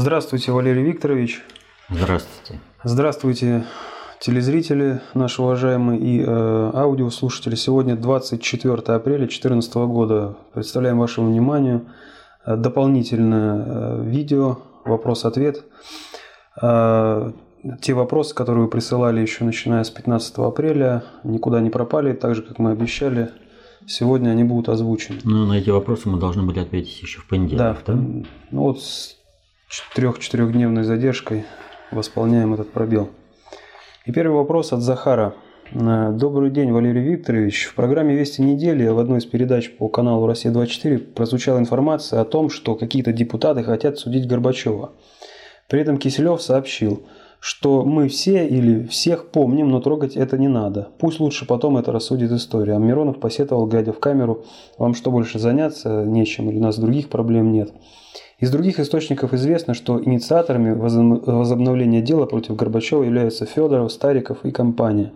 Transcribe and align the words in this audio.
Здравствуйте, 0.00 0.52
Валерий 0.52 0.84
Викторович. 0.84 1.42
Здравствуйте. 1.90 2.60
Здравствуйте, 2.84 3.64
телезрители 4.20 5.00
наши 5.12 5.42
уважаемые 5.42 6.00
и 6.00 6.22
э, 6.24 6.70
аудиослушатели. 6.72 7.56
Сегодня 7.56 7.96
24 7.96 8.74
апреля 8.94 9.26
2014 9.26 9.74
года. 9.74 10.36
Представляем 10.54 11.00
вашему 11.00 11.30
вниманию 11.30 11.88
э, 12.46 12.54
дополнительное 12.54 13.64
э, 13.66 14.04
видео, 14.04 14.60
вопрос-ответ. 14.84 15.64
Э, 16.62 17.32
те 17.82 17.92
вопросы, 17.92 18.36
которые 18.36 18.66
вы 18.66 18.70
присылали 18.70 19.20
еще 19.20 19.42
начиная 19.42 19.82
с 19.82 19.90
15 19.90 20.38
апреля, 20.38 21.02
никуда 21.24 21.60
не 21.60 21.70
пропали, 21.70 22.12
так 22.12 22.36
же, 22.36 22.42
как 22.42 22.60
мы 22.60 22.70
обещали. 22.70 23.30
Сегодня 23.84 24.30
они 24.30 24.44
будут 24.44 24.68
озвучены. 24.68 25.18
Ну, 25.24 25.44
на 25.44 25.54
эти 25.54 25.70
вопросы 25.70 26.08
мы 26.08 26.20
должны 26.20 26.44
были 26.44 26.60
ответить 26.60 27.02
еще 27.02 27.18
в 27.18 27.26
понедельник. 27.26 27.58
Да, 27.58 27.76
да? 27.84 27.94
ну 27.94 28.62
вот 28.62 28.80
с 28.80 29.17
трех-четырехдневной 29.94 30.84
задержкой 30.84 31.44
восполняем 31.90 32.54
этот 32.54 32.70
пробел. 32.70 33.10
И 34.06 34.12
первый 34.12 34.36
вопрос 34.36 34.72
от 34.72 34.80
Захара. 34.80 35.34
Добрый 35.72 36.50
день, 36.50 36.72
Валерий 36.72 37.02
Викторович. 37.02 37.66
В 37.66 37.74
программе 37.74 38.14
«Вести 38.14 38.40
недели» 38.40 38.88
в 38.88 38.98
одной 38.98 39.18
из 39.18 39.26
передач 39.26 39.70
по 39.76 39.88
каналу 39.88 40.26
«Россия-24» 40.26 40.98
прозвучала 41.12 41.58
информация 41.58 42.22
о 42.22 42.24
том, 42.24 42.48
что 42.48 42.76
какие-то 42.76 43.12
депутаты 43.12 43.62
хотят 43.62 43.98
судить 43.98 44.26
Горбачева. 44.26 44.92
При 45.68 45.82
этом 45.82 45.98
Киселев 45.98 46.40
сообщил, 46.40 47.02
что 47.38 47.84
мы 47.84 48.08
все 48.08 48.48
или 48.48 48.84
всех 48.86 49.30
помним, 49.30 49.68
но 49.68 49.80
трогать 49.80 50.16
это 50.16 50.38
не 50.38 50.48
надо. 50.48 50.88
Пусть 50.98 51.20
лучше 51.20 51.46
потом 51.46 51.76
это 51.76 51.92
рассудит 51.92 52.32
история. 52.32 52.76
А 52.76 52.78
Миронов 52.78 53.20
посетовал, 53.20 53.66
глядя 53.66 53.92
в 53.92 54.00
камеру, 54.00 54.46
вам 54.78 54.94
что 54.94 55.10
больше 55.10 55.38
заняться 55.38 56.04
нечем 56.06 56.48
или 56.48 56.56
у 56.56 56.62
нас 56.62 56.78
других 56.78 57.10
проблем 57.10 57.52
нет. 57.52 57.70
Из 58.38 58.52
других 58.52 58.78
источников 58.78 59.34
известно, 59.34 59.74
что 59.74 60.00
инициаторами 60.02 60.70
возобновления 60.70 62.00
дела 62.00 62.24
против 62.24 62.54
Горбачева 62.54 63.02
являются 63.02 63.46
Федоров, 63.46 63.90
Стариков 63.90 64.44
и 64.44 64.52
компания. 64.52 65.12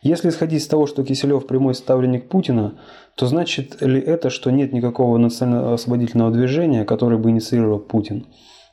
Если 0.00 0.28
исходить 0.28 0.62
из 0.62 0.68
того, 0.68 0.86
что 0.86 1.02
Киселев 1.02 1.48
прямой 1.48 1.74
ставленник 1.74 2.28
Путина, 2.28 2.74
то 3.16 3.26
значит 3.26 3.82
ли 3.82 3.98
это, 3.98 4.30
что 4.30 4.52
нет 4.52 4.72
никакого 4.72 5.18
национально-освободительного 5.18 6.30
движения, 6.30 6.84
которое 6.84 7.16
бы 7.16 7.30
инициировал 7.30 7.80
Путин? 7.80 8.26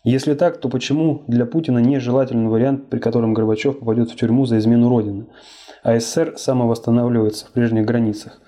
Если 0.04 0.36
так, 0.36 0.60
то 0.60 0.70
почему 0.70 1.24
для 1.28 1.48
Путина 1.48 1.80
нежелательный 1.80 2.50
вариант, 2.50 2.90
при 2.90 3.00
котором 3.00 3.34
Горбачев 3.34 3.80
попадет 3.80 4.12
в 4.12 4.16
тюрьму 4.16 4.46
за 4.46 4.60
измену 4.60 4.88
Родины, 4.90 5.26
а 5.82 6.00
СССР 6.00 6.36
самовосстанавливается 6.38 7.48
в 7.48 7.52
прежних 7.52 7.86
границах? 7.86 8.40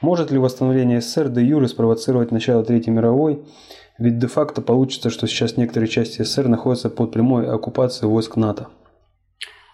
Может 0.00 0.30
ли 0.30 0.38
восстановление 0.38 1.02
СССР 1.02 1.28
де 1.28 1.42
юре 1.42 1.68
спровоцировать 1.68 2.30
начало 2.30 2.64
Третьей 2.64 2.94
мировой 2.94 3.44
ведь 4.00 4.18
де-факто 4.18 4.62
получится, 4.62 5.10
что 5.10 5.26
сейчас 5.26 5.58
некоторые 5.58 5.88
части 5.88 6.22
СССР 6.22 6.48
находятся 6.48 6.88
под 6.88 7.12
прямой 7.12 7.46
оккупацией 7.46 8.08
войск 8.08 8.36
НАТО. 8.36 8.68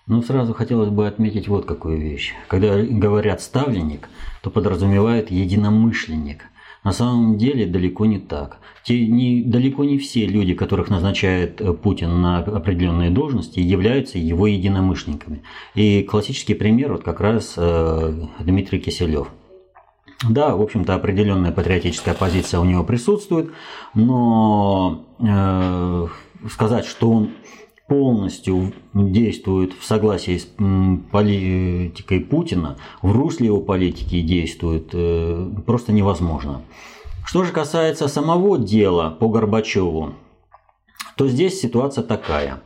Ну, 0.09 0.21
сразу 0.23 0.53
хотелось 0.53 0.91
бы 0.91 1.07
отметить 1.07 1.49
вот 1.49 1.65
какую 1.65 2.01
вещь. 2.01 2.35
Когда 2.49 2.77
говорят 2.77 3.41
«ставленник», 3.41 4.09
то 4.43 4.51
подразумевают 4.51 5.31
«единомышленник». 5.31 6.45
На 6.83 6.93
самом 6.93 7.39
деле 7.39 7.67
далеко 7.67 8.07
не 8.07 8.19
так. 8.19 8.59
Те, 8.85 9.07
не, 9.07 9.43
далеко 9.43 9.85
не 9.85 9.99
все 9.99 10.27
люди, 10.27 10.55
которых 10.55 10.89
назначает 10.89 11.61
э, 11.61 11.73
Путин 11.73 12.21
на 12.21 12.39
определенные 12.39 13.11
должности, 13.11 13.59
являются 13.59 14.19
его 14.19 14.47
единомышленниками. 14.47 15.43
И 15.75 16.03
классический 16.05 16.55
пример 16.55 16.93
вот 16.93 17.03
как 17.03 17.21
раз 17.21 17.55
э, 17.57 18.27
Дмитрий 18.41 18.79
Киселев– 18.81 19.29
да, 20.25 20.57
в 20.57 20.63
общем-то, 20.63 20.95
определенная 20.95 21.53
патриотическая 21.53 22.15
позиция 22.15 22.61
у 22.61 22.65
него 22.65 22.85
присутствует, 22.85 23.51
но 23.95 25.05
э, 25.19 26.07
сказать, 26.51 26.87
что 26.87 27.11
он 27.11 27.31
полностью 27.87 28.73
действует 28.95 29.75
в 29.75 29.85
согласии 29.85 30.39
с 30.39 30.49
политикой 31.13 32.21
Путина, 32.21 32.79
в 33.03 33.13
русле 33.13 33.47
его 33.47 33.61
политики 33.61 34.23
действует, 34.23 34.89
э, 34.95 35.51
просто 35.67 35.93
невозможно. 35.93 36.63
Что 37.27 37.45
же 37.45 37.53
касается 37.53 38.09
самого 38.09 38.59
дела 38.59 39.11
по 39.11 39.29
Горбачеву, 39.29 40.15
то 41.17 41.29
здесь 41.29 41.61
ситуация 41.61 42.03
такая. 42.03 42.63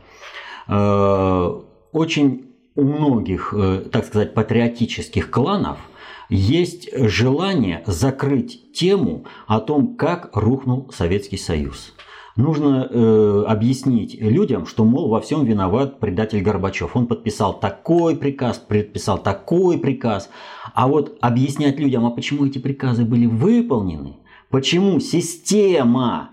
Э, 0.69 1.59
очень 1.91 2.45
у 2.75 2.83
многих, 2.83 3.53
э, 3.57 3.89
так 3.91 4.05
сказать, 4.05 4.33
патриотических 4.33 5.29
кланов– 5.29 5.79
есть 6.31 6.89
желание 6.95 7.83
закрыть 7.85 8.71
тему 8.71 9.25
о 9.47 9.59
том, 9.59 9.97
как 9.97 10.29
рухнул 10.33 10.89
Советский 10.91 11.37
Союз. 11.37 11.93
Нужно 12.37 12.87
э, 12.89 13.43
объяснить 13.45 14.15
людям, 14.19 14.65
что, 14.65 14.85
мол, 14.85 15.09
во 15.09 15.19
всем 15.19 15.43
виноват 15.43 15.99
предатель 15.99 16.41
Горбачев. 16.41 16.95
Он 16.95 17.07
подписал 17.07 17.59
такой 17.59 18.15
приказ, 18.15 18.57
подписал 18.59 19.17
такой 19.17 19.77
приказ. 19.77 20.29
А 20.73 20.87
вот 20.87 21.17
объяснять 21.19 21.77
людям, 21.77 22.05
а 22.05 22.11
почему 22.11 22.45
эти 22.45 22.59
приказы 22.59 23.03
были 23.03 23.25
выполнены, 23.25 24.15
почему 24.49 25.01
система 25.01 26.29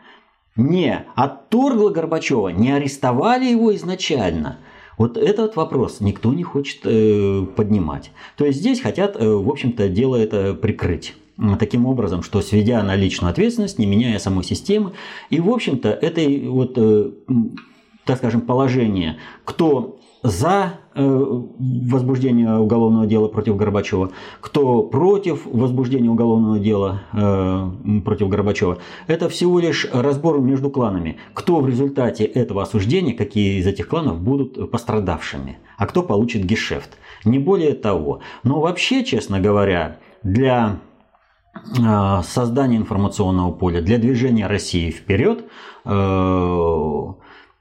не 0.55 1.05
отторгла 1.17 1.91
Горбачева, 1.91 2.51
не 2.51 2.71
арестовали 2.71 3.47
его 3.47 3.75
изначально– 3.75 4.59
вот 4.99 5.17
этот 5.17 5.57
вопрос 5.57 6.01
никто 6.01 6.35
не 6.35 6.43
хочет 6.43 6.81
э, 6.85 7.47
поднимать. 7.57 8.11
То 8.37 8.45
есть 8.45 8.59
здесь 8.59 8.81
хотят, 8.81 9.17
э, 9.17 9.27
в 9.27 9.49
общем-то, 9.49 9.89
дело 9.89 10.17
это 10.17 10.55
прикрыть 10.55 11.15
таким 11.59 11.87
образом, 11.87 12.25
что 12.25 12.41
сведя 12.41 12.83
на 12.83 12.97
личную 12.97 13.31
ответственность, 13.31 13.79
не 13.79 13.87
меняя 13.87 14.19
самой 14.19 14.43
системы. 14.43 14.93
И, 15.31 15.39
в 15.41 15.49
общем-то, 15.49 15.89
это 15.89 16.21
вот, 16.51 16.73
э, 16.77 17.11
так 18.05 18.19
скажем, 18.19 18.41
положение, 18.41 19.19
кто 19.45 19.98
за 20.23 20.81
э, 20.95 21.03
возбуждение 21.03 22.59
уголовного 22.59 23.07
дела 23.07 23.29
против 23.29 23.57
Горбачева, 23.57 24.11
кто 24.41 24.83
против 24.83 25.47
возбуждения 25.47 26.11
уголовного 26.11 26.59
дела 26.59 27.03
э, 27.13 28.01
против 28.05 28.29
Горбачева. 28.29 28.79
Это 29.07 29.29
всего 29.29 29.59
лишь 29.59 29.87
разбор 29.93 30.41
между 30.41 30.71
кланами. 30.71 31.19
Кто 31.35 31.61
в 31.61 31.69
результате 31.69 32.25
этого 32.25 32.63
осуждения, 32.63 33.15
какие 33.15 33.61
из 33.61 33.67
этих 33.67 33.89
кланов 33.89 34.21
будут 34.21 34.71
пострадавшими, 34.71 35.59
а 35.77 35.87
кто 35.87 36.03
получит 36.03 36.45
гешефт. 36.45 36.99
Не 37.25 37.39
более 37.39 37.75
того. 37.75 38.21
Но 38.43 38.61
вообще, 38.61 39.05
честно 39.05 39.41
говоря, 39.41 39.99
для 40.23 40.81
э, 41.79 42.23
создания 42.25 42.77
информационного 42.77 43.53
поля, 43.53 43.81
для 43.81 43.99
движения 43.99 44.47
России 44.47 44.91
вперед, 44.91 45.45
Э, 45.91 47.05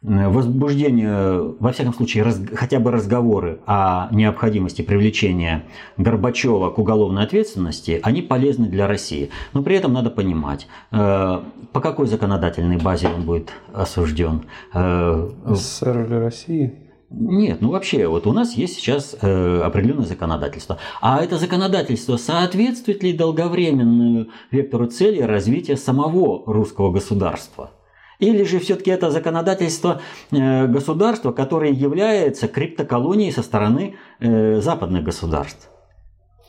возбуждение, 0.02 1.56
во 1.60 1.72
всяком 1.72 1.94
случае, 1.94 2.24
раз, 2.24 2.40
хотя 2.54 2.80
бы 2.80 2.92
разговоры 2.92 3.60
о 3.66 4.10
необходимости 4.12 4.82
привлечения 4.82 5.64
Горбачева 5.98 6.70
к 6.70 6.78
уголовной 6.78 7.24
ответственности, 7.24 8.00
они 8.04 8.22
полезны 8.22 8.68
для 8.68 8.88
России. 8.88 9.32
Но 9.54 9.64
при 9.64 9.76
этом 9.76 9.94
надо 9.94 10.10
понимать, 10.10 10.68
э, 10.92 11.40
по 11.74 11.82
какой 11.82 12.08
законодательной 12.08 12.78
базе 12.78 13.10
он 13.10 13.24
будет 13.24 13.50
осужден. 13.74 14.44
Э, 14.74 15.30
СССР 15.46 16.06
или 16.06 16.14
России? 16.14 16.74
Нет, 17.10 17.62
ну 17.62 17.72
вообще, 17.72 18.08
вот 18.08 18.28
у 18.28 18.34
нас 18.34 18.54
есть 18.54 18.76
сейчас 18.76 19.16
э, 19.22 19.62
определенное 19.62 20.06
законодательство. 20.06 20.78
А 21.02 21.24
это 21.24 21.38
законодательство 21.38 22.18
соответствует 22.18 23.02
ли 23.02 23.14
долговременному 23.14 24.28
вектору 24.52 24.88
цели 24.88 25.22
развития 25.22 25.78
самого 25.78 26.44
русского 26.46 26.92
государства? 26.92 27.72
Или 28.20 28.44
же 28.44 28.60
все-таки 28.60 28.90
это 28.90 29.12
законодательство 29.12 30.02
э, 30.32 30.68
государства, 30.68 31.32
которое 31.32 31.72
является 31.72 32.48
криптоколонией 32.48 33.32
со 33.32 33.44
стороны 33.44 33.96
э, 34.20 34.60
западных 34.60 35.04
государств. 35.04 35.70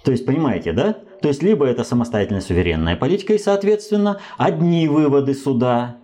То 0.04 0.12
есть, 0.12 0.24
понимаете, 0.24 0.72
да? 0.72 0.96
То 1.20 1.28
есть, 1.28 1.42
либо 1.42 1.66
это 1.66 1.84
самостоятельная 1.84 2.41
суверенная 2.41 2.97
политика, 2.97 3.34
и, 3.34 3.38
соответственно, 3.38 4.20
одни 4.38 4.88
выводы 4.88 5.34
суда 5.34 5.98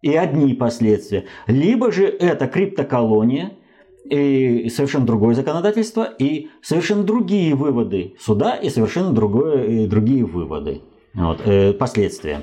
и 0.00 0.14
одни 0.14 0.54
последствия. 0.54 1.26
Либо 1.46 1.92
же 1.92 2.06
это 2.06 2.46
криптоколония, 2.46 3.52
и 4.04 4.70
совершенно 4.70 5.04
другое 5.04 5.34
законодательство, 5.34 6.04
и 6.04 6.48
совершенно 6.62 7.02
другие 7.02 7.54
выводы 7.54 8.14
суда, 8.18 8.54
и 8.54 8.70
совершенно 8.70 9.12
другое, 9.12 9.64
и 9.64 9.86
другие 9.86 10.24
выводы, 10.24 10.80
вот, 11.14 11.40
э, 11.44 11.74
последствия. 11.74 12.42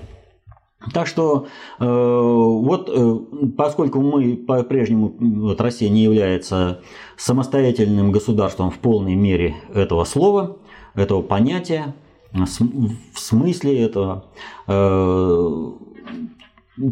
Так 0.94 1.08
что 1.08 1.48
э, 1.80 1.86
вот 1.86 2.90
э, 2.94 3.16
поскольку 3.58 4.00
мы 4.00 4.36
по-прежнему, 4.36 5.16
вот 5.20 5.60
Россия 5.60 5.90
не 5.90 6.04
является 6.04 6.82
самостоятельным 7.18 8.12
государством 8.12 8.70
в 8.70 8.78
полной 8.78 9.16
мере 9.16 9.56
этого 9.74 10.04
слова, 10.04 10.58
этого 10.94 11.24
понятия, 11.24 11.96
в 12.32 13.20
смысле 13.20 13.82
этого, 13.82 14.26
э, 14.68 15.72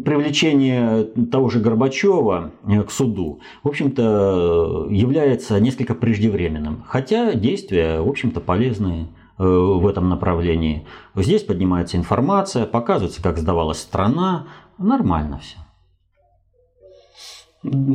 привлечение 0.04 1.04
того 1.30 1.48
же 1.48 1.60
Горбачева 1.60 2.52
к 2.86 2.90
суду, 2.90 3.40
в 3.62 3.68
общем-то, 3.68 4.88
является 4.90 5.60
несколько 5.60 5.94
преждевременным. 5.94 6.82
Хотя 6.88 7.34
действия, 7.34 8.00
в 8.00 8.08
общем-то, 8.08 8.40
полезные. 8.40 9.06
Э, 9.38 9.44
в 9.44 9.86
этом 9.86 10.08
направлении. 10.08 10.86
Здесь 11.14 11.42
поднимается 11.42 11.98
информация, 11.98 12.64
показывается, 12.64 13.22
как 13.22 13.36
сдавалась 13.36 13.78
страна. 13.78 14.46
Нормально 14.78 15.40
все. 15.40 15.58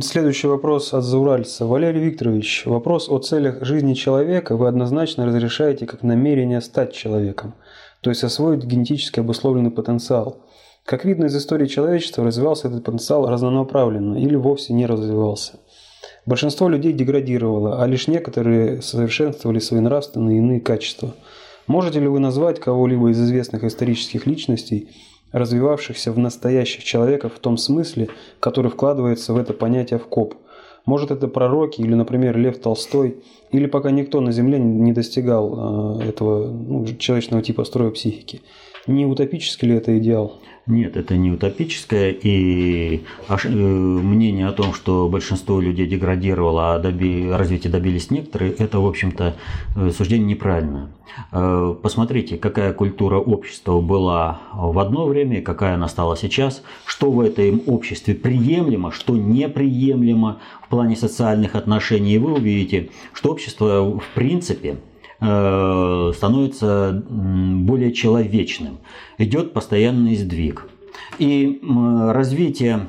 Следующий 0.02 0.46
вопрос 0.46 0.94
от 0.94 1.02
Зауральца. 1.02 1.66
Валерий 1.66 2.00
Викторович, 2.00 2.66
вопрос 2.66 3.08
о 3.08 3.18
целях 3.18 3.64
жизни 3.64 3.94
человека 3.94 4.56
вы 4.56 4.68
однозначно 4.68 5.26
разрешаете 5.26 5.84
как 5.86 6.04
намерение 6.04 6.60
стать 6.60 6.92
человеком, 6.92 7.54
то 8.02 8.10
есть 8.10 8.22
освоить 8.22 8.64
генетически 8.64 9.18
обусловленный 9.18 9.72
потенциал. 9.72 10.44
Как 10.84 11.04
видно 11.04 11.24
из 11.24 11.36
истории 11.36 11.66
человечества, 11.66 12.24
развивался 12.24 12.68
этот 12.68 12.84
потенциал 12.84 13.28
разнонаправленно 13.28 14.16
или 14.16 14.36
вовсе 14.36 14.74
не 14.74 14.86
развивался. 14.86 15.58
Большинство 16.24 16.68
людей 16.68 16.92
деградировало, 16.92 17.82
а 17.82 17.86
лишь 17.86 18.06
некоторые 18.06 18.80
совершенствовали 18.80 19.58
свои 19.58 19.80
нравственные 19.80 20.36
и 20.36 20.38
иные 20.38 20.60
качества. 20.60 21.14
Можете 21.66 21.98
ли 21.98 22.06
вы 22.06 22.20
назвать 22.20 22.60
кого-либо 22.60 23.10
из 23.10 23.20
известных 23.20 23.64
исторических 23.64 24.26
личностей, 24.26 24.88
развивавшихся 25.32 26.12
в 26.12 26.18
настоящих 26.18 26.84
человеков 26.84 27.34
в 27.34 27.38
том 27.40 27.56
смысле, 27.56 28.08
который 28.38 28.70
вкладывается 28.70 29.32
в 29.32 29.36
это 29.36 29.52
понятие 29.52 29.98
в 29.98 30.06
коп. 30.06 30.34
Может 30.84 31.10
это 31.10 31.28
пророки 31.28 31.80
или, 31.80 31.94
например, 31.94 32.36
Лев 32.36 32.58
Толстой, 32.58 33.22
или 33.50 33.66
пока 33.66 33.90
никто 33.90 34.20
на 34.20 34.32
Земле 34.32 34.58
не 34.58 34.92
достигал 34.92 36.00
э, 36.00 36.08
этого 36.08 36.48
ну, 36.48 36.86
человечного 36.98 37.42
типа 37.42 37.64
строя 37.64 37.90
психики. 37.90 38.42
Не 38.86 39.06
утопический 39.06 39.68
ли 39.68 39.74
это 39.76 39.96
идеал? 39.98 40.40
Нет, 40.66 40.96
это 40.96 41.16
не 41.16 41.32
утопическое, 41.32 42.10
и 42.10 43.02
э, 43.28 43.48
мнение 43.48 44.46
о 44.46 44.52
том, 44.52 44.74
что 44.74 45.08
большинство 45.08 45.60
людей 45.60 45.88
деградировало, 45.88 46.74
а 46.74 46.78
доби... 46.78 47.28
развития 47.28 47.68
добились 47.68 48.12
некоторые, 48.12 48.52
это, 48.52 48.78
в 48.78 48.86
общем-то, 48.86 49.34
э, 49.74 49.90
суждение 49.90 50.26
неправильное. 50.26 50.88
Э, 51.32 51.74
посмотрите, 51.82 52.38
какая 52.38 52.72
культура 52.72 53.18
общества 53.18 53.80
была 53.80 54.40
в 54.52 54.78
одно 54.78 55.06
время, 55.06 55.42
какая 55.42 55.74
она 55.74 55.88
стала 55.88 56.16
сейчас, 56.16 56.62
что 56.86 57.10
в 57.10 57.20
этом 57.20 57.62
обществе 57.66 58.14
приемлемо, 58.14 58.92
что 58.92 59.16
неприемлемо 59.16 60.40
в 60.64 60.68
плане 60.68 60.94
социальных 60.94 61.56
отношений, 61.56 62.14
и 62.14 62.18
вы 62.18 62.34
увидите, 62.34 62.90
что 63.12 63.30
общество 63.30 63.98
в 63.98 64.14
принципе 64.14 64.76
становится 65.22 67.04
более 67.08 67.92
человечным. 67.92 68.80
Идет 69.18 69.52
постоянный 69.52 70.16
сдвиг. 70.16 70.68
И 71.18 71.60
развитие 71.62 72.88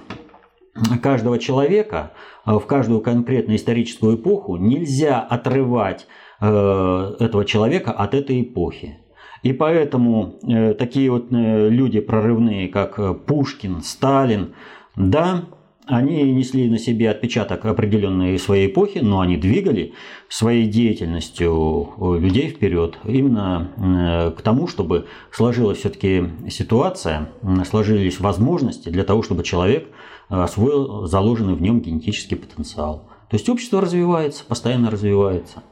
каждого 1.01 1.37
человека 1.37 2.13
э, 2.45 2.53
в 2.53 2.65
каждую 2.65 3.01
конкретную 3.01 3.57
историческую 3.57 4.15
эпоху 4.15 4.57
нельзя 4.57 5.19
отрывать 5.19 6.07
э, 6.41 7.15
этого 7.19 7.45
человека 7.45 7.91
от 7.91 8.13
этой 8.13 8.41
эпохи. 8.41 8.97
И 9.43 9.51
поэтому 9.51 10.39
такие 10.79 11.11
вот 11.11 11.27
люди 11.29 11.99
прорывные, 11.99 12.69
как 12.69 13.25
Пушкин, 13.25 13.81
Сталин, 13.81 14.53
да, 14.95 15.43
они 15.85 16.23
несли 16.31 16.69
на 16.69 16.77
себе 16.77 17.09
отпечаток 17.09 17.65
определенной 17.65 18.39
своей 18.39 18.67
эпохи, 18.67 18.99
но 18.99 19.19
они 19.19 19.37
двигали 19.37 19.93
своей 20.29 20.65
деятельностью 20.67 21.93
людей 22.19 22.49
вперед 22.49 22.97
именно 23.03 23.71
э, 23.77 24.31
к 24.31 24.41
тому, 24.41 24.67
чтобы 24.67 25.07
сложилась 25.31 25.79
все-таки 25.79 26.29
ситуация, 26.49 27.29
сложились 27.69 28.19
возможности 28.19 28.89
для 28.89 29.03
того, 29.03 29.23
чтобы 29.23 29.43
человек 29.43 29.89
освоил 30.29 31.05
заложенный 31.05 31.55
в 31.55 31.61
нем 31.61 31.81
генетический 31.81 32.37
потенциал. 32.37 33.09
То 33.29 33.35
есть 33.35 33.49
общество 33.49 33.81
развивается, 33.81 34.45
постоянно 34.45 34.89
развивается. 34.89 35.63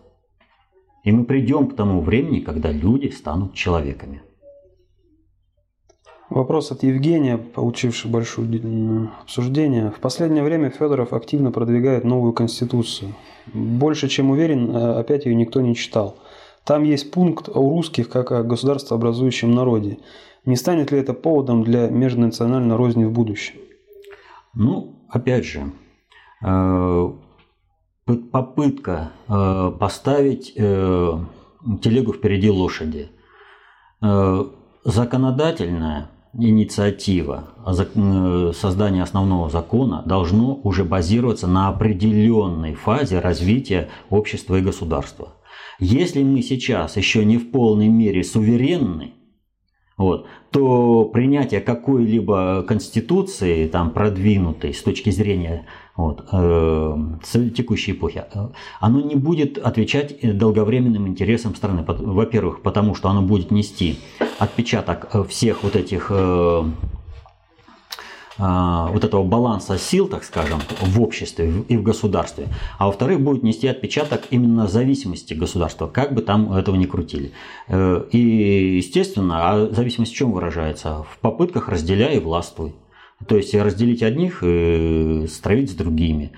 И 1.04 1.12
мы 1.12 1.26
придем 1.26 1.68
к 1.68 1.76
тому 1.76 2.02
времени, 2.02 2.40
когда 2.40 2.72
люди 2.72 3.08
станут 3.08 3.54
человеками. 3.54 4.22
Вопрос 6.32 6.72
от 6.72 6.82
Евгения, 6.84 7.38
получивший 7.38 8.10
большое 8.10 8.48
обсуждение. 9.22 9.92
В 9.92 10.00
последнее 10.00 10.46
время 10.46 10.70
Федоров 10.70 11.12
активно 11.12 11.52
продвигает 11.52 12.06
новую 12.06 12.32
конституцию. 12.32 13.16
Больше 13.54 14.08
чем 14.08 14.30
уверен, 14.30 14.74
э, 14.74 14.94
опять 14.94 15.26
ее 15.26 15.36
никто 15.36 15.60
не 15.60 15.76
читал. 15.76 16.16
Там 16.64 16.84
есть 16.84 17.12
пункт 17.12 17.50
о 17.50 17.60
русских 17.60 18.08
как 18.08 18.32
о 18.32 18.44
государствообразующем 18.44 19.52
народе. 19.52 19.98
Не 20.46 20.56
станет 20.56 20.94
ли 20.94 21.00
это 21.00 21.14
поводом 21.14 21.66
для 21.66 21.90
межнациональной 21.90 22.78
розни 22.78 23.04
в 23.04 23.12
будущем? 23.12 23.56
Ну, 24.54 24.96
опять 25.10 25.44
же, 25.44 25.74
э, 26.46 27.12
попытка 28.32 29.12
э, 29.28 29.72
поставить 29.78 30.54
телегу 30.54 32.14
впереди 32.14 32.50
лошади. 32.50 33.10
Законодательная 34.84 36.10
инициатива 36.34 37.50
э, 37.66 38.52
создания 38.56 39.04
основного 39.04 39.50
закона 39.50 40.04
должно 40.06 40.56
уже 40.64 40.84
базироваться 40.84 41.48
на 41.48 41.70
определенной 41.70 42.74
фазе 42.74 43.20
развития 43.20 43.90
общества 44.10 44.58
и 44.58 44.62
государства. 44.62 45.36
Если 45.80 46.24
мы 46.24 46.42
сейчас 46.42 46.96
еще 46.96 47.26
не 47.26 47.38
в 47.38 47.52
полной 47.52 47.88
мере 47.88 48.24
суверенны, 48.24 49.14
вот, 49.98 50.28
то 50.52 51.06
принятие 51.06 51.62
какой-либо 51.62 52.64
конституции, 52.68 53.68
там, 53.68 53.92
продвинутой 53.92 54.74
с 54.74 54.82
точки 54.82 55.10
зрения 55.12 55.68
вот, 56.02 56.26
э, 56.32 57.50
текущей 57.50 57.94
эпохи, 57.94 58.24
э, 58.34 58.48
оно 58.80 59.02
не 59.02 59.16
будет 59.16 59.58
отвечать 59.58 60.38
долговременным 60.38 61.08
интересам 61.08 61.56
страны. 61.56 61.84
Во-первых, 61.88 62.62
потому 62.62 62.96
что 62.96 63.10
оно 63.10 63.22
будет 63.22 63.52
нести 63.52 64.00
отпечаток 64.40 65.10
э, 65.14 65.24
всех 65.24 65.64
вот 65.64 65.76
этих 65.76 66.08
э, 66.10 66.64
вот 68.38 69.04
этого 69.04 69.24
баланса 69.24 69.78
сил, 69.78 70.08
так 70.08 70.24
скажем, 70.24 70.60
в 70.82 71.02
обществе 71.02 71.64
и 71.68 71.78
в 71.78 71.84
государстве, 71.84 72.48
а 72.80 72.88
во-вторых, 72.88 73.22
будет 73.22 73.44
нести 73.44 73.68
отпечаток 73.68 74.24
именно 74.32 74.68
зависимости 74.68 75.34
государства, 75.34 75.88
как 75.88 76.14
бы 76.14 76.22
там 76.22 76.52
этого 76.54 76.76
ни 76.76 76.86
крутили. 76.86 77.32
Э, 77.68 78.04
и, 78.12 78.78
естественно, 78.78 79.50
а 79.50 79.70
зависимость 79.72 80.14
в 80.14 80.16
чем 80.16 80.32
выражается? 80.32 81.04
В 81.04 81.20
попытках 81.20 81.70
разделяй 81.70 82.18
и 82.18 82.20
властвуй. 82.20 82.74
То 83.28 83.38
есть 83.38 83.54
разделить 83.54 84.04
одних 84.04 84.44
и 84.44 85.26
стравить 85.28 85.72
с 85.72 85.76
другими. 85.76 86.32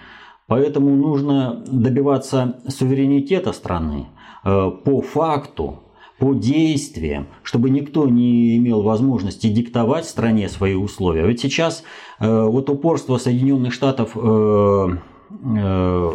Поэтому 0.48 0.96
нужно 0.96 1.64
добиваться 1.68 2.62
суверенитета 2.68 3.54
страны 3.54 4.08
э, 4.44 4.72
по 4.84 5.02
факту, 5.02 5.80
по 6.20 6.34
действиям, 6.34 7.28
чтобы 7.44 7.70
никто 7.70 8.08
не 8.08 8.58
имел 8.58 8.82
возможности 8.82 9.48
диктовать 9.48 10.06
стране 10.06 10.48
свои 10.50 10.74
условия. 10.74 11.26
Ведь 11.26 11.42
сейчас 11.42 11.84
э, 12.20 12.46
вот 12.46 12.70
упорство 12.70 13.18
Соединенных 13.18 13.74
Штатов 13.74 14.12
э, 14.16 14.20
э, 14.20 16.12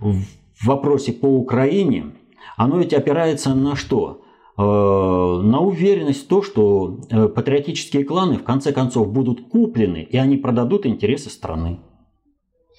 в 0.00 0.66
вопросе 0.66 1.12
по 1.12 1.26
Украине, 1.26 2.12
оно 2.56 2.78
ведь 2.78 2.92
опирается 2.92 3.54
на 3.54 3.76
что? 3.76 4.23
Э, 4.56 4.62
на 4.62 5.60
уверенность 5.60 6.24
в 6.24 6.28
том, 6.28 6.42
что 6.42 7.00
э, 7.10 7.28
патриотические 7.28 8.04
кланы 8.04 8.38
в 8.38 8.44
конце 8.44 8.72
концов 8.72 9.12
будут 9.12 9.48
куплены, 9.48 10.06
и 10.08 10.16
они 10.16 10.36
продадут 10.36 10.86
интересы 10.86 11.30
страны. 11.30 11.80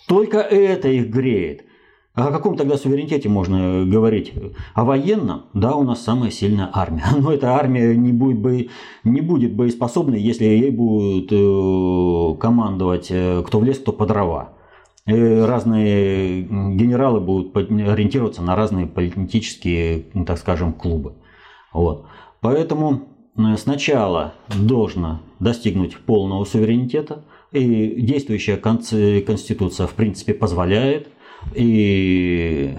Только 0.08 0.40
это 0.40 0.88
их 0.88 1.10
греет. 1.10 1.66
О 2.14 2.32
каком 2.32 2.56
тогда 2.56 2.78
суверенитете 2.78 3.28
можно 3.28 3.86
говорить? 3.86 4.34
О 4.74 4.86
военном? 4.86 5.48
Да, 5.54 5.76
у 5.76 5.84
нас 5.84 6.02
самая 6.02 6.32
сильная 6.32 6.70
армия. 6.72 7.04
Но 7.20 7.34
эта 7.34 7.56
армия 7.56 7.94
не 7.94 8.14
будет, 8.14 8.40
бо... 8.40 8.52
не 9.04 9.20
будет 9.20 9.54
боеспособной, 9.54 10.22
если 10.22 10.46
ей 10.46 10.72
будут 10.72 11.30
э, 11.30 12.40
командовать 12.40 13.08
э, 13.10 13.44
кто 13.46 13.60
в 13.60 13.66
лес, 13.66 13.80
кто 13.80 13.92
по 13.92 14.06
дрова. 14.06 14.54
Э, 15.06 15.46
разные 15.46 16.44
генералы 16.44 17.20
будут 17.20 17.54
ориентироваться 17.58 18.42
на 18.42 18.56
разные 18.56 18.88
политические, 18.88 20.06
так 20.26 20.38
скажем, 20.38 20.72
клубы. 20.72 21.16
Вот. 21.76 22.06
Поэтому 22.40 23.02
сначала 23.58 24.34
должно 24.48 25.20
достигнуть 25.40 25.98
полного 25.98 26.46
суверенитета, 26.46 27.26
и 27.52 28.02
действующая 28.02 28.56
конституция 28.58 29.88
в 29.88 29.94
принципе 29.94 30.34
позволяет 30.34 31.10
и, 31.54 32.78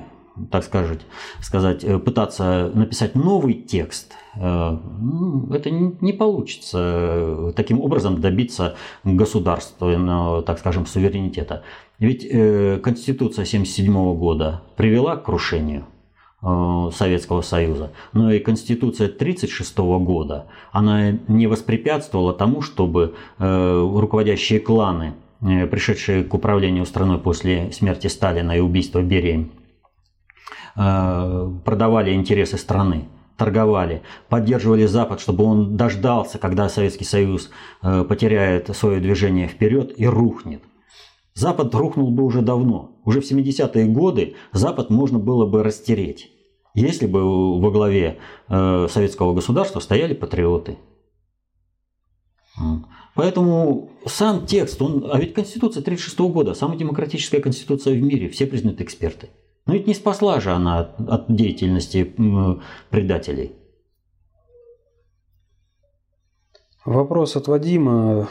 так 0.50 0.65
сказать, 0.65 1.00
сказать, 1.41 1.85
э, 1.85 1.99
пытаться 1.99 2.71
написать 2.75 3.15
новый 3.15 3.55
текст, 3.55 4.15
э, 4.35 4.79
ну, 5.00 5.53
это 5.53 5.71
не 5.71 6.12
получится 6.12 7.53
таким 7.55 7.81
образом 7.81 8.21
добиться 8.21 8.76
государственного, 9.05 10.43
так 10.43 10.59
скажем, 10.59 10.87
суверенитета. 10.87 11.62
Ведь 11.99 12.25
э, 12.25 12.81
Конституция 12.83 13.45
1977 13.45 14.19
года 14.19 14.62
привела 14.76 15.17
к 15.17 15.25
крушению 15.25 15.85
Советского 16.95 17.41
Союза, 17.41 17.93
но 18.12 18.31
и 18.31 18.38
Конституция 18.38 19.07
1936 19.07 19.79
года, 20.05 20.47
она 20.71 21.11
не 21.26 21.49
воспрепятствовала 21.49 22.33
тому, 22.33 22.62
чтобы 22.62 23.15
руководящие 23.38 24.61
кланы 24.61 25.15
Э, 25.43 25.67
пришедшие 25.67 26.25
к 26.25 26.33
управлению 26.33 26.87
страной 26.87 27.19
после 27.19 27.71
смерти 27.73 28.07
Сталина 28.07 28.57
и 28.57 28.61
убийства 28.61 29.03
Берии, 29.03 29.50
э, 30.76 31.53
продавали 31.65 32.15
интересы 32.15 32.57
страны, 32.57 33.05
торговали, 33.37 34.03
поддерживали 34.31 34.87
Запад, 34.87 35.21
чтобы 35.21 35.45
он 35.45 35.76
дождался, 35.76 36.38
когда 36.38 36.71
Советский 36.71 37.05
Союз 37.05 37.50
э, 37.83 38.05
потеряет 38.05 38.75
свое 38.75 38.99
движение 38.99 39.47
вперед 39.47 39.93
и 39.97 40.07
рухнет. 40.07 40.62
Запад 41.35 41.75
рухнул 41.75 42.11
бы 42.11 42.25
уже 42.25 42.41
давно. 42.41 42.97
Уже 43.05 43.21
в 43.21 43.31
70-е 43.31 43.85
годы 43.87 44.37
Запад 44.53 44.88
можно 44.88 45.19
было 45.19 45.45
бы 45.45 45.62
растереть, 45.62 46.31
если 46.80 47.06
бы 47.06 47.61
во 47.61 47.71
главе 47.71 48.18
э, 48.49 48.87
советского 48.90 49.35
государства 49.35 49.80
стояли 49.80 50.14
патриоты. 50.14 50.78
Поэтому 53.14 53.90
сам 54.04 54.47
текст, 54.47 54.80
он, 54.80 55.09
а 55.11 55.18
ведь 55.18 55.35
Конституция 55.35 55.80
1936 55.80 56.18
года, 56.33 56.54
самая 56.54 56.78
демократическая 56.78 57.40
конституция 57.40 57.95
в 57.95 58.02
мире, 58.02 58.28
все 58.28 58.47
признают 58.47 58.80
эксперты. 58.80 59.30
Но 59.66 59.73
ведь 59.73 59.87
не 59.87 59.95
спасла 59.95 60.38
же 60.40 60.52
она 60.52 60.80
от, 60.80 61.00
от 61.00 61.35
деятельности 61.35 62.14
предателей. 62.90 63.52
Вопрос 66.85 67.35
от 67.37 67.49
Вадима. 67.49 68.28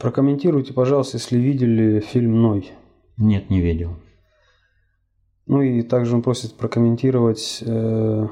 Прокомментируйте, 0.00 0.72
пожалуйста, 0.72 1.18
если 1.18 1.38
видели 1.38 2.00
фильм 2.00 2.42
«Ной». 2.42 2.72
Нет, 3.16 3.50
не 3.50 3.60
видел. 3.60 3.96
Ну 5.46 5.60
и 5.60 5.82
также 5.82 6.14
он 6.14 6.22
просит 6.22 6.54
прокомментировать, 6.54 7.62
э, 7.66 8.28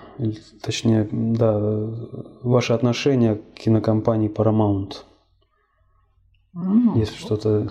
точнее, 0.63 1.09
да, 1.11 1.61
ваше 2.43 2.73
отношение 2.73 3.37
к 3.37 3.61
кинокомпании 3.61 4.31
Paramount. 4.31 4.93
Ну, 6.55 6.97
если 6.99 7.17
что-то... 7.17 7.71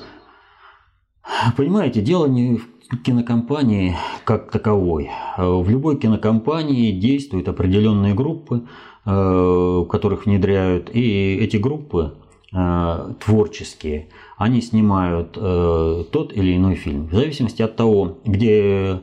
Понимаете, 1.58 2.02
дело 2.02 2.28
не 2.28 2.58
в 2.58 3.02
кинокомпании 3.04 3.96
как 4.26 4.52
таковой. 4.52 5.10
В 5.38 5.70
любой 5.70 5.98
кинокомпании 5.98 6.92
действуют 7.00 7.48
определенные 7.48 8.14
группы, 8.14 8.68
Э, 9.04 9.84
которых 9.90 10.28
внедряют, 10.28 10.92
и 10.94 11.36
эти 11.38 11.58
группы 11.58 12.14
э, 12.54 13.14
творческие, 13.20 14.10
они 14.38 14.62
снимают 14.62 15.36
э, 15.38 16.04
тот 16.12 16.34
или 16.34 16.56
иной 16.56 16.76
фильм. 16.76 17.08
В 17.08 17.16
зависимости 17.16 17.64
от 17.64 17.76
того, 17.76 18.20
где 18.26 19.02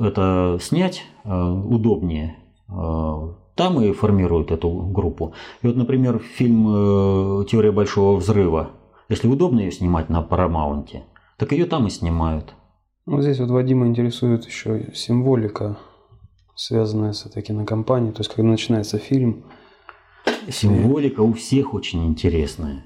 это 0.00 0.58
снять 0.60 1.04
удобнее, 1.24 2.36
там 2.66 3.80
и 3.80 3.92
формируют 3.92 4.50
эту 4.50 4.70
группу. 4.70 5.32
И 5.62 5.66
вот, 5.66 5.76
например, 5.76 6.18
фильм 6.18 7.44
«Теория 7.46 7.72
большого 7.72 8.16
взрыва», 8.16 8.70
если 9.08 9.28
удобно 9.28 9.60
ее 9.60 9.72
снимать 9.72 10.08
на 10.08 10.22
Парамаунте, 10.22 11.02
так 11.36 11.52
ее 11.52 11.66
там 11.66 11.86
и 11.86 11.90
снимают. 11.90 12.54
Ну, 13.06 13.20
здесь 13.20 13.40
вот 13.40 13.50
Вадима 13.50 13.86
интересует 13.86 14.46
еще 14.46 14.92
символика 14.94 15.76
связанная 16.60 17.12
с 17.12 17.24
этой 17.24 17.42
кинокомпанией. 17.42 18.12
То 18.12 18.20
есть, 18.20 18.30
когда 18.34 18.50
начинается 18.50 18.98
фильм... 18.98 19.44
Символика 20.48 21.22
у 21.22 21.32
всех 21.32 21.72
очень 21.72 22.06
интересная. 22.06 22.84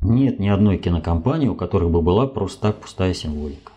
Нет 0.00 0.38
ни 0.38 0.48
одной 0.48 0.78
кинокомпании, 0.78 1.48
у 1.48 1.56
которой 1.56 1.90
бы 1.90 2.02
была 2.02 2.28
просто 2.28 2.60
так 2.62 2.76
пустая 2.76 3.14
символика. 3.14 3.72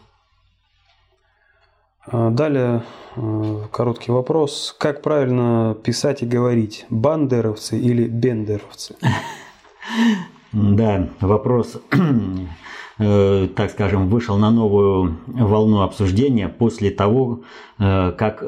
А, 2.12 2.32
далее 2.32 2.84
э, 3.16 3.62
короткий 3.72 4.12
вопрос. 4.12 4.76
Как 4.80 5.04
правильно 5.04 5.78
писать 5.84 6.24
и 6.24 6.26
говорить? 6.26 6.88
Бандеровцы 6.90 7.78
или 7.78 8.08
бендеровцы? 8.08 8.96
Да, 10.52 11.10
вопрос 11.22 11.78
Э, 13.02 13.48
так 13.56 13.72
скажем, 13.72 14.10
вышел 14.10 14.38
на 14.38 14.52
новую 14.52 15.20
волну 15.28 15.84
обсуждения 15.84 16.50
после 16.50 16.92
того, 16.92 17.44
э, 17.78 18.12
как 18.12 18.44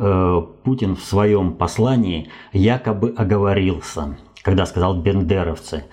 Путин 0.63 0.97
в 0.97 1.03
своем 1.03 1.53
послании 1.53 2.29
якобы 2.51 3.13
оговорился, 3.15 4.17
когда 4.41 4.65
сказал 4.65 5.01
«бендеровцы». 5.01 5.85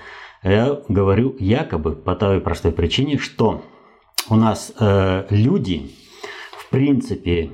Я 0.42 0.80
говорю 0.88 1.36
якобы 1.38 1.92
по 1.92 2.16
той 2.16 2.40
простой 2.40 2.72
причине, 2.72 3.18
что 3.18 3.62
у 4.28 4.34
нас 4.34 4.72
люди, 5.30 5.92
в 6.68 6.70
принципе, 6.70 7.50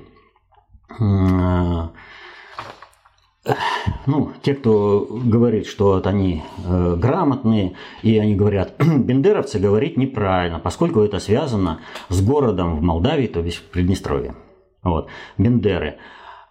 ну, 4.07 4.33
те, 4.43 4.55
кто 4.55 5.07
говорит, 5.09 5.67
что 5.67 5.93
вот 5.93 6.07
они 6.09 6.43
э, 6.67 6.97
грамотные, 6.97 7.75
и 8.03 8.19
они 8.19 8.35
говорят, 8.35 8.75
бендеровцы 8.79 9.61
говорить 9.61 9.97
неправильно, 9.97 10.59
поскольку 10.59 11.01
это 11.01 11.21
связано 11.21 11.81
с 12.09 12.21
городом 12.27 12.77
в 12.77 12.83
Молдавии, 12.83 13.29
то 13.29 13.41
есть 13.41 13.59
в 13.59 13.63
Приднестровье. 13.71 14.35
Вот, 14.83 15.07
бендеры. 15.39 15.99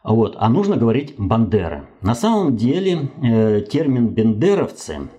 Вот, 0.03 0.35
а 0.39 0.47
нужно 0.49 0.77
говорить 0.77 1.15
бандеры. 1.17 1.87
На 2.01 2.15
самом 2.15 2.55
деле 2.55 3.09
э, 3.21 3.61
термин 3.69 4.07
бендеровцы 4.07 5.09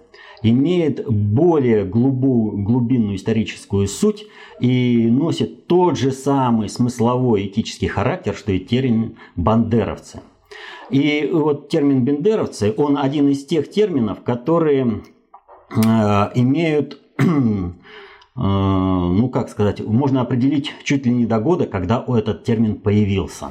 имеет 0.45 1.05
более 1.09 1.85
глубу, 1.85 2.53
глубинную 2.53 3.17
историческую 3.17 3.89
суть 3.89 4.25
и 4.61 5.09
носит 5.11 5.67
тот 5.67 5.99
же 5.99 6.13
самый 6.13 6.69
смысловой 6.69 7.47
этический 7.47 7.89
характер, 7.89 8.35
что 8.35 8.53
и 8.53 8.61
термин 8.61 9.17
бандеровцы– 9.35 10.21
и 10.91 11.31
вот 11.33 11.69
термин 11.69 12.05
бендеровцы, 12.05 12.75
он 12.77 12.99
один 12.99 13.29
из 13.29 13.45
тех 13.45 13.71
терминов, 13.71 14.23
которые 14.23 15.03
э, 15.71 15.81
имеют, 16.35 17.01
э, 17.19 17.25
ну 18.37 19.29
как 19.31 19.49
сказать, 19.49 19.81
можно 19.85 20.21
определить 20.21 20.73
чуть 20.85 21.07
ли 21.07 21.13
не 21.13 21.27
до 21.27 21.41
года, 21.41 21.67
когда 21.67 22.05
этот 22.07 22.45
термин 22.45 22.77
появился. 22.77 23.49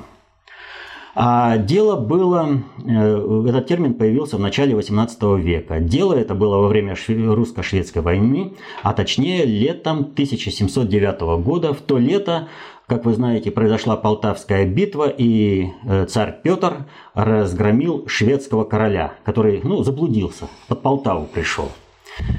А 1.16 1.58
дело 1.58 1.96
было, 1.96 2.64
э, 2.84 3.46
этот 3.48 3.68
термин 3.68 3.94
появился 3.94 4.38
в 4.38 4.40
начале 4.40 4.76
18 4.76 5.38
века. 5.38 5.80
Дело 5.80 6.14
это 6.14 6.34
было 6.34 6.58
во 6.58 6.68
время 6.68 6.96
русско-шведской 7.08 8.02
войны, 8.02 8.54
а 8.82 8.94
точнее 8.94 9.46
летом 9.46 10.00
1709 10.00 11.38
года. 11.38 11.74
В 11.74 11.82
то 11.82 11.98
лето 11.98 12.48
как 12.86 13.06
вы 13.06 13.14
знаете, 13.14 13.50
произошла 13.50 13.96
Полтавская 13.96 14.66
битва, 14.66 15.08
и 15.08 15.68
э, 15.86 16.06
царь 16.06 16.36
Петр 16.44 16.86
разгромил 17.14 18.06
шведского 18.08 18.66
короля, 18.66 19.14
который 19.24 19.62
ну, 19.64 19.84
заблудился, 19.84 20.48
под 20.68 20.82
Полтаву 20.82 21.26
пришел. 21.26 21.70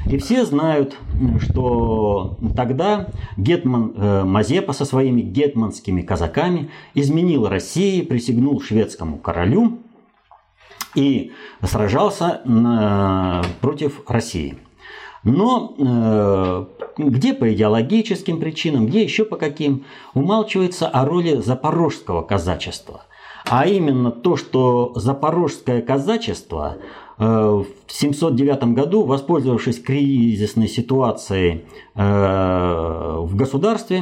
И 0.06 0.18
все 0.18 0.44
знают, 0.44 0.96
что 1.40 2.38
тогда 2.56 3.08
Гетман 3.36 3.94
э, 3.96 4.24
Мазепа 4.24 4.72
со 4.72 4.84
своими 4.84 5.22
гетманскими 5.22 6.02
казаками 6.02 6.70
изменил 6.94 7.48
России, 7.48 8.02
присягнул 8.02 8.60
шведскому 8.60 9.18
королю 9.18 9.78
и 10.94 11.32
сражался 11.62 12.42
против 13.60 14.02
России. 14.08 14.58
Но 15.24 15.74
э, 15.78 16.66
где 16.98 17.32
по 17.32 17.52
идеологическим 17.52 18.38
причинам, 18.38 18.86
где 18.86 19.02
еще 19.02 19.24
по 19.24 19.36
каким, 19.36 19.86
умалчивается 20.12 20.86
о 20.86 21.06
роли 21.06 21.36
запорожского 21.36 22.22
казачества. 22.22 23.04
А 23.48 23.66
именно 23.66 24.10
то, 24.10 24.36
что 24.36 24.92
запорожское 24.94 25.82
казачество 25.82 26.76
в 27.18 27.66
709 27.88 28.74
году, 28.74 29.04
воспользовавшись 29.04 29.80
кризисной 29.80 30.68
ситуацией 30.68 31.64
э, 31.94 33.16
в 33.20 33.36
государстве, 33.36 33.98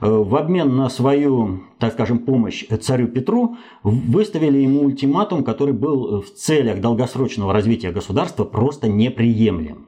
э, 0.00 0.08
в 0.08 0.36
обмен 0.36 0.76
на 0.76 0.88
свою, 0.88 1.62
так 1.78 1.92
скажем, 1.92 2.20
помощь 2.20 2.64
царю 2.80 3.08
Петру, 3.08 3.56
выставили 3.82 4.58
ему 4.58 4.82
ультиматум, 4.82 5.42
который 5.42 5.74
был 5.74 6.22
в 6.22 6.30
целях 6.30 6.80
долгосрочного 6.80 7.52
развития 7.52 7.90
государства 7.90 8.44
просто 8.44 8.88
неприемлем. 8.88 9.86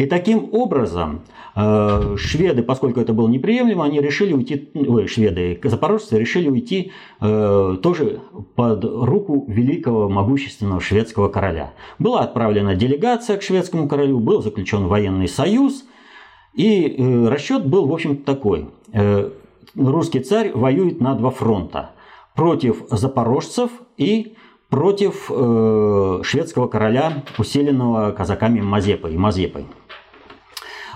И 0.00 0.06
таким 0.06 0.48
образом 0.52 1.20
э, 1.54 2.16
шведы, 2.16 2.62
поскольку 2.62 3.00
это 3.00 3.12
было 3.12 3.28
неприемлемо, 3.28 3.84
они 3.84 4.00
решили 4.00 4.32
уйти, 4.32 4.70
ой, 4.74 5.06
шведы, 5.06 5.60
запорожцы 5.62 6.18
решили 6.18 6.48
уйти 6.48 6.92
э, 7.20 7.76
тоже 7.82 8.20
под 8.54 8.82
руку 8.82 9.44
великого 9.46 10.08
могущественного 10.08 10.80
шведского 10.80 11.28
короля. 11.28 11.74
Была 11.98 12.20
отправлена 12.20 12.76
делегация 12.76 13.36
к 13.36 13.42
шведскому 13.42 13.88
королю, 13.88 14.20
был 14.20 14.40
заключен 14.40 14.86
военный 14.86 15.28
союз, 15.28 15.84
и 16.54 16.96
э, 16.96 17.28
расчет 17.28 17.66
был, 17.66 17.84
в 17.86 17.92
общем 17.92 18.16
такой. 18.16 18.70
Русский 19.76 20.20
царь 20.20 20.52
воюет 20.54 21.02
на 21.02 21.14
два 21.14 21.28
фронта 21.28 21.90
против 22.34 22.84
запорожцев 22.90 23.70
и 23.98 24.34
против 24.70 25.26
шведского 26.24 26.68
короля, 26.68 27.24
усиленного 27.36 28.12
казаками 28.12 28.60
Мазепой. 28.60 29.18
Мазепой. 29.18 29.66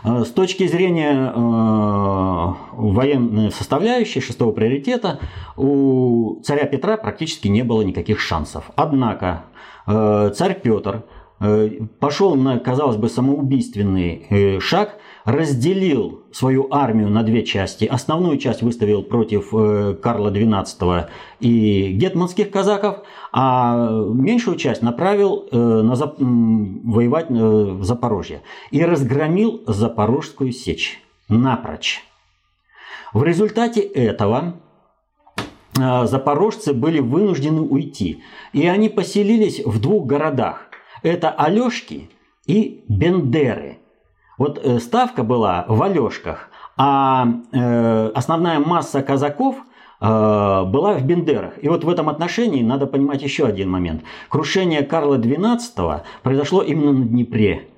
Э, 0.04 0.22
с 0.24 0.30
точки 0.30 0.66
зрения 0.66 1.32
э, 1.34 2.52
военной 2.72 3.50
составляющей 3.50 4.20
шестого 4.20 4.52
приоритета 4.52 5.18
у 5.56 6.40
царя 6.44 6.66
Петра 6.66 6.96
практически 6.96 7.48
не 7.48 7.62
было 7.62 7.82
никаких 7.82 8.20
шансов. 8.20 8.70
Однако 8.76 9.46
э, 9.86 10.30
царь 10.34 10.60
Петр 10.60 11.04
пошел 11.98 12.36
на, 12.36 12.58
казалось 12.58 12.96
бы, 12.96 13.08
самоубийственный 13.08 14.60
шаг, 14.60 14.98
разделил 15.24 16.22
свою 16.32 16.68
армию 16.70 17.08
на 17.08 17.22
две 17.22 17.44
части. 17.44 17.84
Основную 17.84 18.38
часть 18.38 18.62
выставил 18.62 19.02
против 19.02 19.50
Карла 20.00 20.30
XII 20.30 21.06
и 21.40 21.92
гетманских 21.92 22.50
казаков, 22.50 22.98
а 23.32 23.90
меньшую 23.90 24.56
часть 24.56 24.82
направил 24.82 25.48
э, 25.50 25.56
на 25.56 25.96
зап... 25.96 26.16
воевать 26.18 27.30
э, 27.30 27.34
в 27.34 27.82
Запорожье 27.82 28.42
и 28.70 28.84
разгромил 28.84 29.62
Запорожскую 29.66 30.52
сечь 30.52 31.02
напрочь. 31.28 32.04
В 33.12 33.22
результате 33.22 33.80
этого 33.80 34.60
э, 35.78 36.06
запорожцы 36.06 36.74
были 36.74 37.00
вынуждены 37.00 37.62
уйти. 37.62 38.22
И 38.52 38.66
они 38.66 38.88
поселились 38.88 39.64
в 39.64 39.80
двух 39.80 40.06
городах. 40.06 40.68
Это 41.02 41.30
Алешки 41.30 42.10
и 42.46 42.84
Бендеры. 42.88 43.78
Вот 44.38 44.58
э, 44.62 44.78
ставка 44.78 45.22
была 45.22 45.64
в 45.68 45.82
Алешках, 45.82 46.50
а 46.76 47.26
э, 47.52 48.10
основная 48.14 48.58
масса 48.58 49.02
казаков 49.02 49.56
была 50.00 50.96
в 50.98 51.04
Бендерах. 51.06 51.54
И 51.62 51.68
вот 51.68 51.82
в 51.82 51.88
этом 51.88 52.10
отношении 52.10 52.62
надо 52.62 52.86
понимать 52.86 53.22
еще 53.22 53.46
один 53.46 53.70
момент. 53.70 54.02
Крушение 54.28 54.82
Карла 54.82 55.16
XII 55.16 56.02
произошло 56.22 56.60
именно 56.60 56.92
на 56.92 57.04
Днепре. 57.06 57.68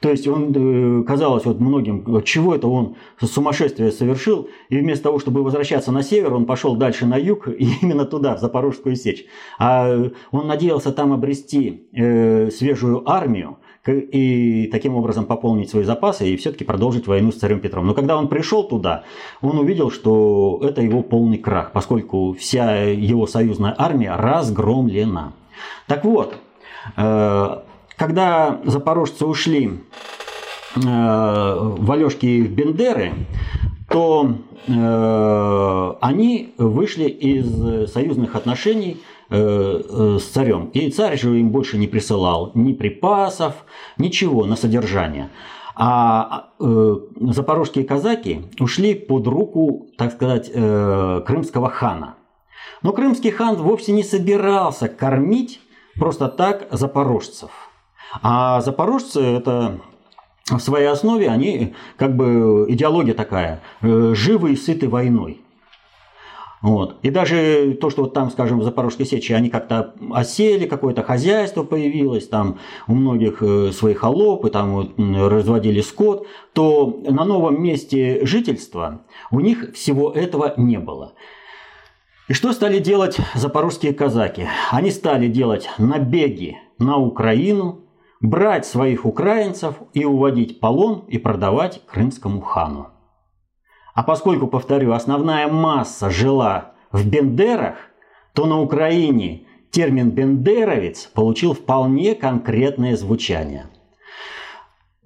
То 0.00 0.10
есть 0.10 0.28
он, 0.28 0.52
э, 0.54 1.04
казалось 1.04 1.44
вот 1.46 1.58
многим, 1.58 2.22
чего 2.22 2.54
это 2.54 2.68
он 2.68 2.96
сумасшествие 3.20 3.90
совершил, 3.90 4.48
и 4.68 4.78
вместо 4.78 5.04
того, 5.04 5.18
чтобы 5.18 5.42
возвращаться 5.42 5.90
на 5.90 6.02
север, 6.02 6.34
он 6.34 6.46
пошел 6.46 6.76
дальше 6.76 7.06
на 7.06 7.16
юг, 7.16 7.48
и 7.58 7.68
именно 7.82 8.04
туда, 8.04 8.36
в 8.36 8.40
Запорожскую 8.40 8.96
сечь. 8.96 9.24
А 9.58 10.10
он 10.30 10.46
надеялся 10.46 10.92
там 10.92 11.12
обрести 11.12 11.88
э, 11.92 12.50
свежую 12.50 13.08
армию, 13.10 13.58
и 13.88 14.68
таким 14.68 14.96
образом 14.96 15.26
пополнить 15.26 15.70
свои 15.70 15.84
запасы 15.84 16.28
и 16.28 16.36
все-таки 16.36 16.64
продолжить 16.64 17.06
войну 17.06 17.32
с 17.32 17.36
царем 17.36 17.60
Петром. 17.60 17.86
Но 17.86 17.94
когда 17.94 18.16
он 18.16 18.28
пришел 18.28 18.64
туда, 18.64 19.04
он 19.40 19.58
увидел, 19.58 19.90
что 19.90 20.60
это 20.62 20.82
его 20.82 21.02
полный 21.02 21.38
крах, 21.38 21.72
поскольку 21.72 22.34
вся 22.34 22.82
его 22.82 23.26
союзная 23.26 23.74
армия 23.76 24.14
разгромлена. 24.16 25.32
Так 25.86 26.04
вот, 26.04 26.36
э, 26.96 27.56
когда 27.96 28.60
запорожцы 28.64 29.24
ушли 29.24 29.80
э, 30.76 30.80
в 30.80 31.92
Алешки 31.92 32.42
в 32.42 32.52
Бендеры, 32.52 33.12
то 33.88 34.36
э, 34.66 35.92
они 36.00 36.54
вышли 36.58 37.04
из 37.04 37.90
союзных 37.92 38.34
отношений 38.34 38.98
с 39.28 40.22
царем. 40.24 40.70
И 40.74 40.90
царь 40.90 41.18
же 41.18 41.38
им 41.38 41.50
больше 41.50 41.78
не 41.78 41.86
присылал 41.86 42.52
ни 42.54 42.72
припасов, 42.72 43.54
ничего 43.98 44.44
на 44.44 44.56
содержание. 44.56 45.30
А 45.74 46.50
запорожские 46.58 47.84
казаки 47.84 48.46
ушли 48.60 48.94
под 48.94 49.26
руку, 49.26 49.88
так 49.98 50.12
сказать, 50.12 50.50
крымского 50.52 51.70
хана. 51.70 52.14
Но 52.82 52.92
крымский 52.92 53.30
хан 53.30 53.56
вовсе 53.56 53.92
не 53.92 54.02
собирался 54.02 54.88
кормить 54.88 55.60
просто 55.98 56.28
так 56.28 56.68
запорожцев– 56.70 57.50
а 58.22 58.60
запорожцы 58.60 59.20
это 59.20 59.80
в 60.48 60.58
своей 60.58 60.86
основе, 60.86 61.28
они 61.28 61.74
как 61.96 62.16
бы 62.16 62.66
идеология 62.68 63.14
такая, 63.14 63.60
э, 63.82 64.12
живы 64.14 64.52
и 64.52 64.56
сыты 64.56 64.88
войной. 64.88 65.40
Вот. 66.62 66.96
И 67.02 67.10
даже 67.10 67.76
то, 67.80 67.90
что 67.90 68.02
вот 68.02 68.14
там, 68.14 68.30
скажем, 68.30 68.58
в 68.58 68.64
Запорожской 68.64 69.06
сечи, 69.06 69.32
они 69.32 69.50
как-то 69.50 69.94
осели, 70.10 70.66
какое-то 70.66 71.02
хозяйство 71.02 71.62
появилось, 71.64 72.26
там 72.28 72.58
у 72.88 72.94
многих 72.94 73.42
э, 73.42 73.72
свои 73.72 73.94
холопы, 73.94 74.50
там 74.50 74.72
вот, 74.72 74.94
разводили 74.98 75.80
скот, 75.80 76.26
то 76.54 77.02
на 77.08 77.24
новом 77.24 77.62
месте 77.62 78.24
жительства 78.24 79.02
у 79.30 79.40
них 79.40 79.72
всего 79.74 80.10
этого 80.10 80.54
не 80.56 80.78
было. 80.78 81.12
И 82.28 82.32
что 82.32 82.52
стали 82.52 82.80
делать 82.80 83.18
запорожские 83.34 83.94
казаки? 83.94 84.48
Они 84.72 84.90
стали 84.90 85.28
делать 85.28 85.68
набеги 85.78 86.56
на 86.78 86.96
Украину, 86.96 87.82
брать 88.20 88.66
своих 88.66 89.04
украинцев 89.04 89.76
и 89.92 90.04
уводить 90.04 90.58
полон 90.58 91.04
и 91.06 91.18
продавать 91.18 91.82
крымскому 91.86 92.40
хану. 92.40 92.88
А 93.96 94.04
поскольку, 94.04 94.46
повторю, 94.46 94.92
основная 94.92 95.48
масса 95.48 96.08
жила 96.10 96.74
в 96.92 97.04
Бендерах, 97.08 97.74
то 98.32 98.46
на 98.46 98.60
Украине 98.60 99.46
термин 99.72 100.10
«бендеровец» 100.10 101.10
получил 101.12 101.54
вполне 101.54 102.14
конкретное 102.14 102.96
звучание– 102.96 103.66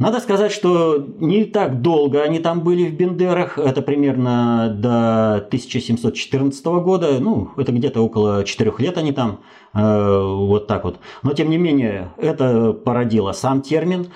надо 0.01 0.19
сказать, 0.21 0.51
что 0.51 0.97
не 1.19 1.45
так 1.45 1.83
долго 1.83 2.23
они 2.23 2.39
там 2.39 2.61
были 2.61 2.89
в 2.89 2.95
Бендерах, 2.95 3.59
это 3.59 3.83
примерно 3.83 4.75
до 4.75 5.35
1714 5.47 6.65
года, 6.65 7.19
ну, 7.21 7.51
это 7.59 7.71
где-то 7.71 8.01
около 8.01 8.43
4 8.43 8.73
лет 8.79 8.97
они 8.97 9.13
там, 9.13 9.41
э, 9.75 10.23
вот 10.23 10.67
так 10.69 10.85
вот. 10.85 11.01
Но, 11.23 11.35
тем 11.35 11.51
не 11.51 11.59
менее, 11.59 12.13
это 12.17 12.73
породило 12.73 13.33
сам 13.33 13.61
термин. 13.61 14.07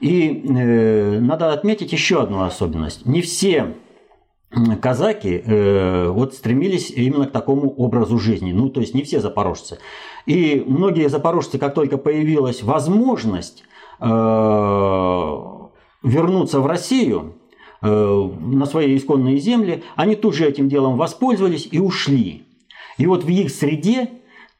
И 0.00 0.42
э, 0.42 1.20
надо 1.20 1.52
отметить 1.52 1.92
еще 1.92 2.22
одну 2.22 2.42
особенность. 2.44 3.04
Не 3.04 3.20
все 3.20 3.74
казаки 4.80 5.42
э, 5.44 6.08
вот 6.08 6.34
стремились 6.34 6.90
именно 6.90 7.26
к 7.26 7.32
такому 7.32 7.70
образу 7.70 8.18
жизни. 8.18 8.52
Ну, 8.52 8.68
то 8.70 8.80
есть 8.80 8.94
не 8.94 9.02
все 9.02 9.20
запорожцы. 9.20 9.78
И 10.26 10.64
многие 10.66 11.08
запорожцы, 11.08 11.58
как 11.58 11.74
только 11.74 11.98
появилась 11.98 12.62
возможность 12.62 13.64
Э, 13.98 15.38
вернуться 16.02 16.60
в 16.60 16.66
Россию, 16.66 17.34
э, 17.82 18.30
на 18.40 18.66
свои 18.66 18.96
исконные 18.96 19.38
земли, 19.38 19.82
они 19.96 20.14
тут 20.14 20.34
же 20.34 20.46
этим 20.46 20.68
делом 20.68 20.96
воспользовались 20.96 21.66
и 21.70 21.80
ушли. 21.80 22.44
И 22.98 23.06
вот 23.06 23.24
в 23.24 23.28
их 23.28 23.50
среде 23.50 24.10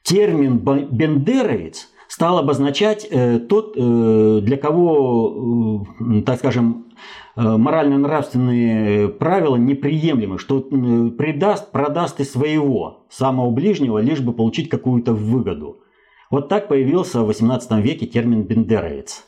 термин 0.03 0.57
«бендеровец» 0.57 1.89
стал 2.07 2.39
обозначать 2.39 3.07
э, 3.09 3.39
тот, 3.39 3.75
для 3.75 4.57
кого, 4.57 5.85
так 6.25 6.39
скажем, 6.39 6.86
морально-нравственные 7.35 9.09
правила 9.09 9.55
неприемлемы, 9.55 10.39
что 10.39 10.61
предаст, 10.61 11.71
продаст 11.71 12.19
и 12.19 12.23
своего, 12.23 13.05
самого 13.09 13.51
ближнего, 13.51 13.99
лишь 13.99 14.21
бы 14.21 14.33
получить 14.33 14.69
какую-то 14.69 15.13
выгоду. 15.13 15.81
Вот 16.29 16.49
так 16.49 16.67
появился 16.67 17.21
в 17.21 17.29
XVIII 17.29 17.81
веке 17.81 18.05
термин 18.05 18.43
«бендеровец» 18.43 19.27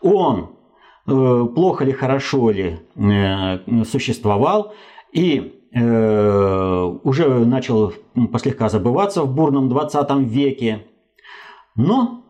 он 0.00 0.50
э, 1.06 1.46
плохо 1.54 1.84
ли, 1.84 1.92
хорошо 1.92 2.50
ли 2.50 2.80
э, 2.94 3.84
существовал 3.84 4.74
и 5.12 5.62
э, 5.72 6.82
уже 7.02 7.44
начал 7.44 7.92
послегка 8.32 8.68
забываться 8.68 9.22
в 9.22 9.34
бурном 9.34 9.68
20 9.68 10.10
веке. 10.28 10.86
Но 11.74 12.24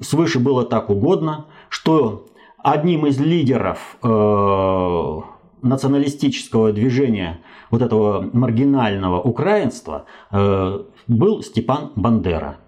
свыше 0.00 0.38
было 0.38 0.64
так 0.64 0.90
угодно, 0.90 1.46
что 1.68 2.26
одним 2.72 3.06
из 3.06 3.18
лидеров 3.18 3.96
националистического 5.62 6.72
движения 6.72 7.40
вот 7.70 7.82
этого 7.82 8.28
маргинального 8.32 9.20
украинства 9.20 10.06
был 10.30 11.42
Степан 11.42 11.92
Бандера. 11.96 12.58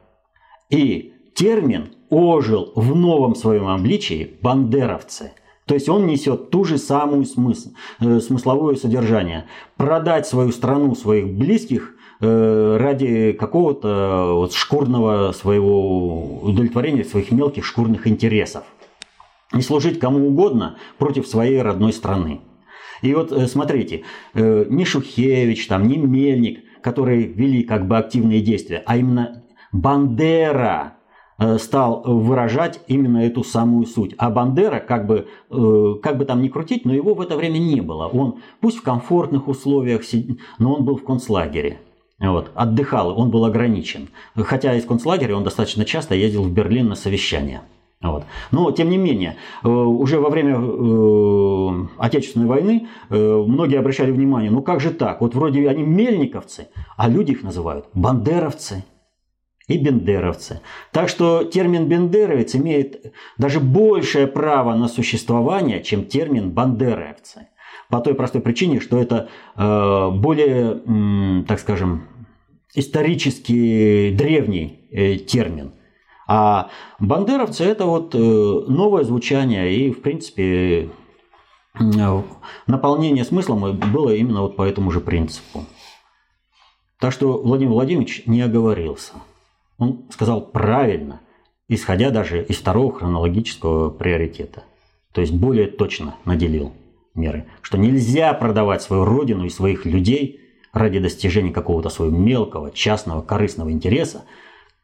И 0.70 1.12
термин 1.34 1.92
ожил 2.10 2.72
в 2.74 2.94
новом 2.94 3.34
своем 3.34 3.68
обличии 3.68 4.38
бандеровцы. 4.42 5.32
То 5.66 5.74
есть 5.74 5.88
он 5.88 6.06
несет 6.06 6.50
ту 6.50 6.64
же 6.64 6.78
самую 6.78 7.24
смысл, 7.24 7.70
э, 8.00 8.18
смысловое 8.18 8.74
содержание. 8.74 9.46
Продать 9.76 10.26
свою 10.26 10.50
страну, 10.50 10.96
своих 10.96 11.28
близких 11.32 11.94
э, 12.20 12.76
ради 12.76 13.32
какого-то 13.32 14.32
вот 14.34 14.52
шкурного 14.52 15.30
своего 15.30 16.40
удовлетворения 16.42 17.04
своих 17.04 17.30
мелких 17.30 17.64
шкурных 17.64 18.08
интересов. 18.08 18.64
И 19.54 19.60
служить 19.62 19.98
кому 19.98 20.28
угодно 20.28 20.76
против 20.98 21.26
своей 21.26 21.60
родной 21.60 21.92
страны. 21.92 22.40
И 23.02 23.14
вот 23.14 23.32
э, 23.32 23.46
смотрите, 23.46 24.04
э, 24.34 24.66
не 24.68 24.84
Шухевич, 24.84 25.66
там, 25.66 25.88
не 25.88 25.96
Мельник, 25.96 26.64
которые 26.82 27.26
вели 27.26 27.62
как 27.62 27.86
бы 27.88 27.98
активные 27.98 28.40
действия, 28.40 28.82
а 28.86 28.96
именно 28.96 29.44
Бандера, 29.72 30.94
Э, 31.42 31.56
стал 31.58 32.02
выражать 32.04 32.80
именно 32.86 33.24
эту 33.24 33.42
самую 33.42 33.86
суть. 33.86 34.14
А 34.18 34.28
Бандера, 34.28 34.78
как 34.78 35.06
бы, 35.06 35.26
как 35.48 36.18
бы 36.18 36.26
там 36.26 36.42
ни 36.42 36.48
крутить, 36.48 36.84
но 36.84 36.92
его 36.92 37.14
в 37.14 37.20
это 37.22 37.34
время 37.34 37.56
не 37.56 37.80
было. 37.80 38.08
Он, 38.08 38.40
пусть 38.60 38.76
в 38.76 38.82
комфортных 38.82 39.48
условиях, 39.48 40.02
но 40.58 40.74
он 40.74 40.84
был 40.84 40.96
в 40.96 41.04
концлагере. 41.04 41.80
Вот, 42.18 42.50
отдыхал, 42.54 43.18
он 43.18 43.30
был 43.30 43.46
ограничен. 43.46 44.10
Хотя 44.36 44.74
из 44.74 44.84
концлагеря 44.84 45.34
он 45.34 45.42
достаточно 45.42 45.86
часто 45.86 46.14
ездил 46.14 46.42
в 46.42 46.52
Берлин 46.52 46.88
на 46.88 46.94
совещания. 46.94 47.62
Вот. 48.02 48.24
Но, 48.50 48.70
тем 48.70 48.88
не 48.88 48.96
менее, 48.96 49.36
э, 49.62 49.68
уже 49.68 50.20
во 50.20 50.30
время 50.30 50.56
э, 50.56 51.86
Отечественной 51.98 52.46
войны 52.46 52.88
э, 53.10 53.44
многие 53.46 53.78
обращали 53.78 54.10
внимание, 54.10 54.50
ну 54.50 54.62
как 54.62 54.80
же 54.80 54.90
так, 54.90 55.20
вот 55.20 55.34
вроде 55.34 55.68
они 55.68 55.82
мельниковцы, 55.82 56.68
а 56.96 57.08
люди 57.10 57.32
их 57.32 57.42
называют 57.42 57.88
бандеровцы 57.92 58.84
и 59.68 59.76
бендеровцы. 59.76 60.62
Так 60.92 61.10
что 61.10 61.44
термин 61.44 61.88
бендеровец 61.88 62.54
имеет 62.56 63.12
даже 63.36 63.60
большее 63.60 64.26
право 64.26 64.74
на 64.74 64.88
существование, 64.88 65.82
чем 65.82 66.06
термин 66.06 66.52
бандеровцы. 66.52 67.48
По 67.90 68.00
той 68.00 68.14
простой 68.14 68.40
причине, 68.40 68.80
что 68.80 68.98
это 68.98 69.28
э, 69.56 70.10
более, 70.10 71.44
так 71.46 71.58
скажем, 71.58 72.08
исторически 72.74 74.14
древний 74.16 74.88
э, 74.90 75.16
термин. 75.16 75.72
А 76.32 76.70
бандеровцы 77.00 77.64
это 77.64 77.86
вот 77.86 78.14
э, 78.14 78.18
новое 78.18 79.02
звучание 79.02 79.74
и, 79.74 79.90
в 79.90 80.00
принципе, 80.00 80.88
наполнение 82.68 83.24
смыслом 83.24 83.76
было 83.76 84.14
именно 84.14 84.42
вот 84.42 84.54
по 84.54 84.62
этому 84.62 84.92
же 84.92 85.00
принципу. 85.00 85.64
Так 87.00 87.12
что 87.12 87.42
Владимир 87.42 87.72
Владимирович 87.72 88.22
не 88.26 88.42
оговорился. 88.42 89.14
Он 89.78 90.04
сказал 90.12 90.40
правильно, 90.40 91.20
исходя 91.68 92.10
даже 92.10 92.44
из 92.44 92.58
второго 92.58 92.92
хронологического 92.92 93.90
приоритета. 93.90 94.62
То 95.12 95.22
есть 95.22 95.32
более 95.32 95.66
точно 95.66 96.14
наделил 96.24 96.72
меры, 97.12 97.46
что 97.60 97.76
нельзя 97.76 98.32
продавать 98.34 98.82
свою 98.82 99.04
родину 99.04 99.46
и 99.46 99.50
своих 99.50 99.84
людей 99.84 100.38
ради 100.72 101.00
достижения 101.00 101.50
какого-то 101.50 101.88
своего 101.88 102.16
мелкого, 102.16 102.70
частного, 102.70 103.20
корыстного 103.20 103.72
интереса, 103.72 104.26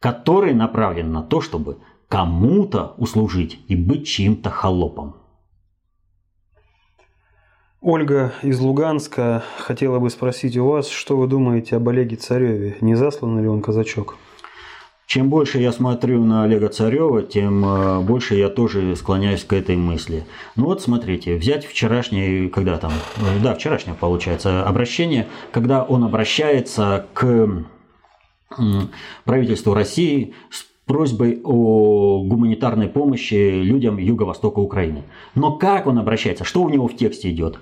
который 0.00 0.54
направлен 0.54 1.12
на 1.12 1.22
то, 1.22 1.40
чтобы 1.40 1.78
кому-то 2.09 2.94
услужить 2.98 3.59
и 3.68 3.76
быть 3.76 4.06
чьим-то 4.06 4.50
холопом. 4.50 5.16
Ольга 7.80 8.32
из 8.42 8.59
Луганска 8.59 9.44
хотела 9.59 9.98
бы 9.98 10.11
спросить 10.11 10.56
у 10.56 10.66
вас, 10.66 10.88
что 10.88 11.16
вы 11.16 11.26
думаете 11.26 11.76
об 11.76 11.88
Олеге 11.88 12.16
Цареве? 12.16 12.76
Не 12.80 12.94
заслан 12.94 13.40
ли 13.40 13.46
он 13.46 13.62
казачок? 13.62 14.16
Чем 15.06 15.30
больше 15.30 15.61
я 15.61 15.70
смотрю 15.70 16.24
на 16.24 16.42
Олега 16.42 16.68
Царева, 16.68 17.22
тем 17.22 17.64
э, 17.64 18.00
больше 18.00 18.35
я 18.35 18.48
тоже 18.48 18.96
склоняюсь 18.96 19.44
к 19.44 19.52
этой 19.52 19.76
мысли. 19.76 20.26
Ну 20.56 20.64
вот 20.64 20.82
смотрите, 20.82 21.37
взять 21.37 21.64
вчерашнее, 21.64 22.48
когда 22.48 22.76
там, 22.76 22.90
э, 23.18 23.40
да, 23.40 23.54
вчерашнее 23.54 23.94
получается 23.94 24.64
обращение, 24.64 25.28
когда 25.52 25.85
он 25.85 26.02
обращается 26.02 27.06
к 27.14 27.48
правительству 29.24 29.74
России 29.74 30.35
с 30.50 30.64
просьбой 30.87 31.40
о 31.44 32.22
гуманитарной 32.22 32.88
помощи 32.88 33.61
людям 33.61 33.98
юго-востока 33.98 34.61
Украины. 34.61 35.02
Но 35.35 35.52
как 35.52 35.87
он 35.87 35.98
обращается? 35.98 36.44
Что 36.44 36.62
у 36.62 36.68
него 36.68 36.87
в 36.88 36.96
тексте 36.96 37.30
идет? 37.30 37.59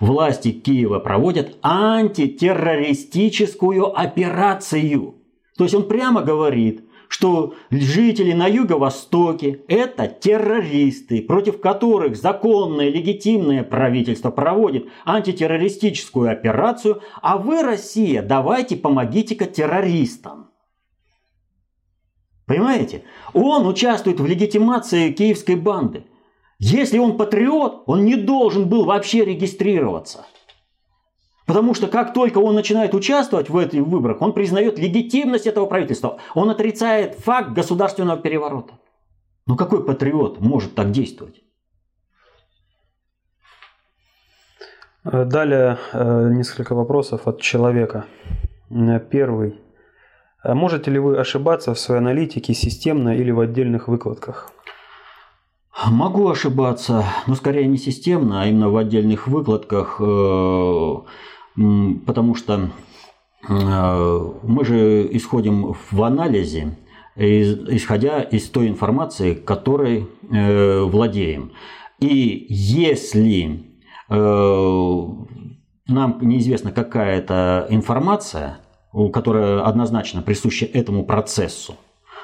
Власти 0.00 0.52
Киева 0.52 1.00
проводят 1.00 1.56
антитеррористическую 1.62 3.98
операцию. 3.98 5.14
То 5.56 5.64
есть 5.64 5.74
он 5.74 5.88
прямо 5.88 6.22
говорит, 6.22 6.84
что 7.08 7.54
жители 7.70 8.32
на 8.32 8.46
юго-востоке– 8.46 9.62
это 9.68 10.06
террористы, 10.06 11.22
против 11.22 11.60
которых 11.60 12.16
законное 12.16 12.90
легитимное 12.90 13.64
правительство 13.64 14.30
проводит 14.30 14.88
антитеррористическую 15.04 16.30
операцию, 16.30 17.02
а 17.20 17.38
вы, 17.38 17.62
Россия, 17.62 18.22
давайте 18.22 18.76
помогите-ка 18.76 19.46
террористам. 19.46 20.50
Понимаете? 22.46 23.02
Он 23.32 23.66
участвует 23.66 24.20
в 24.20 24.26
легитимации 24.26 25.12
киевской 25.12 25.56
банды. 25.56 26.04
Если 26.58 26.98
он 26.98 27.16
патриот, 27.16 27.84
он 27.86 28.04
не 28.04 28.16
должен 28.16 28.68
был 28.68 28.84
вообще 28.84 29.24
регистрироваться– 29.24 30.26
Потому 31.48 31.72
что 31.72 31.86
как 31.86 32.12
только 32.12 32.38
он 32.38 32.54
начинает 32.54 32.92
участвовать 32.94 33.48
в 33.48 33.56
этих 33.56 33.80
выборах, 33.80 34.20
он 34.20 34.34
признает 34.34 34.78
легитимность 34.78 35.46
этого 35.46 35.64
правительства. 35.64 36.18
Он 36.34 36.50
отрицает 36.50 37.14
факт 37.14 37.52
государственного 37.52 38.20
переворота. 38.20 38.74
Ну 39.46 39.56
какой 39.56 39.82
патриот 39.82 40.40
может 40.40 40.74
так 40.74 40.90
действовать? 40.90 41.36
Э, 45.04 45.24
далее 45.24 45.78
э, 45.94 46.28
несколько 46.34 46.74
вопросов 46.74 47.26
от 47.26 47.40
человека. 47.40 48.04
Э, 48.68 49.00
первый. 49.00 49.58
Можете 50.44 50.90
ли 50.90 50.98
вы 50.98 51.16
ошибаться 51.16 51.72
в 51.72 51.78
своей 51.78 52.02
аналитике 52.02 52.52
системно 52.52 53.16
или 53.16 53.30
в 53.30 53.40
отдельных 53.40 53.88
выкладках? 53.88 54.52
Могу 55.86 56.28
ошибаться, 56.28 57.04
но 57.26 57.34
скорее 57.34 57.66
не 57.66 57.78
системно, 57.78 58.42
а 58.42 58.46
именно 58.46 58.68
в 58.68 58.76
отдельных 58.76 59.28
выкладках 59.28 59.98
потому 62.06 62.34
что 62.34 62.70
э, 63.48 64.32
мы 64.42 64.64
же 64.64 65.08
исходим 65.16 65.74
в 65.90 66.02
анализе, 66.02 66.76
исходя 67.16 68.22
из 68.22 68.48
той 68.48 68.68
информации, 68.68 69.34
которой 69.34 70.06
э, 70.30 70.80
владеем. 70.82 71.52
И 71.98 72.46
если 72.48 73.64
э, 74.08 75.06
нам 75.88 76.18
неизвестна 76.20 76.70
какая-то 76.70 77.66
информация, 77.70 78.60
которая 79.12 79.62
однозначно 79.62 80.22
присуща 80.22 80.64
этому 80.66 81.04
процессу, 81.04 81.74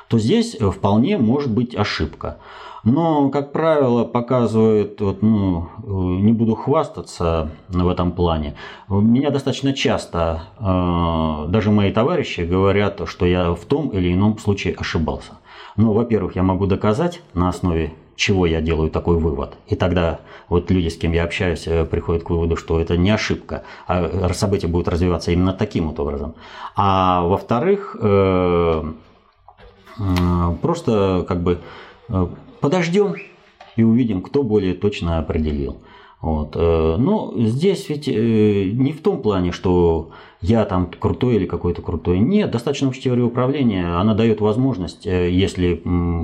то 0.09 0.19
здесь 0.19 0.57
вполне 0.57 1.19
может 1.19 1.51
быть 1.51 1.75
ошибка. 1.75 2.39
Но, 2.85 3.31
как 3.31 3.53
правило, 3.53 4.05
показывает, 4.05 5.01
вот, 5.01 5.23
ну, 5.23 5.69
не 5.87 6.33
буду 6.33 6.55
хвастаться 6.55 7.51
в 7.69 7.89
этом 7.89 8.13
плане, 8.13 8.57
меня 8.89 9.31
достаточно 9.31 9.73
часто, 9.73 10.43
э, 10.61 11.51
даже 11.51 11.71
мои 11.71 11.91
товарищи 11.93 12.43
говорят, 12.43 13.01
что 13.07 13.25
я 13.25 13.55
в 13.55 13.65
том 13.65 13.89
или 13.89 14.13
ином 14.13 14.39
случае 14.39 14.75
ошибался. 14.75 15.33
Но, 15.77 15.95
во-первых, 15.95 16.37
я 16.37 16.43
могу 16.43 16.67
доказать 16.67 17.23
на 17.33 17.49
основе 17.49 17.95
чего 18.17 18.47
я 18.47 18.61
делаю 18.61 18.91
такой 18.91 19.17
вывод. 19.17 19.55
И 19.67 19.75
тогда 19.75 20.21
вот 20.49 20.71
люди, 20.71 20.89
с 20.89 20.97
кем 20.97 21.13
я 21.13 21.25
общаюсь, 21.25 21.67
э, 21.67 21.85
приходят 21.85 22.23
к 22.23 22.31
выводу, 22.31 22.57
что 22.57 22.81
это 22.81 22.97
не 22.97 23.11
ошибка, 23.11 23.65
а 23.87 24.33
события 24.35 24.69
будут 24.69 24.89
развиваться 24.89 25.33
именно 25.33 25.53
таким 25.53 25.89
вот 25.89 25.99
образом. 25.99 26.35
А 26.77 27.23
во-вторых, 27.23 27.97
э, 28.01 28.93
просто 30.61 31.25
как 31.29 31.43
бы 31.43 31.61
Подождем 32.65 33.17
и 33.77 33.83
увидим, 33.83 34.23
кто 34.23 34.43
более 34.43 34.73
точно 34.73 35.19
определил. 35.19 35.83
Вот. 36.23 36.57
Э, 36.57 36.97
но 36.97 37.35
здесь 37.37 37.91
ведь 37.91 38.09
э, 38.09 38.71
не 38.73 38.93
в 38.93 39.03
том 39.03 39.21
плане, 39.21 39.53
что 39.53 40.13
я 40.41 40.65
там 40.65 40.87
крутой 40.87 41.37
или 41.37 41.45
какой-то 41.45 41.83
крутой. 41.83 42.21
Нет, 42.21 42.51
достаточно 42.51 42.89
учить 42.89 43.05
теорию 43.05 43.27
управления. 43.27 43.99
Она 43.99 44.15
дает 44.15 44.41
возможность, 44.41 45.07
э, 45.07 45.31
если 45.31 45.75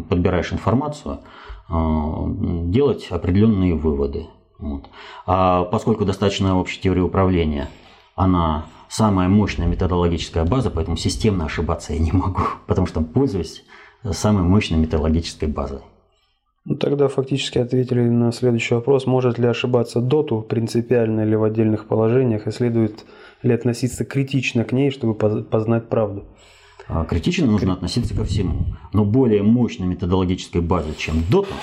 подбираешь 0.08 0.50
информацию, 0.52 1.20
делать 1.68 3.08
определенные 3.10 3.74
выводы. 3.74 4.26
Вот. 4.58 4.86
А 5.26 5.64
поскольку 5.64 6.06
достаточно 6.06 6.58
общая 6.58 6.80
теория 6.80 7.02
управления, 7.02 7.68
она 8.16 8.64
самая 8.90 9.28
мощная 9.28 9.66
методологическая 9.66 10.44
база, 10.44 10.70
поэтому 10.70 10.96
системно 10.96 11.46
ошибаться 11.46 11.94
я 11.94 12.00
не 12.00 12.12
могу, 12.12 12.42
потому 12.66 12.86
что 12.86 13.00
пользуюсь 13.00 13.64
самой 14.10 14.42
мощной 14.42 14.80
методологической 14.80 15.48
базой. 15.48 15.80
Ну, 16.66 16.76
тогда 16.76 17.08
фактически 17.08 17.58
ответили 17.58 18.02
на 18.02 18.32
следующий 18.32 18.74
вопрос. 18.74 19.06
Может 19.06 19.38
ли 19.38 19.46
ошибаться 19.46 20.00
доту 20.00 20.42
принципиально 20.42 21.22
или 21.22 21.34
в 21.34 21.42
отдельных 21.42 21.86
положениях, 21.86 22.46
и 22.46 22.50
следует 22.50 23.06
ли 23.42 23.54
относиться 23.54 24.04
критично 24.04 24.64
к 24.64 24.72
ней, 24.72 24.90
чтобы 24.90 25.14
познать 25.14 25.88
правду? 25.88 26.24
А 26.86 27.04
критично 27.04 27.46
нужно 27.46 27.72
относиться 27.72 28.14
ко 28.14 28.24
всему. 28.24 28.76
Но 28.92 29.04
более 29.04 29.42
мощной 29.42 29.88
методологической 29.88 30.60
базы, 30.60 30.94
чем 30.98 31.22
дота, 31.30 31.54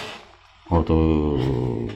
вот, 0.69 0.87
э, 0.89 1.89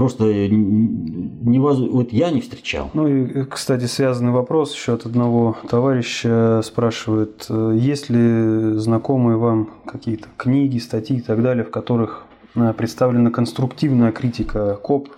Просто 0.00 0.48
невозможно, 0.48 1.92
вот 1.92 2.10
я 2.10 2.30
не 2.30 2.40
встречал. 2.40 2.90
Ну 2.94 3.06
и, 3.06 3.44
кстати, 3.44 3.84
связанный 3.84 4.32
вопрос 4.32 4.74
еще 4.74 4.94
от 4.94 5.04
одного 5.04 5.58
товарища 5.68 6.62
спрашивает, 6.64 7.44
э, 7.50 7.76
есть 7.78 8.08
ли 8.08 8.78
знакомые 8.78 9.36
вам 9.36 9.68
какие-то 9.84 10.28
книги, 10.38 10.78
статьи 10.78 11.18
и 11.18 11.20
так 11.20 11.42
далее, 11.42 11.64
в 11.64 11.70
которых 11.70 12.24
э, 12.54 12.72
представлена 12.72 13.30
конструктивная 13.30 14.10
критика 14.10 14.76
КОП? 14.76 15.10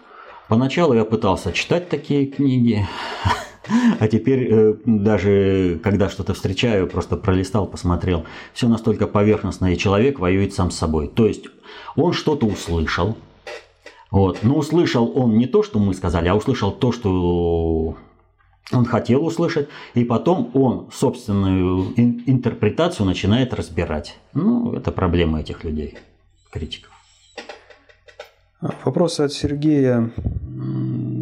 Поначалу 0.49 0.95
я 0.95 1.05
пытался 1.05 1.53
читать 1.53 1.88
такие 1.88 2.27
книги, 2.27 2.85
а 4.01 4.09
теперь 4.09 4.49
э, 4.51 4.75
даже 4.85 5.79
когда 5.85 6.09
что-то 6.09 6.35
встречаю, 6.35 6.88
просто 6.88 7.16
пролистал, 7.16 7.68
посмотрел. 7.68 8.25
Все 8.53 8.66
настолько 8.66 9.07
поверхностно, 9.07 9.73
и 9.73 9.79
человек 9.79 10.18
воюет 10.18 10.55
сам 10.55 10.73
с 10.73 10.77
собой. 10.77 11.07
То 11.07 11.29
есть 11.29 11.45
он 11.95 12.12
что-то 12.12 12.47
услышал, 12.47 13.16
вот. 14.12 14.40
Но 14.42 14.57
услышал 14.57 15.11
он 15.16 15.38
не 15.38 15.46
то, 15.46 15.62
что 15.62 15.79
мы 15.79 15.94
сказали, 15.94 16.29
а 16.29 16.37
услышал 16.37 16.70
то, 16.70 16.92
что 16.92 17.96
он 18.70 18.85
хотел 18.85 19.25
услышать, 19.25 19.68
и 19.94 20.05
потом 20.05 20.51
он 20.53 20.88
собственную 20.92 21.94
интерпретацию 21.96 23.07
начинает 23.07 23.55
разбирать. 23.55 24.18
Ну, 24.35 24.75
это 24.75 24.92
проблема 24.92 25.40
этих 25.40 25.64
людей, 25.64 25.96
критиков. 26.51 26.90
Вопрос 28.85 29.18
от 29.18 29.33
Сергея. 29.33 30.12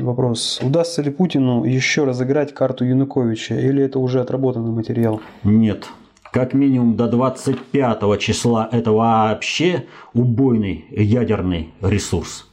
Вопрос. 0.02 0.60
Удастся 0.60 1.00
ли 1.00 1.10
Путину 1.10 1.64
еще 1.64 2.04
разыграть 2.04 2.52
карту 2.52 2.84
Януковича, 2.84 3.54
или 3.54 3.84
это 3.84 4.00
уже 4.00 4.20
отработанный 4.20 4.72
материал? 4.72 5.20
Нет. 5.44 5.88
Как 6.32 6.54
минимум 6.54 6.96
до 6.96 7.06
25 7.08 8.18
числа 8.20 8.68
это 8.70 8.90
вообще 8.90 9.86
убойный 10.12 10.86
ядерный 10.90 11.72
ресурс 11.80 12.49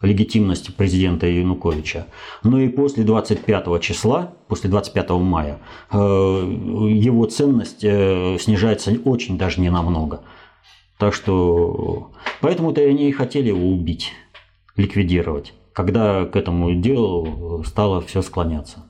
легитимности 0.00 0.70
президента 0.70 1.26
Януковича. 1.26 2.06
Но 2.42 2.60
и 2.60 2.68
после 2.68 3.04
25 3.04 3.80
числа, 3.80 4.34
после 4.48 4.70
25 4.70 5.10
мая, 5.10 5.58
э, 5.90 5.96
его 5.96 7.26
ценность 7.26 7.82
э, 7.82 8.36
снижается 8.38 8.92
очень 9.04 9.38
даже 9.38 9.60
не 9.60 9.70
намного. 9.70 10.22
Так 10.98 11.14
что, 11.14 12.12
поэтому-то 12.40 12.80
они 12.80 13.08
и 13.08 13.12
хотели 13.12 13.48
его 13.48 13.70
убить. 13.70 14.12
ликвидировать, 14.78 15.54
когда 15.72 16.24
к 16.24 16.36
этому 16.36 16.72
делу 16.74 17.62
стало 17.66 18.00
все 18.00 18.22
склоняться. 18.22 18.84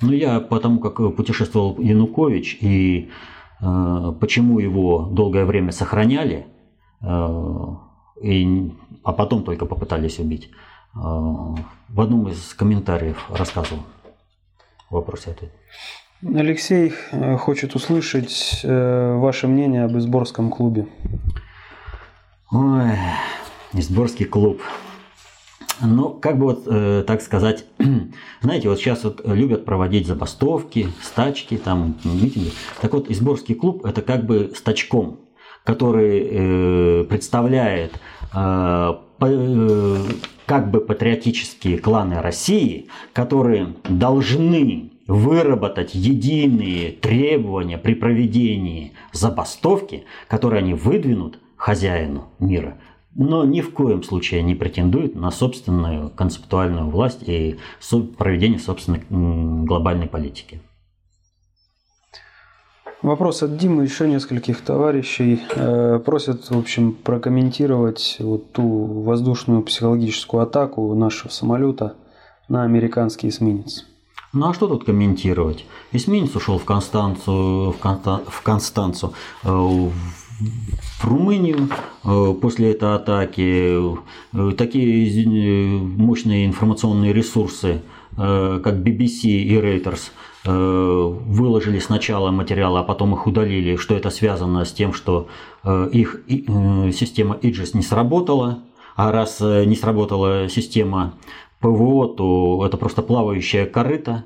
Ну, 0.00 0.12
я 0.12 0.40
потому 0.40 0.78
как 0.78 0.96
путешествовал 1.16 1.80
Янукович 1.80 2.58
и 2.60 3.10
э, 3.60 4.12
почему 4.20 4.60
его 4.60 5.08
долгое 5.10 5.44
время 5.44 5.72
сохраняли, 5.72 6.46
э, 7.00 7.66
и, 8.22 8.72
а 9.08 9.12
потом 9.14 9.42
только 9.42 9.64
попытались 9.64 10.18
убить, 10.18 10.50
э, 10.94 10.98
в 10.98 11.98
одном 11.98 12.28
из 12.28 12.52
комментариев 12.52 13.24
рассказывал. 13.30 13.82
Вопросы 14.90 15.28
ответ. 15.28 15.50
Алексей 16.22 16.92
э, 17.12 17.38
хочет 17.38 17.74
услышать 17.74 18.60
э, 18.64 19.14
ваше 19.16 19.48
мнение 19.48 19.84
об 19.84 19.96
Изборском 19.96 20.50
клубе. 20.50 20.88
Ой, 22.50 22.98
Изборский 23.72 24.26
клуб. 24.26 24.60
Ну, 25.80 26.10
как 26.10 26.36
бы 26.36 26.44
вот 26.44 26.64
э, 26.66 27.02
так 27.06 27.22
сказать, 27.22 27.64
знаете, 28.42 28.68
вот 28.68 28.78
сейчас 28.78 29.04
вот 29.04 29.22
любят 29.26 29.64
проводить 29.64 30.06
забастовки, 30.06 30.88
стачки, 31.02 31.56
там, 31.56 31.96
митинги. 32.04 32.52
Так 32.82 32.92
вот, 32.92 33.10
Изборский 33.10 33.54
клуб– 33.54 33.84
это 33.86 34.02
как 34.02 34.26
бы 34.26 34.52
стачком, 34.54 35.20
который 35.64 36.28
э, 36.30 37.04
представляет 37.04 37.92
как 40.46 40.70
бы 40.70 40.80
патриотические 40.80 41.78
кланы 41.78 42.20
России, 42.20 42.88
которые 43.12 43.74
должны 43.84 44.90
выработать 45.06 45.94
единые 45.94 46.92
требования 46.92 47.78
при 47.78 47.94
проведении 47.94 48.92
забастовки, 49.12 50.04
которые 50.28 50.60
они 50.60 50.74
выдвинут 50.74 51.38
хозяину 51.56 52.28
мира– 52.38 52.76
но 53.18 53.44
ни 53.44 53.60
в 53.60 53.72
коем 53.72 54.04
случае 54.04 54.42
не 54.42 54.54
претендует 54.54 55.16
на 55.16 55.32
собственную 55.32 56.08
концептуальную 56.10 56.88
власть 56.88 57.24
и 57.26 57.58
проведение 58.16 58.60
собственной 58.60 59.02
глобальной 59.10 60.06
политики. 60.06 60.60
Вопрос 63.02 63.44
от 63.44 63.56
Димы, 63.56 63.84
еще 63.84 64.08
нескольких 64.08 64.60
товарищей. 64.60 65.40
Э, 65.54 66.00
просят, 66.04 66.50
в 66.50 66.58
общем, 66.58 66.92
прокомментировать 66.92 68.16
вот 68.18 68.50
ту 68.50 69.02
воздушную 69.02 69.62
психологическую 69.62 70.42
атаку 70.42 70.92
нашего 70.94 71.30
самолета 71.30 71.94
на 72.48 72.64
американский 72.64 73.28
эсминец. 73.28 73.86
Ну 74.32 74.48
а 74.48 74.54
что 74.54 74.66
тут 74.66 74.84
комментировать? 74.84 75.64
Эсминец 75.92 76.34
ушел 76.34 76.58
в 76.58 76.64
Констанцию, 76.64 77.70
в, 77.70 77.78
Конста, 77.78 78.20
в 78.26 78.42
Констанцу, 78.42 79.14
э, 79.44 79.48
в 79.48 81.04
Румынию 81.04 81.68
э, 82.04 82.34
после 82.40 82.72
этой 82.72 82.96
атаки 82.96 83.96
такие 84.56 85.80
мощные 85.80 86.46
информационные 86.46 87.12
ресурсы, 87.12 87.80
как 88.18 88.74
BBC 88.74 89.28
и 89.28 89.56
Reuters, 89.56 90.10
выложили 90.44 91.78
сначала 91.78 92.30
материалы, 92.30 92.80
а 92.80 92.82
потом 92.82 93.14
их 93.14 93.26
удалили, 93.26 93.76
что 93.76 93.94
это 93.94 94.10
связано 94.10 94.64
с 94.64 94.72
тем, 94.72 94.92
что 94.92 95.28
их 95.92 96.22
система 96.26 97.36
Aegis 97.36 97.70
не 97.74 97.82
сработала, 97.82 98.58
а 98.96 99.12
раз 99.12 99.40
не 99.40 99.76
сработала 99.76 100.48
система 100.48 101.14
ПВО, 101.60 102.08
то 102.08 102.64
это 102.66 102.76
просто 102.76 103.02
плавающая 103.02 103.66
корыта, 103.66 104.24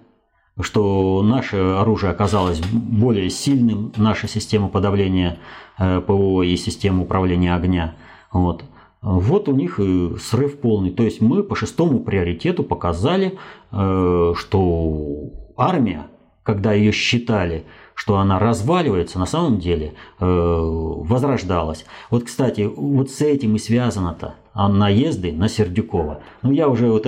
что 0.60 1.22
наше 1.22 1.56
оружие 1.56 2.10
оказалось 2.10 2.60
более 2.60 3.30
сильным, 3.30 3.92
наша 3.96 4.28
система 4.28 4.68
подавления 4.68 5.38
э, 5.78 6.00
ПВО 6.00 6.42
и 6.42 6.56
система 6.56 7.02
управления 7.02 7.54
огня. 7.54 7.94
Вот. 8.32 8.64
Вот 9.02 9.48
у 9.48 9.52
них 9.52 9.80
и 9.80 10.16
срыв 10.18 10.60
полный. 10.60 10.90
То 10.92 11.02
есть 11.02 11.20
мы 11.20 11.42
по 11.42 11.56
шестому 11.56 12.00
приоритету 12.00 12.62
показали, 12.62 13.38
э, 13.72 14.32
что 14.36 15.32
армия, 15.56 16.06
когда 16.44 16.72
ее 16.72 16.92
считали, 16.92 17.64
что 17.94 18.16
она 18.18 18.38
разваливается, 18.38 19.18
на 19.18 19.26
самом 19.26 19.58
деле 19.58 19.94
э, 20.20 20.24
возрождалась. 20.24 21.84
Вот, 22.10 22.24
кстати, 22.24 22.70
вот 22.74 23.10
с 23.10 23.20
этим 23.20 23.56
и 23.56 23.58
связано-то 23.58 24.36
а 24.54 24.68
наезды 24.68 25.32
на 25.32 25.48
Сердюкова. 25.48 26.20
Ну, 26.42 26.52
я 26.52 26.68
уже 26.68 26.90
вот 26.90 27.06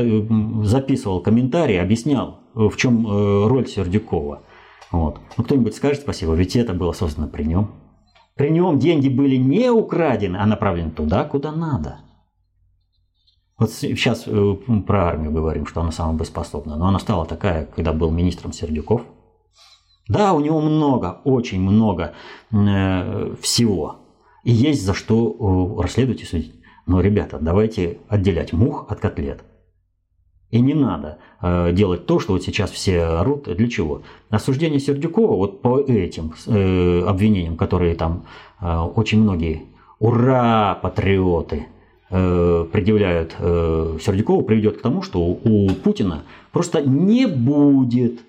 записывал 0.67 1.21
комментарии, 1.21 1.77
объяснял, 1.77 2.41
в 2.55 2.75
чем 2.77 3.07
э, 3.07 3.47
роль 3.47 3.67
Сердюкова. 3.69 4.43
Вот. 4.91 5.19
Ну, 5.37 5.45
кто-нибудь 5.45 5.75
скажет 5.75 6.03
спасибо, 6.03 6.35
ведь 6.35 6.57
это 6.57 6.73
было 6.73 6.93
создано 6.93 7.29
при 7.29 7.45
нем. 7.45 7.73
При 8.37 8.51
нем 8.51 8.79
деньги 8.79 9.09
были 9.09 9.37
не 9.37 9.71
украдены, 9.71 10.37
а 10.39 10.47
направлены 10.47 10.91
туда, 10.91 11.25
куда 11.25 11.53
надо. 11.53 12.01
Вот 13.57 13.71
сейчас 13.71 14.25
э, 14.27 14.55
про 14.87 15.07
армию 15.07 15.31
говорим, 15.31 15.67
что 15.67 15.81
она 15.81 15.93
самая 15.93 16.17
боеспособная. 16.17 16.77
Но 16.77 16.89
она 16.89 16.99
стала 16.99 17.25
такая, 17.25 17.67
когда 17.67 17.93
был 17.93 18.11
министром 18.11 18.53
Сердюков. 18.53 19.03
Да, 20.09 20.33
у 20.33 20.41
него 20.41 20.61
много, 20.61 21.21
очень 21.25 21.61
много 21.61 22.15
э, 22.51 23.35
всего. 23.41 24.01
И 24.43 24.53
есть 24.53 24.85
за 24.85 24.95
что 24.95 25.79
расследовать 25.81 26.23
и 26.23 26.27
судить. 26.27 26.55
Но, 26.87 27.01
ребята, 27.01 27.39
давайте 27.41 27.99
отделять 28.09 28.53
мух 28.53 28.87
от 28.91 29.01
котлет. 29.01 29.45
И 30.55 30.61
не 30.61 30.75
надо 30.75 31.19
э, 31.43 31.73
делать 31.73 32.07
то, 32.07 32.21
что 32.21 32.35
вот 32.35 32.45
сейчас 32.45 32.71
все 32.71 33.03
орут. 33.03 33.53
Для 33.57 33.69
чего? 33.69 34.03
Осуждение 34.31 34.79
Сердюкова 34.79 35.37
вот 35.37 35.63
по 35.63 35.81
этим 35.81 36.33
э, 36.47 37.03
обвинениям, 37.05 37.57
которые 37.57 37.97
там 37.97 38.23
э, 38.61 38.79
очень 38.95 39.21
многие 39.21 39.65
ура, 39.99 40.79
патриоты 40.81 41.67
э, 42.09 42.67
предъявляют 42.71 43.35
э, 43.37 43.99
Сердюкову, 44.01 44.43
приведет 44.43 44.79
к 44.79 44.81
тому, 44.81 45.03
что 45.03 45.19
у 45.19 45.71
Путина 45.71 46.23
просто 46.53 46.83
не 46.83 47.27
будет 47.27 48.21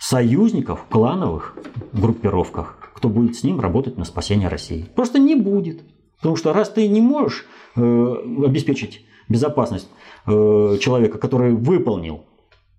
союзников 0.00 0.80
в 0.80 0.92
клановых 0.92 1.56
группировках, 1.92 2.76
кто 2.96 3.08
будет 3.08 3.36
с 3.36 3.44
ним 3.44 3.60
работать 3.60 3.96
на 3.96 4.04
спасение 4.04 4.48
России. 4.48 4.88
Просто 4.96 5.20
не 5.20 5.36
будет. 5.36 5.82
Потому 6.16 6.34
что 6.34 6.52
раз 6.52 6.70
ты 6.70 6.88
не 6.88 7.00
можешь 7.00 7.46
э, 7.76 8.14
обеспечить 8.46 9.04
безопасность 9.28 9.88
Э, 10.24 10.76
человека, 10.80 11.18
который 11.18 11.52
выполнил 11.52 12.24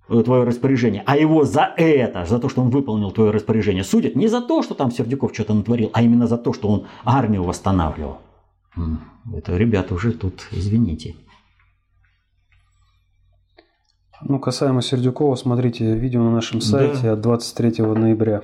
э, 0.08 0.24
твое 0.24 0.46
распоряжение, 0.46 1.04
а 1.06 1.18
его 1.18 1.44
за 1.44 1.74
это, 1.76 2.24
за 2.26 2.40
то, 2.40 2.48
что 2.48 2.62
он 2.62 2.70
выполнил 2.70 3.12
твое 3.12 3.32
распоряжение, 3.32 3.84
судят 3.84 4.16
не 4.16 4.30
за 4.30 4.40
то, 4.40 4.64
что 4.64 4.76
там 4.76 4.92
Сердюков 4.92 5.34
что-то 5.34 5.54
натворил, 5.54 5.90
а 5.94 6.02
именно 6.02 6.26
за 6.26 6.38
то, 6.38 6.54
что 6.54 6.70
он 6.70 6.88
армию 7.04 7.44
восстанавливал. 7.44 8.20
Это, 9.36 9.58
ребята, 9.58 9.94
уже 9.94 10.14
тут, 10.14 10.48
извините. 10.52 11.16
Ну, 14.22 14.40
касаемо 14.40 14.82
Сердюкова, 14.82 15.36
смотрите 15.36 15.94
видео 15.94 16.24
на 16.24 16.32
нашем 16.32 16.62
сайте 16.62 17.04
да. 17.04 17.14
от 17.14 17.22
23 17.22 17.84
ноября. 17.84 18.42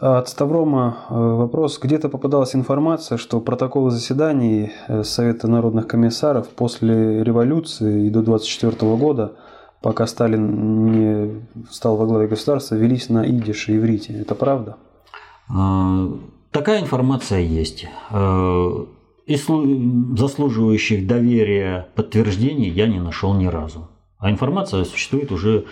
От 0.00 0.28
Ставрома 0.28 0.98
э, 1.10 1.14
вопрос. 1.14 1.80
Где-то 1.80 2.08
попадалась 2.08 2.54
информация, 2.54 3.18
что 3.18 3.40
протоколы 3.40 3.90
заседаний 3.90 4.70
э, 4.86 5.02
Совета 5.02 5.48
народных 5.48 5.88
комиссаров 5.88 6.48
после 6.50 7.24
революции 7.24 8.06
и 8.06 8.10
до 8.10 8.22
24 8.22 8.94
года, 8.94 9.32
пока 9.82 10.06
Сталин 10.06 10.92
не 10.92 11.42
стал 11.68 11.96
во 11.96 12.06
главе 12.06 12.28
государства, 12.28 12.76
велись 12.76 13.08
на 13.08 13.28
идише, 13.28 13.76
иврите. 13.76 14.12
Это 14.12 14.36
правда? 14.36 14.76
А, 15.52 16.08
такая 16.52 16.80
информация 16.80 17.40
есть. 17.40 17.88
Э, 18.10 18.70
и 19.26 19.36
заслуживающих 20.16 21.08
доверия 21.08 21.88
подтверждений 21.96 22.68
я 22.68 22.86
не 22.86 23.00
нашел 23.00 23.34
ни 23.34 23.46
разу. 23.46 23.88
А 24.18 24.30
информация 24.30 24.84
существует 24.84 25.32
уже 25.32 25.64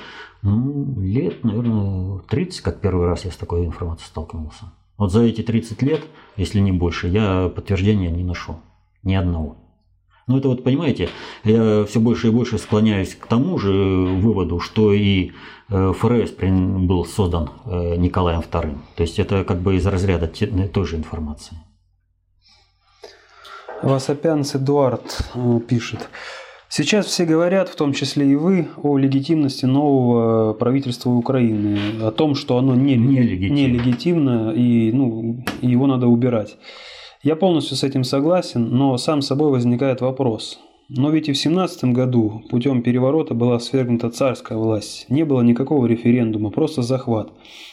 ну, 0.46 1.00
лет, 1.00 1.42
наверное, 1.44 2.20
30, 2.20 2.60
как 2.60 2.80
первый 2.80 3.06
раз 3.06 3.24
я 3.24 3.30
с 3.30 3.36
такой 3.36 3.64
информацией 3.64 4.08
столкнулся. 4.08 4.72
Вот 4.96 5.12
за 5.12 5.22
эти 5.22 5.42
30 5.42 5.82
лет, 5.82 6.04
если 6.36 6.60
не 6.60 6.72
больше, 6.72 7.08
я 7.08 7.48
подтверждения 7.48 8.10
не 8.10 8.24
нашел. 8.24 8.60
Ни 9.02 9.14
одного. 9.14 9.56
Ну 10.28 10.38
это 10.38 10.48
вот, 10.48 10.64
понимаете, 10.64 11.08
я 11.44 11.84
все 11.84 12.00
больше 12.00 12.28
и 12.28 12.30
больше 12.30 12.58
склоняюсь 12.58 13.14
к 13.14 13.26
тому 13.26 13.58
же 13.58 13.72
выводу, 13.72 14.58
что 14.58 14.92
и 14.92 15.32
э, 15.68 15.92
ФРС 15.92 16.32
был 16.32 17.04
создан 17.04 17.50
э, 17.64 17.96
Николаем 17.96 18.40
II. 18.40 18.78
То 18.96 19.02
есть 19.02 19.18
это 19.18 19.44
как 19.44 19.60
бы 19.60 19.76
из 19.76 19.86
разряда 19.86 20.26
той 20.28 20.84
же 20.84 20.96
информации. 20.96 21.56
Васапянц 23.82 24.56
Эдуард 24.56 25.30
э, 25.34 25.60
пишет. 25.68 26.08
Сейчас 26.78 27.06
все 27.06 27.24
говорят, 27.24 27.70
в 27.70 27.74
том 27.74 27.94
числе 27.94 28.30
и 28.30 28.34
вы, 28.34 28.68
о 28.82 28.98
легитимности 28.98 29.64
нового 29.64 30.52
правительства 30.52 31.08
Украины, 31.08 31.78
о 32.02 32.10
том, 32.10 32.34
что 32.34 32.58
оно 32.58 32.74
не, 32.74 32.96
нелегитимно, 32.96 33.54
нелегитимно 33.56 34.52
и 34.54 34.92
ну, 34.92 35.42
его 35.62 35.86
надо 35.86 36.06
убирать. 36.06 36.58
Я 37.22 37.34
полностью 37.34 37.78
с 37.78 37.82
этим 37.82 38.04
согласен, 38.04 38.68
но 38.76 38.98
сам 38.98 39.22
собой 39.22 39.52
возникает 39.52 40.02
вопрос. 40.02 40.58
Но 40.88 41.10
ведь 41.10 41.28
и 41.28 41.32
в 41.32 41.38
17 41.38 41.86
году 41.86 42.44
путем 42.48 42.80
переворота 42.80 43.34
была 43.34 43.58
свергнута 43.58 44.10
царская 44.10 44.56
власть. 44.56 45.06
Не 45.08 45.24
было 45.24 45.42
никакого 45.42 45.86
референдума, 45.86 46.50
просто 46.50 46.82
захват. 46.82 47.32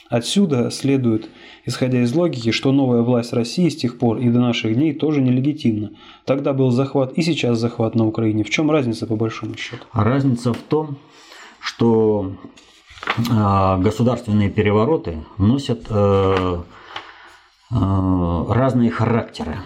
Отсюда 0.10 0.72
следует, 0.72 1.30
исходя 1.66 2.02
из 2.02 2.14
логики, 2.16 2.52
что 2.52 2.72
новая 2.72 3.02
власть 3.02 3.34
России 3.34 3.70
с 3.70 3.76
тех 3.76 4.00
пор 4.00 4.18
и 4.18 4.30
до 4.30 4.40
наших 4.40 4.74
дней 4.76 4.94
тоже 4.94 5.22
нелегитимна. 5.22 5.92
Тогда 6.26 6.54
был 6.54 6.72
захват 6.72 7.14
и 7.14 7.22
сейчас 7.22 7.60
захват 7.60 7.94
на 7.94 8.08
Украине. 8.08 8.44
В 8.44 8.50
чем 8.50 8.72
разница 8.72 9.06
по 9.06 9.16
большому 9.16 9.58
счету? 9.58 9.84
Разница 9.94 10.54
в 10.54 10.58
том, 10.58 10.98
что 11.60 12.34
э, 13.18 13.78
государственные 13.80 14.50
перевороты 14.50 15.24
носят 15.38 15.86
э, 15.90 16.58
э, 17.72 18.46
разные 18.50 18.90
характеры. 18.90 19.58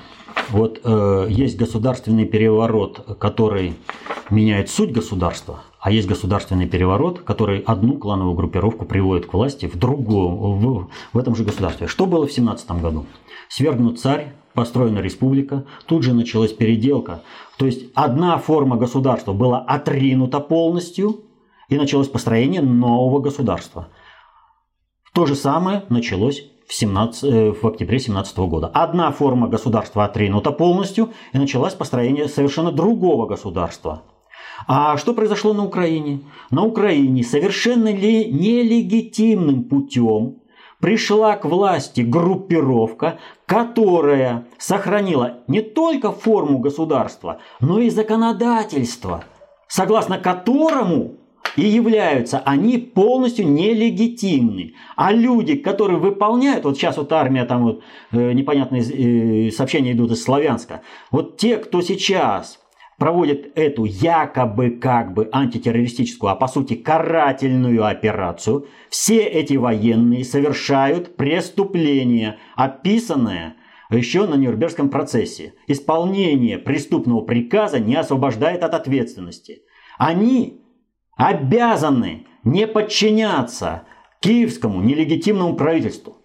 Вот 0.50 0.80
э, 0.84 1.28
есть 1.30 1.58
государственный 1.58 2.26
переворот, 2.26 3.18
который 3.20 3.76
меняет 4.30 4.70
суть 4.70 4.92
государства, 4.92 5.64
а 5.80 5.92
есть 5.92 6.08
государственный 6.08 6.68
переворот, 6.68 7.20
который 7.20 7.60
одну 7.60 7.98
клановую 7.98 8.36
группировку 8.36 8.86
приводит 8.86 9.26
к 9.26 9.34
власти 9.34 9.66
в 9.66 9.76
другую, 9.78 10.30
в, 10.30 10.90
в 11.14 11.18
этом 11.18 11.36
же 11.36 11.44
государстве. 11.44 11.88
Что 11.88 12.06
было 12.06 12.26
в 12.28 12.32
17 12.32 12.72
году? 12.82 13.06
Свергнут 13.50 14.00
царь, 14.00 14.34
построена 14.54 15.00
республика, 15.00 15.66
тут 15.86 16.04
же 16.04 16.14
началась 16.14 16.54
переделка. 16.54 17.22
То 17.58 17.66
есть 17.66 17.92
одна 17.94 18.38
форма 18.38 18.78
государства 18.78 19.34
была 19.34 19.60
отринута 19.60 20.40
полностью, 20.40 21.22
и 21.70 21.76
началось 21.76 22.08
построение 22.08 22.62
нового 22.62 23.20
государства. 23.20 23.90
То 25.14 25.26
же 25.26 25.36
самое 25.36 25.84
началось 25.90 26.44
в, 26.68 26.74
17, 26.74 27.24
э, 27.24 27.52
в 27.52 27.66
октябре 27.66 28.00
17 28.00 28.38
года. 28.48 28.68
Одна 28.68 29.12
форма 29.12 29.48
государства 29.48 30.06
отринута 30.06 30.52
полностью, 30.52 31.14
и 31.34 31.38
началось 31.38 31.74
построение 31.74 32.28
совершенно 32.28 32.72
другого 32.72 33.26
государства. 33.26 34.04
А 34.68 34.98
что 34.98 35.14
произошло 35.14 35.54
на 35.54 35.64
Украине? 35.64 36.22
На 36.52 36.64
Украине 36.64 37.24
совершенно 37.24 37.94
ли 37.94 38.26
нелегитимным 38.26 39.64
путем 39.64 40.40
пришла 40.80 41.36
к 41.36 41.46
власти 41.46 42.02
группировка, 42.02 43.20
которая 43.46 44.46
сохранила 44.58 45.40
не 45.48 45.62
только 45.62 46.12
форму 46.12 46.60
государства, 46.60 47.40
но 47.62 47.80
и 47.80 47.90
законодательство, 47.90 49.24
согласно 49.68 50.20
которому 50.20 51.16
и 51.56 51.62
являются 51.62 52.40
они 52.40 52.78
полностью 52.78 53.48
нелегитимны. 53.48 54.74
А 54.96 55.12
люди, 55.12 55.56
которые 55.56 56.00
выполняют, 56.00 56.66
вот 56.66 56.78
сейчас 56.78 56.98
вот 56.98 57.12
армия, 57.14 57.46
там 57.46 57.64
вот 57.64 57.84
э, 58.12 58.34
непонятные 58.34 59.48
э, 59.48 59.52
сообщения 59.52 59.94
идут 59.94 60.12
из 60.12 60.24
Славянска, 60.24 60.82
вот 61.12 61.38
те, 61.38 61.58
кто 61.58 61.82
сейчас 61.82 62.60
проводит 62.98 63.52
эту 63.56 63.86
якобы 63.86 64.72
как 64.72 65.14
бы 65.14 65.30
антитеррористическую, 65.32 66.32
а 66.32 66.36
по 66.36 66.48
сути 66.48 66.76
карательную 66.76 67.86
операцию, 67.86 68.68
все 68.90 69.24
эти 69.24 69.54
военные 69.54 70.26
совершают 70.26 71.16
преступление, 71.16 72.38
описанное 72.56 73.56
еще 73.90 74.26
на 74.26 74.36
Нюрнбергском 74.36 74.90
процессе. 74.90 75.54
Исполнение 75.68 76.58
преступного 76.58 77.22
приказа 77.22 77.80
не 77.80 77.96
освобождает 77.96 78.64
от 78.64 78.74
ответственности. 78.74 79.62
Они 79.98 80.62
обязаны 81.18 82.28
не 82.44 82.68
подчиняться 82.68 83.84
киевскому 84.22 84.82
нелегитимному 84.82 85.56
правительству. 85.56 86.18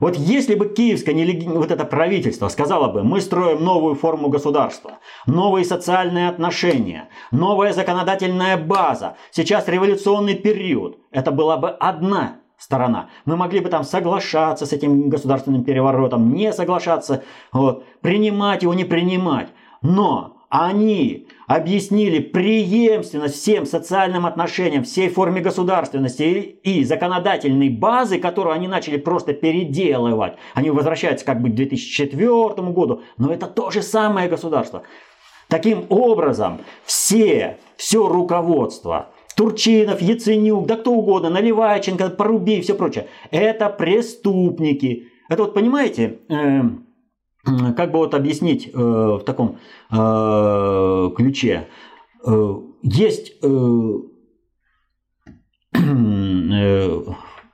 Вот 0.00 0.16
если 0.16 0.54
бы 0.54 0.68
киевское 0.68 1.14
вот 1.46 1.70
это 1.70 1.84
правительство 1.84 2.48
сказало 2.48 2.90
бы, 2.90 3.04
мы 3.04 3.20
строим 3.20 3.62
новую 3.62 3.94
форму 3.94 4.30
государства, 4.30 4.98
новые 5.26 5.64
социальные 5.64 6.30
отношения, 6.30 7.10
новая 7.30 7.74
законодательная 7.74 8.56
база, 8.56 9.16
сейчас 9.30 9.68
революционный 9.68 10.34
период, 10.36 10.98
это 11.10 11.30
была 11.30 11.58
бы 11.58 11.68
одна 11.68 12.40
сторона. 12.56 13.10
Мы 13.26 13.36
могли 13.36 13.60
бы 13.60 13.68
там 13.68 13.84
соглашаться 13.84 14.64
с 14.64 14.72
этим 14.72 15.10
государственным 15.10 15.64
переворотом, 15.64 16.32
не 16.32 16.52
соглашаться, 16.54 17.22
вот, 17.52 17.84
принимать 18.00 18.62
его, 18.62 18.72
не 18.72 18.84
принимать. 18.84 19.50
Но 19.82 20.39
они 20.50 21.28
объяснили 21.46 22.18
преемственность 22.18 23.36
всем 23.36 23.64
социальным 23.64 24.26
отношениям, 24.26 24.82
всей 24.82 25.08
форме 25.08 25.40
государственности 25.40 26.22
и, 26.22 26.84
законодательной 26.84 27.68
базы, 27.68 28.18
которую 28.18 28.54
они 28.54 28.66
начали 28.66 28.96
просто 28.96 29.32
переделывать. 29.32 30.34
Они 30.54 30.70
возвращаются 30.70 31.24
как 31.24 31.40
бы 31.40 31.50
к 31.50 31.54
2004 31.54 32.68
году, 32.72 33.02
но 33.16 33.32
это 33.32 33.46
то 33.46 33.70
же 33.70 33.80
самое 33.80 34.28
государство. 34.28 34.82
Таким 35.48 35.86
образом, 35.88 36.58
все, 36.84 37.58
все 37.76 38.08
руководство, 38.08 39.10
Турчинов, 39.36 40.02
Яценюк, 40.02 40.66
да 40.66 40.76
кто 40.76 40.92
угодно, 40.92 41.30
Наливайченко, 41.30 42.10
Поруби 42.10 42.58
и 42.58 42.60
все 42.60 42.74
прочее, 42.74 43.06
это 43.30 43.68
преступники. 43.68 45.08
Это 45.28 45.44
вот, 45.44 45.54
понимаете, 45.54 46.18
э, 46.28 46.62
как 47.44 47.92
бы 47.92 47.98
вот 47.98 48.14
объяснить 48.14 48.70
э, 48.72 48.78
в 48.78 49.22
таком 49.24 49.58
э, 49.90 51.10
ключе? 51.16 51.68
Э, 52.26 52.54
есть, 52.82 53.32
э, 53.42 53.46
э, 55.74 57.00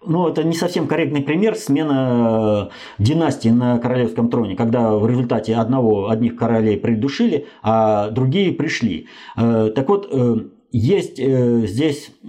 ну 0.07 0.29
это 0.29 0.45
не 0.45 0.55
совсем 0.55 0.87
корректный 0.87 1.23
пример, 1.23 1.55
смена 1.57 2.71
династии 2.99 3.49
на 3.49 3.79
королевском 3.79 4.29
троне, 4.31 4.57
когда 4.57 4.97
в 4.97 5.07
результате 5.07 5.55
одного, 5.55 6.09
одних 6.09 6.37
королей 6.37 6.79
придушили, 6.79 7.47
а 7.63 8.11
другие 8.11 8.53
пришли. 8.53 9.09
Э, 9.37 9.71
так 9.75 9.89
вот, 9.89 10.09
э, 10.11 10.37
есть 10.73 11.21
э, 11.21 11.67
здесь, 11.67 12.11
э, 12.23 12.27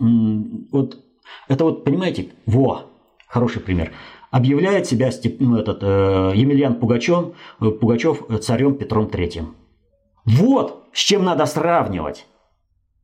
вот, 0.72 0.98
это 1.48 1.64
вот, 1.64 1.84
понимаете, 1.84 2.30
во, 2.46 2.84
хороший 3.28 3.62
пример– 3.62 3.92
объявляет 4.32 4.86
себя 4.88 5.10
ну, 5.40 5.58
этот, 5.58 5.80
э, 5.82 6.32
Емельян 6.36 6.76
Пугачев, 6.76 7.36
э, 7.60 7.70
Пугачев 7.70 8.24
царем 8.42 8.76
Петром 8.76 9.10
Третьим. 9.10 9.56
Вот 10.26 10.88
с 10.94 11.00
чем 11.00 11.24
надо 11.24 11.46
сравнивать. 11.46 12.26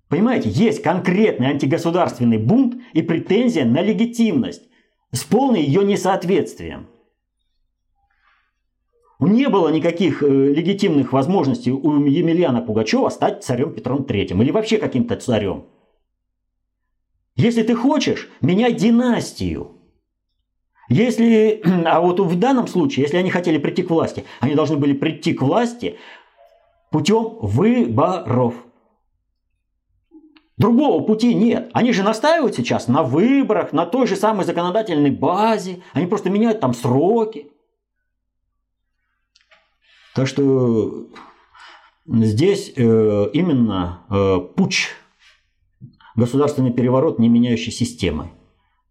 Понимаете, 0.10 0.50
есть 0.50 0.84
конкретный 0.84 1.48
антигосударственный 1.48 2.38
бунт 2.38 2.76
и 2.94 3.02
претензия 3.02 3.66
на 3.66 3.82
легитимность 3.82 4.64
с 5.12 5.24
полным 5.24 5.62
ее 5.62 5.84
несоответствием. 5.84 6.88
Не 9.20 9.48
было 9.48 9.70
никаких 9.70 10.22
э, 10.22 10.28
легитимных 10.28 11.14
возможностей 11.14 11.72
у 11.72 12.06
Емельяна 12.06 12.62
Пугачева 12.62 13.10
стать 13.10 13.44
царем 13.44 13.74
Петром 13.74 14.04
Третьим 14.04 14.42
или 14.42 14.52
вообще 14.52 14.78
каким-то 14.78 15.16
царем. 15.16 15.66
Если 17.36 17.64
ты 17.64 17.74
хочешь, 17.74 18.30
меняй 18.42 18.74
династию. 18.74 19.83
Если, 20.90 21.62
а 21.86 22.02
вот 22.02 22.20
в 22.20 22.40
данном 22.40 22.68
случае, 22.68 23.04
если 23.04 23.18
они 23.18 23.30
хотели 23.30 23.58
прийти 23.58 23.84
к 23.84 23.90
власти, 23.90 24.26
они 24.40 24.56
должны 24.56 24.78
были 24.78 24.94
прийти 24.94 25.34
к 25.34 25.42
власти 25.42 25.98
путем 26.92 27.38
выборов. 27.42 28.56
Другого 30.58 31.04
пути 31.04 31.34
нет. 31.34 31.72
Они 31.74 31.92
же 31.94 32.04
настаивают 32.04 32.56
сейчас 32.56 32.88
на 32.88 33.02
выборах, 33.02 33.74
на 33.74 33.86
той 33.86 34.06
же 34.06 34.16
самой 34.16 34.46
законодательной 34.46 35.10
базе. 35.10 35.82
Они 35.94 36.06
просто 36.06 36.30
меняют 36.30 36.60
там 36.60 36.74
сроки. 36.74 37.48
Так 40.14 40.28
что 40.28 41.08
здесь 42.06 42.72
э, 42.76 43.30
именно 43.34 44.06
э, 44.12 44.40
путь, 44.56 44.90
государственный 46.16 46.72
переворот, 46.72 47.18
не 47.18 47.30
меняющий 47.30 47.72
системы. 47.72 48.30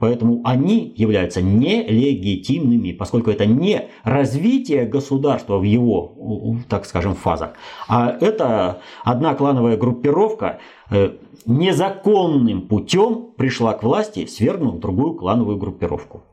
Поэтому 0.03 0.41
они 0.43 0.93
являются 0.97 1.41
нелегитимными, 1.41 2.91
поскольку 2.91 3.31
это 3.31 3.47
не 3.47 3.89
развитие 4.03 4.85
государства 4.85 5.59
в 5.59 5.63
его, 5.63 6.57
так 6.69 6.87
скажем, 6.87 7.15
фазах, 7.15 7.53
а 7.87 8.17
это 8.21 8.81
одна 9.05 9.37
клановая 9.37 9.77
группировка 9.77 10.59
э, 10.91 11.13
незаконным 11.47 12.63
путем 12.63 13.29
пришла 13.37 13.75
к 13.75 13.85
власти, 13.85 14.27
свергнув 14.27 14.81
другую 14.81 15.15
клановую 15.15 15.57
группировку. 15.57 16.25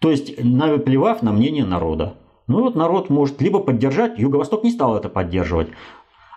То 0.00 0.10
есть, 0.10 0.34
наплевав 0.42 1.22
на 1.22 1.30
мнение 1.30 1.64
народа. 1.64 2.16
Ну 2.48 2.62
вот 2.62 2.74
народ 2.74 3.10
может 3.10 3.40
либо 3.40 3.60
поддержать, 3.60 4.18
Юго-Восток 4.18 4.64
не 4.64 4.72
стал 4.72 4.96
это 4.96 5.08
поддерживать. 5.08 5.68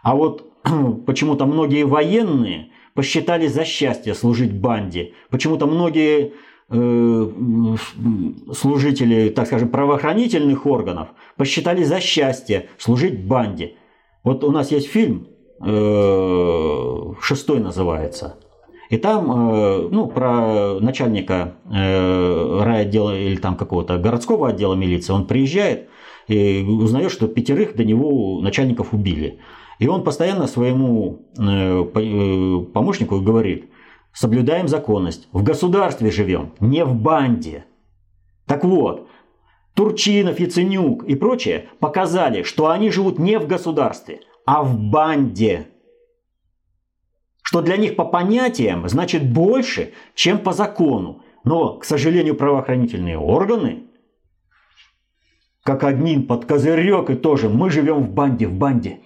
А 0.03 0.15
вот 0.15 0.45
почему-то 1.07 1.47
многие 1.47 1.85
военные 1.85 2.69
посчитали 2.93 3.47
за 3.47 3.65
счастье 3.65 4.13
служить 4.13 4.53
банде. 4.53 5.13
Почему-то 5.31 5.65
многие 5.65 6.33
служители, 8.53 9.29
так 9.29 9.47
скажем, 9.47 9.69
правоохранительных 9.69 10.65
органов 10.65 11.09
посчитали 11.35 11.83
за 11.83 11.99
счастье 11.99 12.69
служить 12.77 13.25
банде. 13.25 13.73
Вот 14.23 14.43
у 14.43 14.51
нас 14.51 14.71
есть 14.71 14.87
фильм, 14.87 15.27
э, 15.65 17.13
шестой 17.21 17.59
называется. 17.59 18.37
И 18.89 18.97
там, 18.97 19.31
э, 19.31 19.87
ну, 19.91 20.07
про 20.07 20.79
начальника 20.79 21.55
райотдела 21.69 23.17
или 23.17 23.35
там 23.35 23.55
какого-то 23.55 23.97
городского 23.97 24.49
отдела 24.49 24.75
милиции, 24.75 25.11
он 25.11 25.25
приезжает 25.27 25.89
и 26.27 26.63
узнает, 26.63 27.11
что 27.11 27.27
пятерых 27.27 27.75
до 27.75 27.83
него 27.83 28.39
начальников 28.41 28.93
убили. 28.93 29.39
И 29.79 29.87
он 29.87 30.03
постоянно 30.03 30.45
своему 30.47 31.25
э, 31.37 31.41
э, 31.43 32.59
помощнику 32.71 33.19
говорит, 33.19 33.65
соблюдаем 34.13 34.67
законность, 34.67 35.27
в 35.31 35.43
государстве 35.43 36.11
живем, 36.11 36.53
не 36.59 36.83
в 36.83 36.95
банде. 36.95 37.65
Так 38.45 38.63
вот, 38.63 39.07
Турчинов, 39.73 40.39
Яценюк 40.39 41.05
и 41.05 41.15
прочее 41.15 41.69
показали, 41.79 42.43
что 42.43 42.69
они 42.69 42.91
живут 42.91 43.19
не 43.19 43.39
в 43.39 43.47
государстве, 43.47 44.21
а 44.45 44.63
в 44.63 44.77
банде. 44.77 45.67
Что 47.41 47.61
для 47.61 47.77
них 47.77 47.95
по 47.95 48.05
понятиям 48.05 48.87
значит 48.87 49.29
больше, 49.31 49.93
чем 50.15 50.39
по 50.39 50.53
закону. 50.53 51.23
Но, 51.43 51.77
к 51.77 51.85
сожалению, 51.85 52.35
правоохранительные 52.35 53.17
органы, 53.17 53.87
как 55.63 55.83
админ 55.83 56.27
под 56.27 56.45
козырек 56.45 57.09
и 57.09 57.15
тоже, 57.15 57.49
мы 57.49 57.69
живем 57.69 58.03
в 58.03 58.11
банде, 58.11 58.47
в 58.47 58.53
банде. 58.53 58.99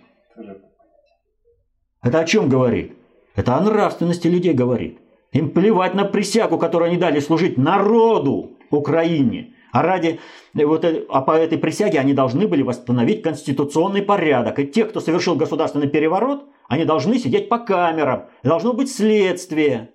Это 2.01 2.19
о 2.19 2.25
чем 2.25 2.49
говорит? 2.49 2.95
Это 3.35 3.55
о 3.55 3.61
нравственности 3.61 4.27
людей 4.27 4.53
говорит. 4.53 4.99
Им 5.31 5.49
плевать 5.49 5.93
на 5.93 6.05
присягу, 6.05 6.57
которую 6.57 6.89
они 6.89 6.97
дали 6.97 7.19
служить 7.19 7.57
народу 7.57 8.51
Украине. 8.69 9.53
А 9.71 9.81
ради 9.81 10.19
вот, 10.53 10.85
а 11.09 11.21
по 11.21 11.31
этой 11.31 11.57
присяге 11.57 11.99
они 11.99 12.13
должны 12.13 12.47
были 12.47 12.61
восстановить 12.61 13.21
конституционный 13.21 14.01
порядок. 14.01 14.57
И 14.59 14.67
те, 14.67 14.85
кто 14.85 15.01
совершил 15.01 15.35
государственный 15.35 15.89
переворот, 15.89 16.45
они 16.69 16.85
должны 16.85 17.19
сидеть 17.19 17.49
по 17.49 17.59
камерам. 17.59 18.27
Должно 18.43 18.71
быть 18.71 18.89
следствие. 18.89 19.89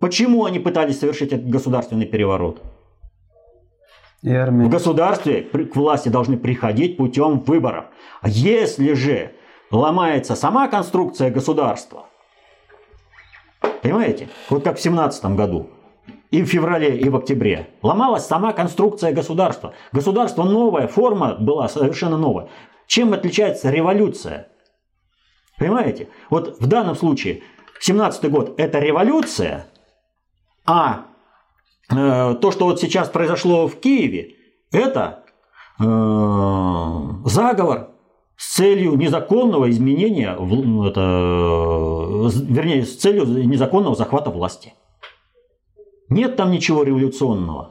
Почему 0.00 0.44
они 0.44 0.58
пытались 0.58 0.98
совершить 0.98 1.32
этот 1.32 1.48
государственный 1.48 2.06
переворот? 2.06 2.60
И 4.22 4.34
армия. 4.34 4.66
В 4.66 4.68
государстве 4.68 5.42
к 5.42 5.76
власти 5.76 6.08
должны 6.08 6.36
приходить 6.36 6.96
путем 6.96 7.38
выборов. 7.38 7.86
А 8.20 8.28
если 8.28 8.94
же 8.94 9.30
ломается 9.70 10.34
сама 10.34 10.66
конструкция 10.66 11.30
государства, 11.30 12.06
понимаете, 13.82 14.28
вот 14.48 14.64
как 14.64 14.78
в 14.78 14.80
17 14.80 15.24
году, 15.36 15.70
и 16.30 16.42
в 16.42 16.46
феврале, 16.46 16.96
и 16.96 17.08
в 17.08 17.16
октябре. 17.16 17.70
Ломалась 17.82 18.26
сама 18.26 18.52
конструкция 18.52 19.12
государства. 19.12 19.74
Государство 19.92 20.44
новая, 20.44 20.86
форма 20.86 21.34
была 21.34 21.68
совершенно 21.68 22.16
новая. 22.16 22.48
Чем 22.86 23.12
отличается 23.12 23.70
революция? 23.70 24.48
Понимаете? 25.58 26.08
Вот 26.30 26.60
в 26.60 26.66
данном 26.66 26.96
случае 26.96 27.42
17 27.80 28.30
год 28.30 28.54
это 28.58 28.78
революция, 28.78 29.66
а 30.66 31.06
э, 31.90 32.34
то, 32.40 32.50
что 32.50 32.66
вот 32.66 32.80
сейчас 32.80 33.08
произошло 33.08 33.66
в 33.66 33.76
Киеве, 33.80 34.36
это 34.72 35.24
э, 35.78 35.84
заговор 37.24 37.90
с 38.36 38.54
целью 38.54 38.96
незаконного 38.96 39.68
изменения, 39.70 40.32
это, 40.32 41.00
э, 41.00 41.89
вернее, 42.28 42.84
с 42.84 42.96
целью 42.96 43.24
незаконного 43.46 43.94
захвата 43.94 44.30
власти. 44.30 44.74
Нет 46.08 46.36
там 46.36 46.50
ничего 46.50 46.82
революционного. 46.82 47.70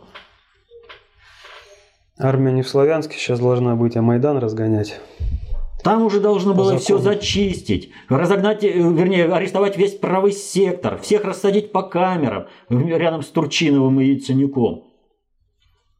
Армия 2.17 2.51
не 2.51 2.63
в 2.63 2.69
Славянске 2.69 3.17
сейчас 3.17 3.39
должна 3.39 3.75
быть, 3.75 3.95
а 3.95 4.01
Майдан 4.01 4.37
разгонять. 4.37 4.99
Там 5.83 6.03
уже 6.03 6.19
должно 6.19 6.53
было 6.53 6.77
все 6.77 6.97
зачистить, 6.97 7.91
разогнать, 8.09 8.63
э, 8.65 8.69
вернее, 8.69 9.33
арестовать 9.33 9.77
весь 9.77 9.95
правый 9.95 10.33
сектор, 10.33 10.97
всех 10.99 11.23
рассадить 11.23 11.71
по 11.71 11.83
камерам 11.83 12.47
рядом 12.69 13.21
с 13.21 13.27
Турчиновым 13.27 14.01
и 14.01 14.07
Яценюком. 14.07 14.83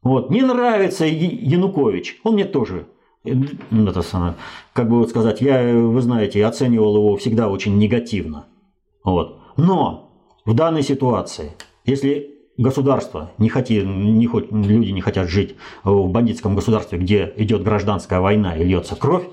Вот. 0.02 0.30
Не 0.30 0.42
нравится 0.42 1.06
Янукович, 1.06 2.20
он 2.24 2.34
мне 2.34 2.44
тоже 2.44 2.88
это 3.24 4.02
самое, 4.02 4.34
как 4.72 4.88
бы 4.88 4.98
вот 4.98 5.10
сказать, 5.10 5.40
я, 5.40 5.74
вы 5.74 6.00
знаете, 6.00 6.44
оценивал 6.44 6.96
его 6.96 7.16
всегда 7.16 7.48
очень 7.48 7.76
негативно. 7.78 8.46
Вот. 9.04 9.40
Но 9.56 10.10
в 10.44 10.54
данной 10.54 10.82
ситуации– 10.82 11.52
если 11.84 12.36
государство 12.56 13.32
не 13.38 13.48
хотит, 13.48 13.84
не 13.84 14.26
хоть, 14.26 14.52
люди 14.52 14.90
не 14.90 15.00
хотят 15.00 15.28
жить 15.28 15.56
в 15.82 16.08
бандитском 16.08 16.54
государстве, 16.54 16.98
где 16.98 17.32
идет 17.36 17.62
гражданская 17.62 18.20
война 18.20 18.56
и 18.56 18.64
льется 18.64 18.96
кровь, 18.96 19.24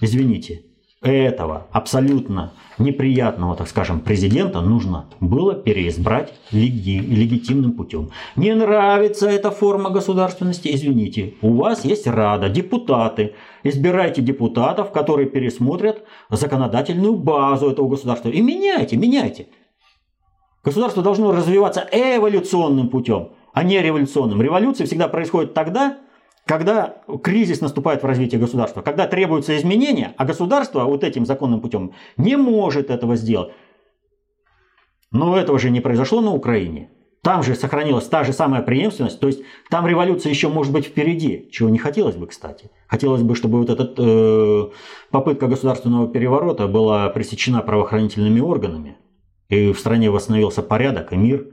извините, 0.00 0.62
этого 1.02 1.66
абсолютно 1.72 2.52
неприятного, 2.78 3.56
так 3.56 3.68
скажем, 3.68 4.00
президента 4.00 4.60
нужно 4.60 5.06
было 5.20 5.54
переизбрать 5.54 6.34
леги, 6.50 6.98
легитимным 6.98 7.72
путем. 7.72 8.10
Не 8.36 8.54
нравится 8.54 9.28
эта 9.28 9.50
форма 9.50 9.90
государственности, 9.90 10.70
извините, 10.72 11.34
у 11.40 11.54
вас 11.54 11.84
есть 11.84 12.06
Рада, 12.06 12.48
депутаты. 12.48 13.34
Избирайте 13.62 14.20
депутатов, 14.20 14.92
которые 14.92 15.28
пересмотрят 15.28 16.04
законодательную 16.28 17.14
базу 17.14 17.70
этого 17.70 17.88
государства. 17.88 18.28
И 18.28 18.40
меняйте, 18.42 18.96
меняйте. 18.96 19.48
Государство 20.62 21.02
должно 21.02 21.32
развиваться 21.32 21.88
эволюционным 21.90 22.88
путем, 22.88 23.30
а 23.54 23.62
не 23.62 23.80
революционным. 23.80 24.42
Революция 24.42 24.86
всегда 24.86 25.08
происходит 25.08 25.54
тогда, 25.54 25.98
когда 26.50 26.96
кризис 27.22 27.60
наступает 27.60 28.02
в 28.02 28.06
развитии 28.06 28.36
государства, 28.36 28.82
когда 28.82 29.06
требуются 29.06 29.56
изменения, 29.56 30.14
а 30.16 30.24
государство 30.24 30.82
вот 30.82 31.04
этим 31.04 31.24
законным 31.24 31.60
путем 31.60 31.92
не 32.16 32.36
может 32.36 32.90
этого 32.90 33.14
сделать. 33.14 33.52
Но 35.12 35.38
этого 35.38 35.60
же 35.60 35.70
не 35.70 35.80
произошло 35.80 36.20
на 36.20 36.32
Украине. 36.32 36.90
Там 37.22 37.44
же 37.44 37.54
сохранилась 37.54 38.06
та 38.06 38.24
же 38.24 38.32
самая 38.32 38.62
преемственность, 38.62 39.20
то 39.20 39.28
есть 39.28 39.42
там 39.70 39.86
революция 39.86 40.30
еще 40.30 40.48
может 40.48 40.72
быть 40.72 40.86
впереди, 40.86 41.48
чего 41.52 41.68
не 41.68 41.78
хотелось 41.78 42.16
бы, 42.16 42.26
кстати. 42.26 42.72
Хотелось 42.88 43.22
бы, 43.22 43.36
чтобы 43.36 43.58
вот 43.60 43.70
эта 43.70 43.94
э, 43.96 44.70
попытка 45.12 45.46
государственного 45.46 46.08
переворота 46.08 46.66
была 46.66 47.10
пресечена 47.10 47.60
правоохранительными 47.60 48.40
органами 48.40 48.96
и 49.48 49.72
в 49.72 49.78
стране 49.78 50.10
восстановился 50.10 50.62
порядок 50.62 51.12
и 51.12 51.16
мир. 51.16 51.46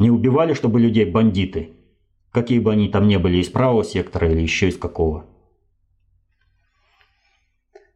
Не 0.00 0.10
убивали, 0.10 0.52
чтобы 0.54 0.80
людей 0.80 1.04
бандиты, 1.04 1.76
какие 2.32 2.58
бы 2.58 2.72
они 2.72 2.88
там 2.88 3.08
ни 3.08 3.16
были, 3.16 3.38
из 3.38 3.48
правого 3.48 3.84
сектора 3.84 4.30
или 4.30 4.40
еще 4.40 4.68
из 4.68 4.76
какого. 4.76 5.24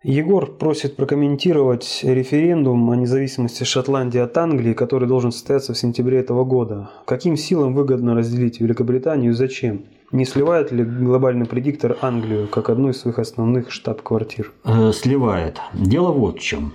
Егор 0.05 0.47
просит 0.47 0.97
прокомментировать 0.97 2.01
референдум 2.03 2.91
о 2.91 2.95
независимости 2.95 3.65
Шотландии 3.65 4.19
от 4.19 4.37
Англии, 4.37 4.75
который 4.75 5.09
должен 5.09 5.33
состояться 5.33 5.73
в 5.73 5.79
сентябре 5.79 6.19
этого 6.19 6.45
года. 6.45 6.91
Каким 7.07 7.39
силам 7.39 7.73
выгодно 7.73 8.15
разделить 8.15 8.61
Великобританию 8.61 9.31
и 9.31 9.35
зачем? 9.35 9.87
Не 10.13 10.27
сливает 10.27 10.73
ли 10.73 10.85
глобальный 10.85 11.47
предиктор 11.47 11.97
Англию 12.03 12.49
как 12.49 12.69
одну 12.69 12.91
из 12.91 13.01
своих 13.01 13.19
основных 13.19 13.71
штаб-квартир? 13.71 14.53
Э, 14.65 14.93
сливает. 14.93 15.59
Дело 15.73 16.13
вот 16.13 16.37
в 16.37 16.43
чем. 16.43 16.75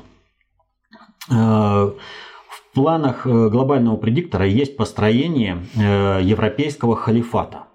Э, 2.79 2.81
планах 2.81 3.27
э, 3.27 3.49
глобального 3.49 3.97
предиктора 3.97 4.45
есть 4.45 4.77
построение 4.77 5.65
э, 5.75 6.21
европейского 6.23 6.95
халифата. 6.95 7.65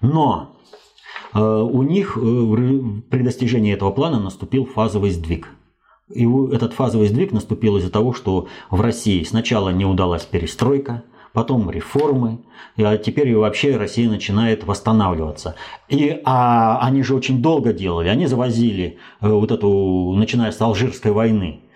Но 0.00 0.56
у 1.32 1.84
них 1.84 2.14
при 2.14 3.22
достижении 3.22 3.72
этого 3.72 3.92
плана 3.92 4.18
наступил 4.18 4.64
фазовый 4.64 5.10
сдвиг. 5.10 5.46
И 6.12 6.26
этот 6.52 6.72
фазовый 6.72 7.06
сдвиг 7.06 7.30
наступил 7.30 7.76
из-за 7.76 7.90
того, 7.90 8.12
что 8.12 8.48
в 8.68 8.80
России 8.80 9.22
сначала 9.22 9.68
не 9.68 9.84
удалась 9.84 10.24
перестройка, 10.24 11.04
потом 11.32 11.70
реформы, 11.70 12.40
а 12.76 12.96
теперь 12.96 13.36
вообще 13.36 13.76
Россия 13.76 14.08
начинает 14.08 14.64
восстанавливаться. 14.64 15.54
И 15.88 16.20
а, 16.24 16.80
они 16.82 17.04
же 17.04 17.14
очень 17.14 17.40
долго 17.40 17.72
делали, 17.72 18.08
они 18.08 18.26
завозили 18.26 18.98
вот 19.20 19.52
эту, 19.52 20.14
начиная 20.16 20.50
с 20.50 20.60
Алжирской 20.60 21.12
войны, 21.12 21.60
Э, 21.60 21.69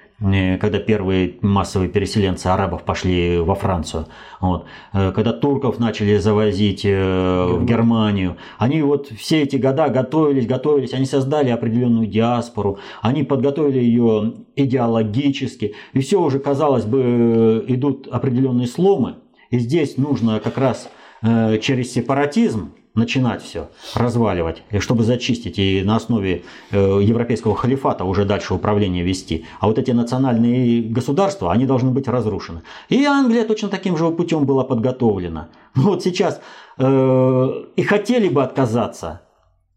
когда 0.61 0.79
первые 0.79 1.35
массовые 1.43 1.89
переселенцы 1.89 2.47
арабов 2.47 2.83
пошли 2.85 3.39
во 3.39 3.55
Францию, 3.55 4.07
вот. 4.41 4.65
Э, 4.93 5.13
когда 5.13 5.33
турков 5.33 5.79
начали 5.79 6.17
завозить 6.17 6.85
э, 6.85 7.47
в 7.51 7.65
Германию, 7.65 8.37
они 8.59 8.83
вот 8.83 9.09
все 9.09 9.43
эти 9.43 9.57
года 9.57 9.89
готовились, 9.89 10.47
готовились, 10.47 10.95
они 10.95 11.05
создали 11.05 11.51
определенную 11.51 12.07
диаспору, 12.07 12.79
они 13.03 13.23
подготовили 13.23 13.79
ее 13.79 14.35
идеологически, 14.57 15.75
и 15.93 16.01
все 16.01 16.21
уже, 16.21 16.39
казалось 16.39 16.85
бы, 16.85 17.65
идут 17.69 18.09
определенные 18.11 18.67
сломы, 18.67 19.17
и 19.51 19.59
здесь 19.59 19.97
нужно 19.99 20.41
как 20.41 20.59
раз 20.59 20.89
через 21.23 21.93
сепаратизм 21.93 22.73
начинать 22.95 23.43
все 23.43 23.71
разваливать, 23.95 24.63
и 24.71 24.79
чтобы 24.79 25.03
зачистить 25.03 25.59
и 25.59 25.83
на 25.83 25.97
основе 25.97 26.45
э, 26.71 27.01
европейского 27.03 27.57
халифата 27.57 28.05
уже 28.05 28.25
дальше 28.25 28.55
управление 28.55 29.03
вести. 29.03 29.47
А 29.59 29.67
вот 29.67 29.79
эти 29.79 29.91
национальные 29.91 30.83
государства, 30.83 31.53
они 31.53 31.67
должны 31.67 31.91
быть 31.91 32.07
разрушены. 32.07 32.63
И 32.89 33.05
Англия 33.05 33.45
точно 33.45 33.69
таким 33.69 33.97
же 33.97 34.11
путем 34.11 34.47
была 34.47 34.65
подготовлена. 34.65 35.49
Ну 35.75 35.83
вот 35.83 36.05
сейчас 36.05 36.41
э, 36.79 37.65
и 37.75 37.83
хотели 37.83 38.29
бы 38.29 38.45
отказаться 38.45 39.23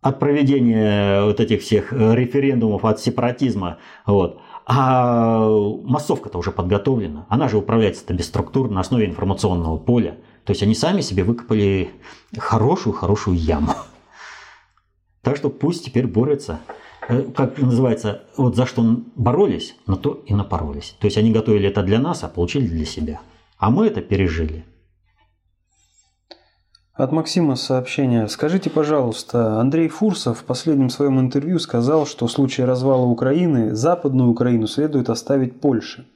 от 0.01 0.19
проведения 0.19 1.23
вот 1.25 1.39
этих 1.39 1.61
всех 1.61 1.91
референдумов, 1.91 2.85
от 2.85 2.99
сепаратизма. 2.99 3.77
Вот. 4.05 4.39
А 4.67 5.49
массовка-то 5.85 6.37
уже 6.37 6.51
подготовлена. 6.51 7.25
Она 7.29 7.47
же 7.47 7.57
управляется-то 7.57 8.13
бесструктурно 8.13 8.75
на 8.75 8.81
основе 8.81 9.05
информационного 9.05 9.77
поля. 9.77 10.17
То 10.47 10.51
есть 10.51 10.63
они 10.63 10.75
сами 10.75 11.01
себе 11.01 11.25
выкопали 11.25 11.89
хорошую-хорошую 12.37 13.35
яму. 13.37 13.73
Так 15.21 15.35
что 15.35 15.49
пусть 15.49 15.83
теперь 15.83 16.07
борются. 16.07 16.61
Э, 17.09 17.23
как 17.35 17.57
называется, 17.57 18.23
вот 18.37 18.55
за 18.55 18.65
что 18.65 18.81
боролись, 19.17 19.75
на 19.87 19.97
то 19.97 20.23
и 20.25 20.33
напоролись. 20.33 20.95
То 21.01 21.07
есть 21.07 21.17
они 21.17 21.33
готовили 21.33 21.67
это 21.67 21.83
для 21.83 21.99
нас, 21.99 22.23
а 22.23 22.29
получили 22.29 22.65
для 22.65 22.85
себя. 22.85 23.19
А 23.57 23.69
мы 23.69 23.87
это 23.87 23.99
пережили. 23.99 24.63
От 26.93 27.11
Максима 27.11 27.57
сообщение. 27.57 28.29
Скажите, 28.29 28.69
пожалуйста, 28.69 29.59
Андрей 29.59 29.89
Фурсов 29.89 30.39
в 30.39 30.43
последнем 30.45 30.89
своем 30.89 31.19
интервью 31.19 31.59
сказал, 31.59 32.05
что 32.07 32.25
в 32.25 32.31
случае 32.31 32.67
развала 32.67 33.05
Украины 33.05 33.75
Западную 33.75 34.29
Украину 34.29 34.67
следует 34.67 35.09
оставить 35.09 35.59
Польше. 35.59 36.07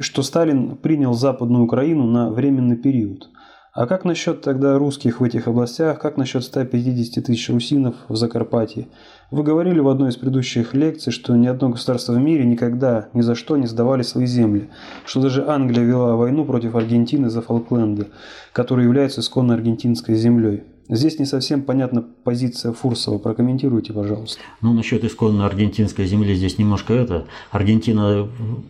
Что 0.00 0.22
Сталин 0.22 0.76
принял 0.76 1.14
Западную 1.14 1.64
Украину 1.64 2.06
на 2.06 2.30
временный 2.30 2.76
период. 2.76 3.28
А 3.74 3.86
как 3.86 4.04
насчет 4.04 4.42
тогда 4.42 4.76
русских 4.76 5.20
в 5.20 5.24
этих 5.24 5.48
областях? 5.48 5.98
Как 5.98 6.18
насчет 6.18 6.44
150 6.44 7.24
тысяч 7.24 7.48
русинов 7.48 7.94
в 8.06 8.16
Закарпатье? 8.16 8.88
Вы 9.30 9.42
говорили 9.42 9.80
в 9.80 9.88
одной 9.88 10.10
из 10.10 10.16
предыдущих 10.16 10.74
лекций, 10.74 11.10
что 11.10 11.34
ни 11.36 11.46
одно 11.46 11.70
государство 11.70 12.12
в 12.12 12.18
мире 12.18 12.44
никогда 12.44 13.08
ни 13.14 13.22
за 13.22 13.34
что 13.34 13.56
не 13.56 13.66
сдавали 13.66 14.02
свои 14.02 14.26
земли, 14.26 14.68
что 15.06 15.22
даже 15.22 15.48
Англия 15.48 15.84
вела 15.84 16.16
войну 16.16 16.44
против 16.44 16.74
Аргентины 16.74 17.30
за 17.30 17.40
Фолкленды, 17.40 18.08
которые 18.52 18.84
являются 18.84 19.22
исконно 19.22 19.54
аргентинской 19.54 20.16
землей. 20.16 20.64
Здесь 20.88 21.18
не 21.18 21.26
совсем 21.26 21.62
понятна 21.62 22.04
позиция 22.24 22.72
Фурсова. 22.72 23.18
Прокомментируйте, 23.18 23.92
пожалуйста. 23.92 24.40
Ну, 24.60 24.72
насчет 24.72 25.04
исконно 25.04 25.46
аргентинской 25.46 26.06
земли 26.06 26.34
здесь 26.34 26.58
немножко 26.58 26.92
это. 26.92 27.26
Аргентина 27.52 28.28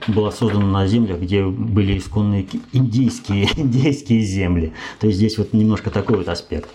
была 0.08 0.30
создана 0.30 0.66
на 0.66 0.86
землях, 0.86 1.20
где 1.20 1.44
были 1.44 1.96
исконные 1.96 2.46
индийские, 2.72 3.48
индейские 3.56 4.20
земли. 4.20 4.74
То 5.00 5.06
есть 5.06 5.18
здесь 5.18 5.38
вот 5.38 5.54
немножко 5.54 5.90
такой 5.90 6.18
вот 6.18 6.28
аспект. 6.28 6.68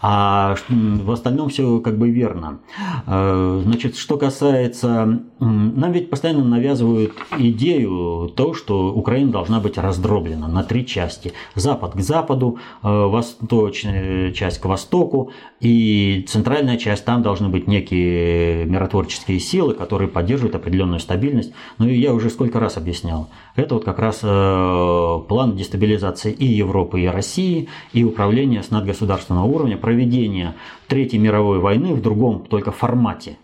А 0.00 0.56
в 0.68 1.10
остальном 1.10 1.48
все 1.48 1.80
как 1.80 1.98
бы 1.98 2.10
верно. 2.10 2.60
Э, 3.06 3.62
значит, 3.64 3.96
что 3.96 4.16
касается... 4.16 5.22
Нам 5.40 5.92
ведь 5.92 6.08
постоянно 6.08 6.44
навязывают 6.44 7.12
идею 7.36 8.32
то, 8.34 8.54
что 8.54 8.94
Украина 8.94 9.32
должна 9.32 9.60
быть 9.60 9.76
раздроблена 9.76 10.48
на 10.48 10.62
три 10.62 10.86
части. 10.86 11.32
Запад 11.54 11.92
к 11.94 12.00
западу, 12.00 12.58
э, 12.82 12.88
восточная 12.88 14.32
часть 14.32 14.60
к 14.60 14.64
востоку 14.64 14.83
востоку, 14.84 15.30
и 15.60 16.24
центральная 16.28 16.76
часть, 16.76 17.04
там 17.04 17.22
должны 17.22 17.48
быть 17.48 17.66
некие 17.66 18.66
миротворческие 18.66 19.40
силы, 19.40 19.74
которые 19.74 20.08
поддерживают 20.08 20.54
определенную 20.54 21.00
стабильность. 21.00 21.52
Ну 21.78 21.88
и 21.88 21.96
я 21.96 22.12
уже 22.12 22.30
сколько 22.30 22.60
раз 22.60 22.76
объяснял. 22.76 23.28
Это 23.56 23.74
вот 23.74 23.84
как 23.84 23.98
раз 23.98 24.20
э, 24.22 25.18
план 25.28 25.56
дестабилизации 25.56 26.32
и 26.32 26.44
Европы, 26.44 27.00
и 27.00 27.06
России, 27.06 27.68
и 27.92 28.04
управления 28.04 28.62
с 28.62 28.70
надгосударственного 28.70 29.46
уровня, 29.46 29.76
проведение 29.76 30.54
Третьей 30.86 31.18
мировой 31.18 31.60
войны 31.60 31.94
в 31.94 32.02
другом 32.02 32.44
только 32.44 32.70
формате. 32.70 33.38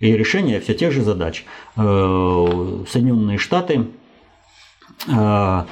И 0.00 0.12
решение 0.12 0.60
все 0.60 0.74
тех 0.74 0.92
же 0.92 1.02
задач. 1.02 1.44
Э, 1.76 2.84
Соединенные 2.88 3.38
Штаты 3.38 3.86
э, 5.08 5.64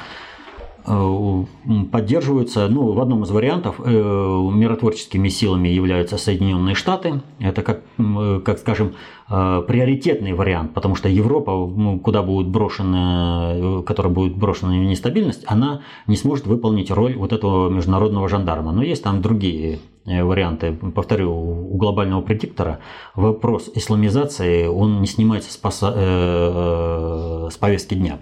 поддерживаются, 0.84 2.68
ну, 2.68 2.92
в 2.92 3.00
одном 3.00 3.22
из 3.22 3.30
вариантов 3.30 3.80
э, 3.84 3.90
миротворческими 3.90 5.28
силами 5.28 5.68
являются 5.68 6.18
Соединенные 6.18 6.74
Штаты. 6.74 7.22
Это, 7.38 7.62
как, 7.62 7.82
э, 7.98 8.40
как 8.44 8.58
скажем, 8.58 8.94
приоритетный 9.28 10.34
вариант, 10.34 10.74
потому 10.74 10.94
что 10.94 11.08
Европа, 11.08 11.52
ну, 11.52 11.98
куда 11.98 12.22
будет 12.22 12.48
брошена, 12.48 13.82
которая 13.86 14.12
будет 14.12 14.36
брошена 14.36 14.72
в 14.72 14.74
нестабильность, 14.74 15.44
она 15.46 15.80
не 16.06 16.16
сможет 16.16 16.46
выполнить 16.46 16.90
роль 16.90 17.16
вот 17.16 17.32
этого 17.32 17.70
международного 17.70 18.28
жандарма. 18.28 18.72
Но 18.72 18.82
есть 18.82 19.02
там 19.02 19.22
другие 19.22 19.78
варианты. 20.04 20.72
Повторю, 20.94 21.32
у 21.32 21.76
глобального 21.78 22.20
предиктора 22.20 22.80
вопрос 23.14 23.70
исламизации, 23.74 24.66
он 24.66 25.00
не 25.00 25.06
снимается 25.06 25.50
с, 25.50 25.56
поса, 25.56 27.48
с 27.50 27.56
повестки 27.56 27.94
дня. 27.94 28.18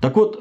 Так 0.00 0.16
вот, 0.16 0.38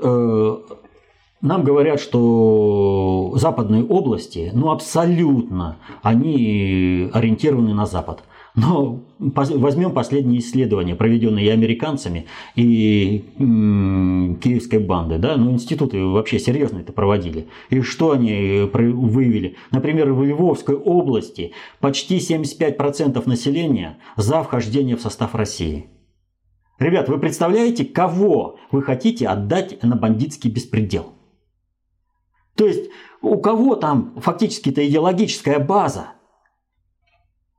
нам 1.43 1.63
говорят, 1.63 1.99
что 1.99 3.33
западные 3.35 3.83
области, 3.83 4.49
ну 4.53 4.71
абсолютно, 4.71 5.77
они 6.01 7.09
ориентированы 7.11 7.73
на 7.73 7.85
Запад. 7.85 8.23
Но 8.55 9.01
возьмем 9.19 9.91
последние 9.91 10.39
исследования, 10.39 10.95
проведенные 10.95 11.51
американцами, 11.51 12.27
и 12.55 13.25
м, 13.39 14.39
киевской 14.41 14.79
бандой. 14.79 15.17
Да? 15.17 15.35
Ну, 15.35 15.51
институты 15.51 16.01
вообще 16.05 16.39
серьезно 16.39 16.77
это 16.77 16.93
проводили. 16.93 17.47
И 17.69 17.81
что 17.81 18.11
они 18.11 18.69
выявили? 18.71 19.55
Например, 19.71 20.13
в 20.13 20.23
Львовской 20.23 20.75
области 20.75 21.51
почти 21.81 22.19
75% 22.19 23.27
населения 23.27 23.97
за 24.15 24.43
вхождение 24.43 24.95
в 24.95 25.01
состав 25.01 25.35
России. 25.35 25.87
Ребят, 26.79 27.09
вы 27.09 27.17
представляете, 27.17 27.85
кого 27.85 28.57
вы 28.71 28.81
хотите 28.83 29.27
отдать 29.27 29.81
на 29.83 29.95
бандитский 29.95 30.51
беспредел? 30.51 31.12
То 32.56 32.66
есть 32.66 32.89
у 33.22 33.38
кого 33.38 33.76
там 33.76 34.14
фактически-то 34.18 34.88
идеологическая 34.88 35.60
база? 35.60 36.08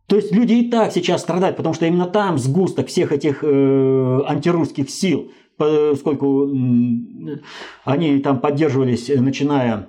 То 0.07 0.17
есть 0.17 0.33
люди 0.33 0.53
и 0.55 0.71
так 0.71 0.93
сейчас 0.93 1.23
страдают, 1.23 1.57
потому 1.57 1.75
что 1.75 1.87
именно 1.87 2.07
там 2.07 2.39
сгусток 2.39 2.89
всех 2.89 3.11
этих 3.11 3.43
э, 3.43 4.21
антирусских 4.27 4.91
сил, 4.91 5.33
поскольку 5.57 6.47
э, 6.47 7.39
они 7.85 8.19
там 8.21 8.41
поддерживались, 8.41 9.09
начиная 9.09 9.89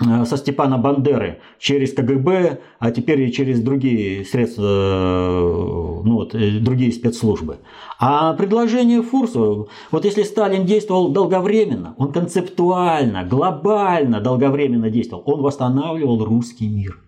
со 0.00 0.36
Степана 0.36 0.78
Бандеры 0.78 1.40
через 1.58 1.92
КГБ, 1.92 2.60
а 2.78 2.90
теперь 2.92 3.22
и 3.22 3.32
через 3.32 3.60
другие 3.60 4.24
средства, 4.24 4.62
э, 4.62 6.02
ну 6.04 6.14
вот, 6.14 6.34
э, 6.34 6.60
другие 6.60 6.92
спецслужбы. 6.92 7.58
А 7.98 8.32
предложение 8.34 9.02
Фурсова, 9.02 9.66
вот 9.90 10.04
если 10.04 10.22
Сталин 10.22 10.64
действовал 10.64 11.08
долговременно, 11.08 11.94
он 11.98 12.12
концептуально, 12.12 13.24
глобально 13.24 14.20
долговременно 14.20 14.88
действовал, 14.88 15.24
он 15.26 15.42
восстанавливал 15.42 16.24
русский 16.24 16.68
мир. 16.68 17.00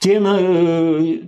Те, 0.00 0.20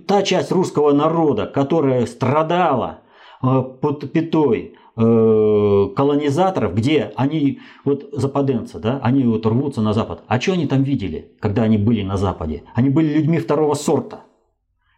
та 0.07 0.23
часть 0.23 0.51
русского 0.51 0.93
народа, 0.93 1.45
которая 1.45 2.05
страдала 2.05 3.01
под 3.41 4.11
пятой 4.13 4.75
Э, 4.97 5.87
колонизаторов, 5.95 6.75
где 6.75 7.13
они, 7.15 7.59
вот 7.85 8.09
западенцы, 8.11 8.77
да, 8.77 8.99
они 9.01 9.23
вот 9.23 9.45
рвутся 9.45 9.81
на 9.81 9.93
Запад. 9.93 10.23
А 10.27 10.37
что 10.37 10.51
они 10.51 10.67
там 10.67 10.83
видели, 10.83 11.31
когда 11.39 11.63
они 11.63 11.77
были 11.77 12.01
на 12.01 12.17
Западе? 12.17 12.63
Они 12.73 12.89
были 12.89 13.13
людьми 13.13 13.39
второго 13.39 13.73
сорта. 13.75 14.25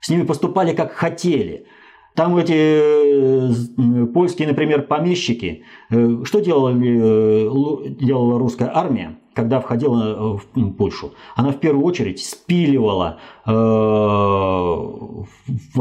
С 0.01 0.09
ними 0.09 0.23
поступали 0.23 0.73
как 0.73 0.93
хотели. 0.93 1.67
Там 2.15 2.35
эти 2.37 2.53
э, 2.55 4.05
польские, 4.07 4.47
например, 4.47 4.87
помещики, 4.87 5.63
э, 5.91 6.23
что 6.23 6.39
делали, 6.39 7.93
делала 7.93 8.39
русская 8.39 8.71
армия, 8.73 9.19
когда 9.33 9.59
входила 9.59 10.37
в 10.37 10.45
Польшу? 10.77 11.11
Она 11.35 11.51
в 11.51 11.59
первую 11.59 11.85
очередь 11.85 12.23
спиливала 12.23 13.19
в, 13.45 15.25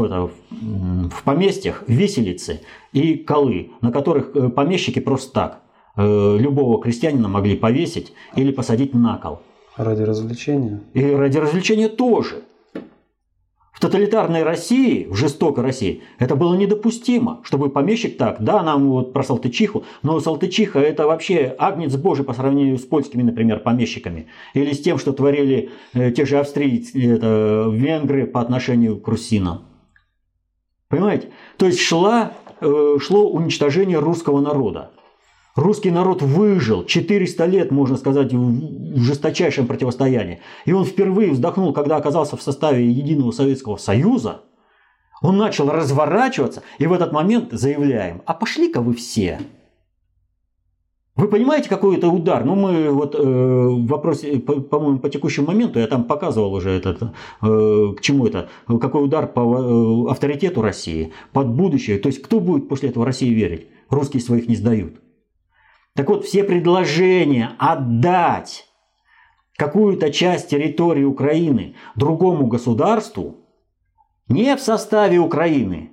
это, 0.03 0.29
в 0.49 1.23
поместьях 1.23 1.83
виселицы 1.87 2.61
и 2.91 3.15
колы, 3.15 3.71
на 3.81 3.91
которых 3.91 4.35
э, 4.35 4.49
помещики 4.49 4.99
просто 4.99 5.33
так 5.33 5.61
э, 5.95 6.37
любого 6.37 6.81
крестьянина 6.81 7.27
могли 7.27 7.55
повесить 7.55 8.13
или 8.35 8.51
посадить 8.51 8.93
на 8.93 9.17
кол. 9.17 9.39
Ради 9.75 10.03
развлечения? 10.03 10.81
И 10.93 11.03
ради 11.03 11.37
развлечения 11.37 11.89
тоже. 11.89 12.43
В 13.73 13.79
тоталитарной 13.79 14.43
России, 14.43 15.07
в 15.09 15.15
жестокой 15.15 15.63
России, 15.63 16.03
это 16.19 16.35
было 16.35 16.53
недопустимо, 16.55 17.41
чтобы 17.43 17.69
помещик 17.69 18.17
так, 18.17 18.37
да, 18.39 18.63
нам 18.63 18.89
вот 18.89 19.11
про 19.11 19.23
Салтычиху, 19.23 19.83
но 20.03 20.19
Салтычиха 20.19 20.79
это 20.79 21.07
вообще 21.07 21.53
агнец 21.57 21.95
божий 21.95 22.23
по 22.23 22.33
сравнению 22.33 22.77
с 22.77 22.83
польскими, 22.83 23.23
например, 23.23 23.59
помещиками. 23.59 24.27
Или 24.53 24.73
с 24.73 24.81
тем, 24.81 24.97
что 24.99 25.11
творили 25.11 25.71
э, 25.93 26.11
те 26.11 26.25
же 26.25 26.39
австрийцы, 26.39 27.15
это, 27.15 27.67
венгры 27.71 28.27
по 28.27 28.39
отношению 28.39 28.99
к 28.99 29.07
русинам. 29.07 29.63
Понимаете? 30.87 31.29
То 31.57 31.65
есть 31.65 31.79
шла 31.79 32.33
Э, 32.63 32.97
шло 32.97 33.29
уничтожение 33.29 33.99
русского 33.99 34.39
народа. 34.39 34.91
Русский 35.55 35.91
народ 35.91 36.21
выжил 36.21 36.83
400 36.83 37.45
лет, 37.45 37.71
можно 37.71 37.95
сказать, 37.95 38.33
в 38.33 38.99
жесточайшем 38.99 39.67
противостоянии. 39.67 40.39
И 40.65 40.73
он 40.73 40.85
впервые 40.85 41.31
вздохнул, 41.31 41.73
когда 41.73 41.97
оказался 41.97 42.37
в 42.37 42.41
составе 42.41 42.89
Единого 42.89 43.31
Советского 43.31 43.77
Союза. 43.77 44.41
Он 45.21 45.37
начал 45.37 45.69
разворачиваться, 45.69 46.63
и 46.79 46.87
в 46.87 46.93
этот 46.93 47.13
момент 47.13 47.53
заявляем, 47.53 48.23
а 48.25 48.33
пошли-ка 48.33 48.81
вы 48.81 48.93
все 48.93 49.39
вы 51.15 51.27
понимаете, 51.27 51.69
какой 51.69 51.97
это 51.97 52.07
удар? 52.07 52.43
Ну, 52.43 52.55
мы 52.55 52.89
вот 52.89 53.13
э, 53.13 53.19
в 53.19 53.85
вопросе, 53.85 54.39
по, 54.39 54.59
по-моему, 54.61 54.97
по 54.97 55.09
текущему 55.09 55.47
моменту, 55.47 55.77
я 55.77 55.85
там 55.85 56.05
показывал 56.05 56.53
уже 56.55 56.71
этот, 56.71 57.03
э, 57.03 57.93
к 57.95 58.01
чему 58.01 58.25
это, 58.25 58.49
какой 58.65 59.05
удар 59.05 59.27
по 59.27 60.07
э, 60.07 60.11
авторитету 60.11 60.63
России, 60.63 61.13
под 61.31 61.49
будущее. 61.49 61.99
То 61.99 62.07
есть, 62.07 62.19
кто 62.23 62.39
будет 62.39 62.67
после 62.67 62.89
этого 62.89 63.05
России 63.05 63.29
верить? 63.29 63.67
Русские 63.89 64.23
своих 64.23 64.47
не 64.47 64.55
сдают. 64.55 65.02
Так 65.95 66.09
вот, 66.09 66.25
все 66.25 66.43
предложения 66.43 67.51
отдать 67.59 68.67
какую-то 69.55 70.11
часть 70.11 70.49
территории 70.49 71.03
Украины 71.03 71.75
другому 71.95 72.47
государству, 72.47 73.39
Не 74.27 74.55
в 74.55 74.61
составе 74.61 75.19
Украины. 75.19 75.91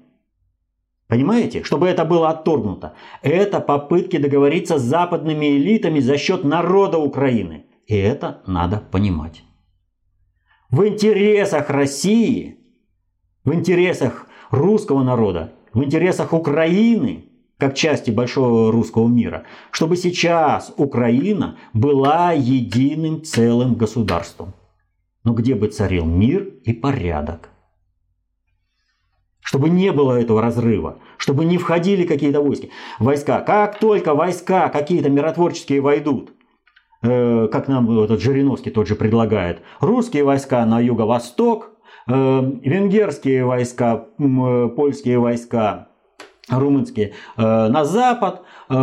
Понимаете? 1.09 1.65
Чтобы 1.65 1.89
это 1.89 2.05
было 2.05 2.31
отторгнуто. 2.31 2.95
Это 3.23 3.61
попытки 3.61 4.17
договориться 4.17 4.79
с 4.79 4.83
западными 4.83 5.47
элитами 5.57 5.99
за 5.99 6.17
счет 6.17 6.45
народа 6.45 6.99
Украины. 6.99 7.67
И 7.87 7.97
это 7.97 8.43
надо 8.47 8.79
понимать. 8.79 9.43
В 10.71 10.87
интересах 10.87 11.69
России, 11.69 12.61
в 13.45 13.53
интересах 13.53 14.29
русского 14.53 15.03
народа, 15.03 15.53
в 15.73 15.83
интересах 15.83 16.33
Украины, 16.33 17.30
как 17.61 17.75
части 17.75 18.11
большого 18.11 18.73
русского 18.73 19.07
мира, 19.07 19.45
чтобы 19.71 19.97
сейчас 19.97 20.73
Украина 20.77 21.59
была 21.75 22.33
единым 22.33 23.23
целым 23.23 23.75
государством. 23.75 24.55
Но 25.23 25.35
где 25.35 25.55
бы 25.55 25.69
царил 25.69 26.07
мир 26.07 26.49
и 26.65 26.73
порядок. 26.73 27.51
Чтобы 29.41 29.69
не 29.69 29.93
было 29.93 30.21
этого 30.21 30.41
разрыва, 30.41 30.99
чтобы 31.19 31.45
не 31.45 31.59
входили 31.59 32.05
какие-то 32.07 32.41
войска. 32.41 32.69
Войска, 32.99 33.41
как 33.41 33.79
только 33.79 34.15
войска 34.15 34.69
какие-то 34.69 35.11
миротворческие 35.11 35.81
войдут, 35.81 36.33
э, 37.03 37.49
как 37.53 37.69
нам 37.69 38.01
этот 38.01 38.21
Жириновский 38.23 38.71
тот 38.71 38.89
же 38.89 38.95
предлагает, 38.95 39.61
русские 39.81 40.25
войска 40.25 40.65
на 40.65 40.81
юго-восток, 40.81 41.73
э, 42.07 42.13
венгерские 42.13 43.45
войска, 43.45 44.07
э, 44.19 44.69
польские 44.75 45.19
войска, 45.19 45.90
румынские 46.59 47.15
э, 47.37 47.43
на 47.69 47.85
запад, 47.85 48.43
э, 48.69 48.75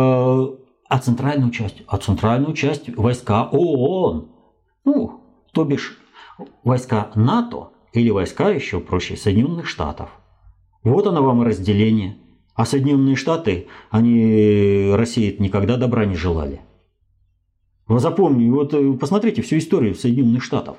а 0.88 0.98
центральную 1.00 1.50
часть, 1.50 1.82
а 1.86 1.98
центральную 1.98 2.54
часть 2.54 2.88
войска 2.96 3.48
ООН. 3.50 4.30
Ну, 4.84 5.20
то 5.52 5.64
бишь 5.64 5.98
войска 6.64 7.10
НАТО 7.14 7.70
или 7.92 8.10
войска 8.10 8.50
еще 8.50 8.80
проще 8.80 9.16
Соединенных 9.16 9.66
Штатов. 9.66 10.10
Вот 10.82 11.06
оно 11.06 11.22
вам 11.22 11.42
и 11.42 11.46
разделение. 11.46 12.16
А 12.54 12.64
Соединенные 12.64 13.16
Штаты, 13.16 13.68
они 13.90 14.92
России 14.94 15.36
никогда 15.38 15.76
добра 15.76 16.06
не 16.06 16.16
желали. 16.16 16.60
Вы 17.86 18.00
запомните, 18.00 18.50
вот 18.50 18.74
э, 18.74 18.92
посмотрите 18.94 19.42
всю 19.42 19.58
историю 19.58 19.94
Соединенных 19.94 20.42
Штатов. 20.42 20.76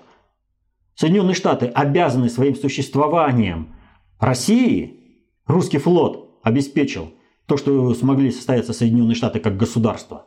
Соединенные 0.96 1.36
Штаты 1.36 1.68
обязаны 1.68 2.30
своим 2.30 2.56
существованием 2.56 3.76
России, 4.20 5.24
русский 5.48 5.78
флот 5.78 6.29
обеспечил 6.50 7.14
то, 7.46 7.58
что 7.58 7.94
смогли 7.94 8.32
состояться 8.32 8.74
Соединенные 8.74 9.16
Штаты 9.16 9.40
как 9.40 9.58
государство. 9.58 10.26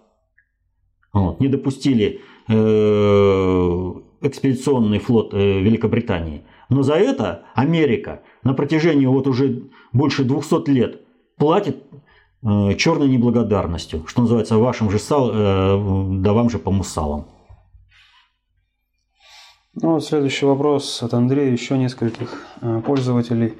Вот, 1.12 1.40
не 1.40 1.48
допустили 1.48 2.20
э, 2.48 2.52
экспедиционный 4.22 4.98
флот 4.98 5.34
э, 5.34 5.60
Великобритании. 5.60 6.42
Но 6.70 6.82
за 6.82 6.94
это 6.94 7.44
Америка 7.54 8.22
на 8.42 8.54
протяжении 8.54 9.06
вот 9.06 9.26
уже 9.26 9.64
больше 9.92 10.24
200 10.24 10.70
лет 10.70 11.02
платит 11.36 11.84
э, 12.42 12.74
черной 12.76 13.08
неблагодарностью, 13.08 14.04
что 14.06 14.22
называется, 14.22 14.56
вашим 14.56 14.90
же 14.90 14.98
сал, 14.98 15.30
да 15.30 16.32
вам 16.32 16.48
же 16.48 16.58
по 16.58 16.70
мусалам. 16.70 17.26
Ну, 19.74 20.00
следующий 20.00 20.46
вопрос 20.46 21.02
от 21.02 21.14
Андрея, 21.14 21.50
еще 21.50 21.78
нескольких 21.78 22.46
пользователей. 22.84 23.54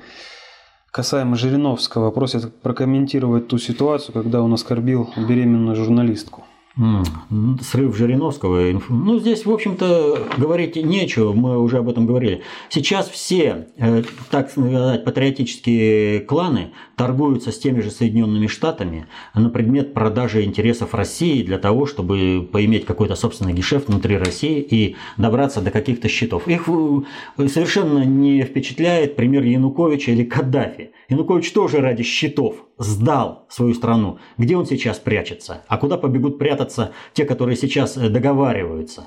Касаемо 0.95 1.37
Жириновского, 1.37 2.11
просят 2.11 2.55
прокомментировать 2.61 3.49
ту 3.49 3.57
ситуацию, 3.57 4.13
когда 4.13 4.43
он 4.43 4.53
оскорбил 4.53 5.09
беременную 5.17 5.75
журналистку. 5.75 6.45
Срыв 6.75 7.95
Жириновского. 7.97 8.81
Ну, 8.89 9.19
здесь, 9.19 9.45
в 9.45 9.53
общем-то, 9.53 10.29
говорить 10.39 10.77
нечего, 10.77 11.35
мы 11.35 11.61
уже 11.61 11.79
об 11.79 11.89
этом 11.91 12.07
говорили. 12.07 12.43
Сейчас 12.71 13.11
все, 13.11 13.69
э, 13.77 14.03
так 14.31 14.51
сказать, 14.51 15.05
патриотические 15.05 16.21
кланы 16.21 16.73
торгуются 16.97 17.53
с 17.53 17.59
теми 17.59 17.81
же 17.81 17.91
Соединенными 17.91 18.47
Штатами 18.47 19.07
на 19.35 19.51
предмет 19.51 19.93
продажи 19.93 20.45
интересов 20.45 20.95
России 20.95 21.43
для 21.43 21.59
того, 21.59 21.85
чтобы 21.85 22.49
поиметь 22.51 22.87
какой-то 22.87 23.17
собственный 23.17 23.53
гешефт 23.53 23.89
внутри 23.89 24.17
России 24.17 24.61
и 24.61 24.97
добраться 25.19 25.61
до 25.61 25.71
каких-то 25.71 26.09
счетов. 26.09 26.49
Их 26.49 26.69
э, 26.69 27.49
совершенно 27.49 28.03
не 28.05 28.45
впечатляет 28.45 29.15
пример 29.15 29.43
Януковича 29.43 30.13
или 30.13 30.25
Каддафи. 30.25 30.93
Янукович 31.11 31.53
тоже 31.53 31.81
ради 31.81 32.03
счетов 32.03 32.65
сдал 32.83 33.47
свою 33.49 33.75
страну. 33.75 34.19
Где 34.39 34.57
он 34.57 34.67
сейчас 34.67 34.99
прячется? 34.99 35.63
А 35.69 35.79
куда 35.79 35.97
побегут 35.97 36.39
прятаться 36.39 36.93
те, 37.13 37.25
которые 37.25 37.57
сейчас 37.57 37.97
э, 37.97 38.09
договариваются? 38.09 39.05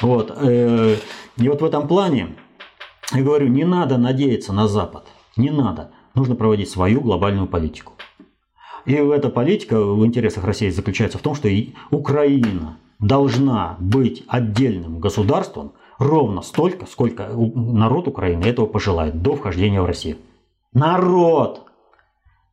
Вот. 0.00 0.32
Э, 0.36 0.96
и 1.36 1.48
вот 1.48 1.60
в 1.60 1.64
этом 1.64 1.88
плане, 1.88 2.36
я 3.12 3.22
говорю, 3.22 3.48
не 3.48 3.64
надо 3.64 3.98
надеяться 3.98 4.52
на 4.52 4.68
Запад. 4.68 5.06
Не 5.36 5.50
надо. 5.50 5.90
Нужно 6.14 6.34
проводить 6.34 6.70
свою 6.70 7.00
глобальную 7.00 7.46
политику. 7.46 7.94
И 8.84 8.94
эта 8.94 9.28
политика 9.28 9.80
в 9.80 10.04
интересах 10.06 10.44
России 10.44 10.70
заключается 10.70 11.18
в 11.18 11.22
том, 11.22 11.34
что 11.34 11.48
Украина 11.90 12.78
должна 12.98 13.76
быть 13.78 14.24
отдельным 14.28 14.98
государством 14.98 15.72
ровно 15.98 16.42
столько, 16.42 16.86
сколько 16.86 17.28
народ 17.28 18.08
Украины 18.08 18.44
этого 18.44 18.66
пожелает 18.66 19.22
до 19.22 19.36
вхождения 19.36 19.82
в 19.82 19.86
Россию. 19.86 20.16
Народ! 20.72 21.67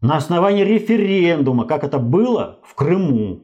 На 0.05 0.17
основании 0.17 0.63
референдума, 0.63 1.65
как 1.65 1.83
это 1.83 1.97
было 1.97 2.59
в 2.63 2.75
Крыму, 2.75 3.41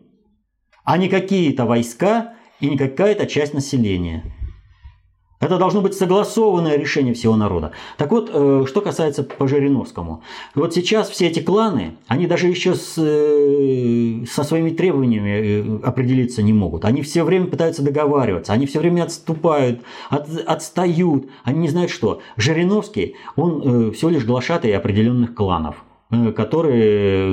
а 0.83 0.99
не 0.99 1.09
какие-то 1.09 1.65
войска 1.65 2.33
и 2.59 2.69
не 2.69 2.77
какая-то 2.77 3.25
часть 3.25 3.55
населения. 3.55 4.23
Это 5.39 5.57
должно 5.57 5.81
быть 5.81 5.95
согласованное 5.95 6.77
решение 6.77 7.15
всего 7.15 7.35
народа. 7.35 7.71
Так 7.97 8.11
вот, 8.11 8.29
э, 8.31 8.65
что 8.67 8.81
касается 8.81 9.23
по 9.23 9.47
Жириновскому. 9.47 10.21
Вот 10.53 10.75
сейчас 10.75 11.09
все 11.09 11.29
эти 11.29 11.39
кланы, 11.39 11.97
они 12.07 12.27
даже 12.27 12.47
еще 12.47 12.75
с, 12.75 12.93
э, 12.95 14.23
со 14.29 14.43
своими 14.43 14.69
требованиями 14.69 15.29
э, 15.29 15.79
определиться 15.83 16.43
не 16.43 16.53
могут. 16.53 16.85
Они 16.85 17.01
все 17.01 17.23
время 17.23 17.47
пытаются 17.47 17.81
договариваться, 17.81 18.53
они 18.53 18.67
все 18.67 18.77
время 18.77 19.01
отступают, 19.01 19.81
от, 20.11 20.29
отстают, 20.45 21.25
они 21.43 21.61
не 21.61 21.69
знают 21.69 21.89
что. 21.89 22.21
Жириновский, 22.37 23.15
он 23.35 23.93
всего 23.93 24.11
лишь 24.11 24.25
глашатый 24.25 24.77
определенных 24.77 25.33
кланов 25.33 25.83
которые 26.35 27.27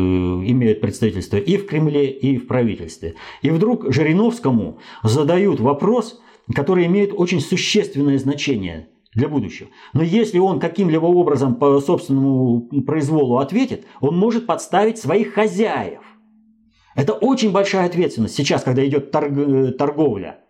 имеют 0.51 0.81
представительство 0.81 1.37
и 1.37 1.57
в 1.57 1.67
Кремле, 1.67 2.11
и 2.11 2.37
в 2.39 2.47
правительстве. 2.47 3.15
И 3.43 3.51
вдруг 3.51 3.93
Жириновскому 3.93 4.79
задают 5.03 5.61
вопрос, 5.61 6.21
который 6.55 6.87
имеет 6.87 7.13
очень 7.13 7.41
существенное 7.41 8.19
значение 8.19 8.89
для 9.15 9.29
будущего. 9.29 9.69
Но 9.93 10.03
если 10.03 10.39
он 10.39 10.61
каким-либо 10.61 11.07
образом 11.07 11.57
по 11.57 11.81
собственному 11.81 12.69
произволу 12.87 13.39
ответит, 13.39 13.85
он 14.01 14.17
может 14.17 14.47
подставить 14.47 14.99
своих 14.99 15.35
хозяев. 15.35 16.01
Это 16.95 17.13
очень 17.13 17.53
большая 17.53 17.87
ответственность 17.87 18.35
сейчас, 18.35 18.63
когда 18.63 18.87
идет 18.87 19.11
торг, 19.11 19.77
торговля. 19.77 20.41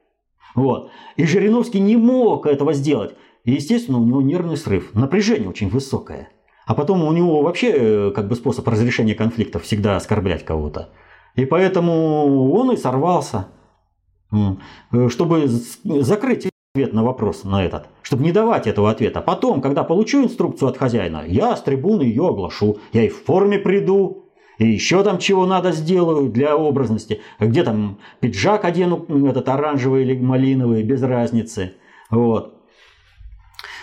Вот. 0.55 0.91
И 1.17 1.25
Жириновский 1.25 1.81
не 1.81 1.97
мог 1.97 2.47
этого 2.47 2.73
сделать. 2.73 3.15
И, 3.45 3.53
естественно, 3.53 3.99
у 3.99 4.05
него 4.05 4.21
нервный 4.21 4.57
срыв. 4.57 4.95
Напряжение 4.95 5.49
очень 5.49 5.69
высокое. 5.69 6.31
А 6.69 6.75
потом 6.75 7.03
у 7.03 7.13
него 7.13 7.41
вообще 7.41 7.73
э, 7.73 8.11
как 8.15 8.29
бы 8.29 8.37
способ 8.37 8.69
разрешения 8.69 9.15
конфликтов 9.15 9.63
всегда 9.63 9.97
оскорблять 9.97 10.45
кого-то. 10.45 10.91
И 11.35 11.47
поэтому 11.47 12.53
он 12.53 12.73
и 12.73 12.77
сорвался. 12.77 13.47
Э, 14.31 15.09
чтобы 15.09 15.47
закрыть 15.47 16.51
ответ 16.75 16.93
на 16.93 17.03
вопрос 17.03 17.45
на 17.45 17.65
этот, 17.65 17.87
чтобы 18.03 18.23
не 18.23 18.33
давать 18.33 18.67
этого 18.67 18.91
ответа. 18.91 19.23
Потом, 19.23 19.63
когда 19.63 19.83
получу 19.83 20.23
инструкцию 20.23 20.69
от 20.69 20.77
хозяина, 20.77 21.25
я 21.27 21.57
с 21.57 21.63
трибуны 21.63 22.03
ее 22.03 22.29
оглашу. 22.29 22.77
Я 22.93 23.05
и 23.05 23.09
в 23.09 23.25
форме 23.25 23.59
приду, 23.59 24.27
и 24.59 24.67
еще 24.69 25.03
там 25.03 25.17
чего 25.17 25.47
надо 25.47 25.73
сделаю 25.73 26.29
для 26.29 26.55
образности. 26.55 27.23
Где 27.41 27.63
там 27.63 27.99
пиджак 28.21 28.67
одену, 28.67 29.07
этот 29.27 29.49
оранжевый 29.49 30.03
или 30.03 30.21
малиновый, 30.21 30.83
без 30.83 31.01
разницы. 31.03 31.77
Вот. 32.11 32.58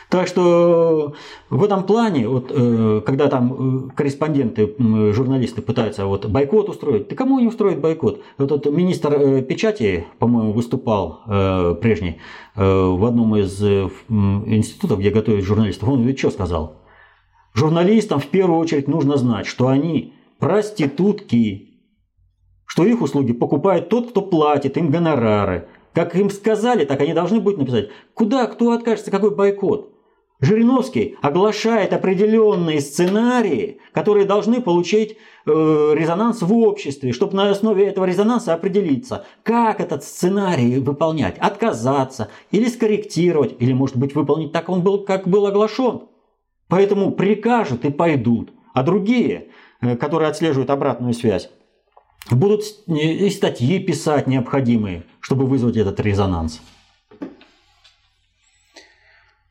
Так 0.09 0.27
что 0.27 1.13
в 1.49 1.63
этом 1.63 1.83
плане, 1.83 2.27
вот, 2.27 2.51
э, 2.53 3.01
когда 3.05 3.27
там 3.27 3.87
э, 3.87 3.89
корреспонденты, 3.95 4.75
журналисты 5.13 5.61
пытаются 5.61 6.05
вот 6.05 6.27
бойкот 6.27 6.69
устроить, 6.69 7.07
да 7.07 7.15
кому 7.15 7.39
не 7.39 7.47
устроить 7.47 7.79
бойкот? 7.79 8.21
Этот 8.37 8.65
министр 8.67 9.13
э, 9.13 9.41
печати, 9.41 10.05
по-моему, 10.19 10.51
выступал 10.51 11.21
прежний 11.81 12.19
в 12.55 13.05
одном 13.05 13.35
из 13.35 13.61
институтов, 13.61 14.99
где 14.99 15.09
готовят 15.09 15.43
журналистов. 15.43 15.89
Он 15.89 16.03
ведь 16.03 16.19
что 16.19 16.29
сказал? 16.29 16.77
Журналистам 17.53 18.19
в 18.19 18.27
первую 18.27 18.59
очередь 18.59 18.87
нужно 18.87 19.17
знать, 19.17 19.47
что 19.47 19.67
они 19.67 20.13
проститутки, 20.39 21.69
что 22.65 22.85
их 22.85 23.01
услуги 23.01 23.33
покупает 23.33 23.89
тот, 23.89 24.09
кто 24.09 24.21
платит 24.21 24.77
им 24.77 24.89
гонорары. 24.91 25.67
Как 25.93 26.15
им 26.15 26.29
сказали, 26.29 26.83
так 26.83 26.99
они 27.01 27.13
должны 27.13 27.39
будут 27.39 27.59
написать. 27.59 27.89
Куда, 28.13 28.47
кто 28.47 28.71
откажется, 28.71 29.11
какой 29.11 29.33
бойкот? 29.33 29.94
Жириновский 30.41 31.17
оглашает 31.21 31.93
определенные 31.93 32.81
сценарии, 32.81 33.79
которые 33.93 34.25
должны 34.25 34.61
получить 34.61 35.17
э, 35.45 35.49
резонанс 35.95 36.41
в 36.41 36.53
обществе, 36.53 37.13
чтобы 37.13 37.35
на 37.35 37.49
основе 37.49 37.85
этого 37.85 38.03
резонанса 38.03 38.53
определиться, 38.53 39.25
как 39.43 39.79
этот 39.79 40.03
сценарий 40.03 40.79
выполнять, 40.79 41.37
отказаться 41.37 42.29
или 42.51 42.67
скорректировать, 42.67 43.55
или, 43.59 43.71
может 43.71 43.95
быть, 43.95 44.13
выполнить 44.13 44.51
так, 44.51 44.67
он 44.67 44.81
был, 44.81 45.05
как 45.05 45.25
был 45.27 45.45
оглашен. 45.45 46.01
Поэтому 46.67 47.11
прикажут 47.11 47.85
и 47.85 47.91
пойдут. 47.91 48.51
А 48.73 48.83
другие, 48.83 49.47
э, 49.79 49.95
которые 49.95 50.29
отслеживают 50.29 50.69
обратную 50.69 51.13
связь, 51.13 51.49
будут 52.29 52.63
и 52.87 53.29
статьи 53.29 53.79
писать 53.79 54.27
необходимые, 54.27 55.03
чтобы 55.21 55.45
вызвать 55.45 55.77
этот 55.77 55.99
резонанс. 56.01 56.61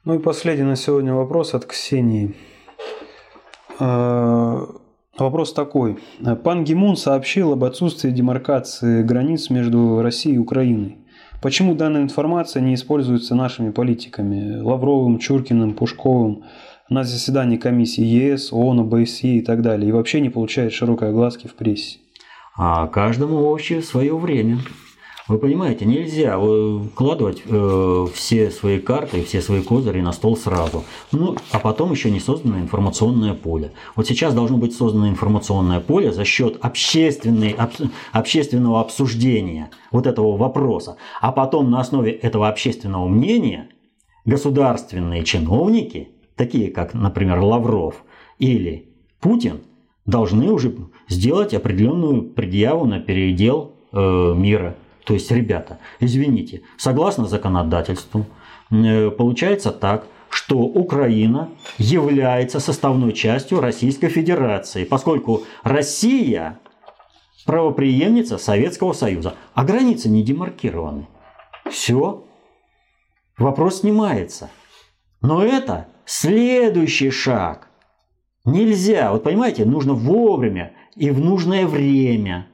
Ну 0.05 0.17
и 0.17 0.19
последний 0.19 0.65
на 0.65 0.77
сегодня 0.77 1.15
вопрос 1.15 1.55
от 1.55 1.65
Ксении. 1.65 2.35
Э, 3.81 4.67
вопрос 5.19 5.55
такой. 5.55 5.97
Пан 6.45 6.65
Гимун 6.65 6.97
сообщил 6.97 7.53
об 7.53 7.65
отсутствии 7.65 8.11
демаркации 8.11 9.03
границ 9.03 9.49
между 9.49 10.03
Россией 10.03 10.35
и 10.35 10.39
Украиной. 10.39 10.99
Почему 11.41 11.75
данная 11.75 12.03
информация 12.03 12.61
не 12.61 12.75
используется 12.75 13.35
нашими 13.35 13.71
политиками 13.71 14.61
Лавровым, 14.61 15.19
Чуркиным, 15.19 15.73
Пушковым 15.73 16.45
на 16.91 17.05
заседании 17.05 17.57
комиссии 17.57 18.05
ЕС, 18.05 18.53
ООН, 18.53 18.81
ОБСЕ 18.81 19.29
и 19.29 19.41
так 19.41 19.63
далее, 19.63 19.89
и 19.89 19.93
вообще 19.93 20.21
не 20.21 20.29
получает 20.29 20.75
широкой 20.75 21.09
огласки 21.09 21.47
в 21.47 21.55
прессе? 21.55 22.01
А 22.57 22.89
каждому 22.89 23.39
вообще 23.39 23.81
свое 23.81 24.15
время. 24.15 24.59
Вы 25.27 25.39
понимаете, 25.39 25.87
нельзя 25.87 26.39
вкладывать 26.39 27.43
э, 27.47 28.07
все 28.13 28.51
свои 28.51 28.79
карты, 28.79 29.25
все 29.25 29.41
свои 29.41 29.63
козыри 29.63 30.03
на 30.03 30.13
стол 30.13 30.37
сразу. 30.37 30.85
Ну, 31.13 31.35
а 31.51 31.59
потом 31.61 31.93
еще 31.93 32.11
не 32.11 32.21
создано 32.21 32.59
информационное 32.59 33.33
поле. 33.33 33.73
Вот 33.97 34.07
сейчас 34.07 34.35
должно 34.35 34.59
быть 34.59 34.77
создано 34.77 35.09
информационное 35.09 35.81
поле 35.81 36.13
за 36.13 36.27
счет 36.27 36.59
общественной, 36.61 37.53
об, 37.53 37.71
общественного 38.13 38.83
обсуждения 38.83 39.71
вот 39.91 40.07
этого 40.07 40.37
вопроса. 40.37 40.99
А 41.23 41.33
потом 41.33 41.71
на 41.71 41.81
основе 41.81 42.13
этого 42.13 42.49
общественного 42.49 43.09
мнения 43.09 43.71
государственные 44.27 45.25
чиновники, 45.25 46.11
такие 46.37 46.71
как, 46.71 46.93
например, 46.93 47.41
Лавров 47.41 48.05
или 48.39 48.91
Путин, 49.21 49.61
должны 50.05 50.53
уже 50.53 50.75
сделать 51.09 51.55
определенную 51.55 52.25
предъяву 52.25 52.85
на 52.85 53.01
передел 53.01 53.73
э, 53.91 54.35
мира. 54.37 54.77
То 55.05 55.15
есть, 55.15 55.31
ребята, 55.31 55.79
извините, 56.01 56.63
согласно 56.79 57.27
законодательству, 57.27 58.27
э, 58.71 59.11
получается 59.11 59.71
так, 59.71 60.07
что 60.31 60.59
Украина 60.59 61.51
является 61.79 62.59
составной 62.59 63.13
частью 63.13 63.61
Российской 63.61 64.09
Федерации, 64.09 64.85
поскольку 64.85 65.43
Россия 65.63 66.59
правоприемница 67.47 68.39
Советского 68.39 68.95
Союза, 68.95 69.35
а 69.55 69.65
границы 69.65 70.09
не 70.09 70.23
демаркированы. 70.23 71.07
Все, 71.71 72.25
вопрос 73.39 73.81
снимается. 73.81 74.51
Но 75.21 75.45
это 75.45 75.89
следующий 76.05 77.11
шаг. 77.11 77.69
Нельзя, 78.45 79.13
вот 79.13 79.23
понимаете, 79.23 79.65
нужно 79.65 79.95
вовремя 79.95 80.73
и 80.97 81.11
в 81.11 81.21
нужное 81.21 81.67
время 81.67 82.49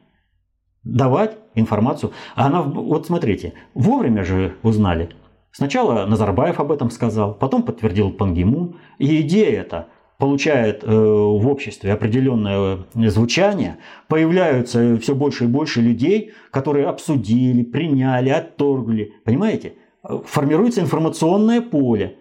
давать 0.85 1.37
информацию. 1.55 2.13
А 2.35 2.47
она, 2.47 2.63
вот 2.63 3.07
смотрите, 3.07 3.55
вовремя 3.75 4.25
же 4.25 4.57
узнали. 4.63 5.11
Сначала 5.53 6.07
Назарбаев 6.07 6.61
об 6.61 6.73
этом 6.73 6.91
сказал, 6.91 7.35
потом 7.35 7.63
подтвердил 7.63 8.13
Пангимун. 8.13 8.77
И 8.99 9.21
идея 9.21 9.61
эта 9.61 9.89
получает 10.19 10.85
э, 10.85 10.87
в 10.87 11.49
обществе 11.49 11.93
определенное 11.93 12.87
звучание, 12.95 13.79
появляются 14.07 14.99
все 14.99 15.15
больше 15.15 15.45
и 15.45 15.49
больше 15.49 15.81
людей, 15.81 16.33
которые 16.51 16.87
обсудили, 16.87 17.63
приняли, 17.63 18.29
отторгли. 18.29 19.15
Понимаете? 19.25 19.75
Формируется 20.03 20.81
информационное 20.81 21.61
поле, 21.61 22.17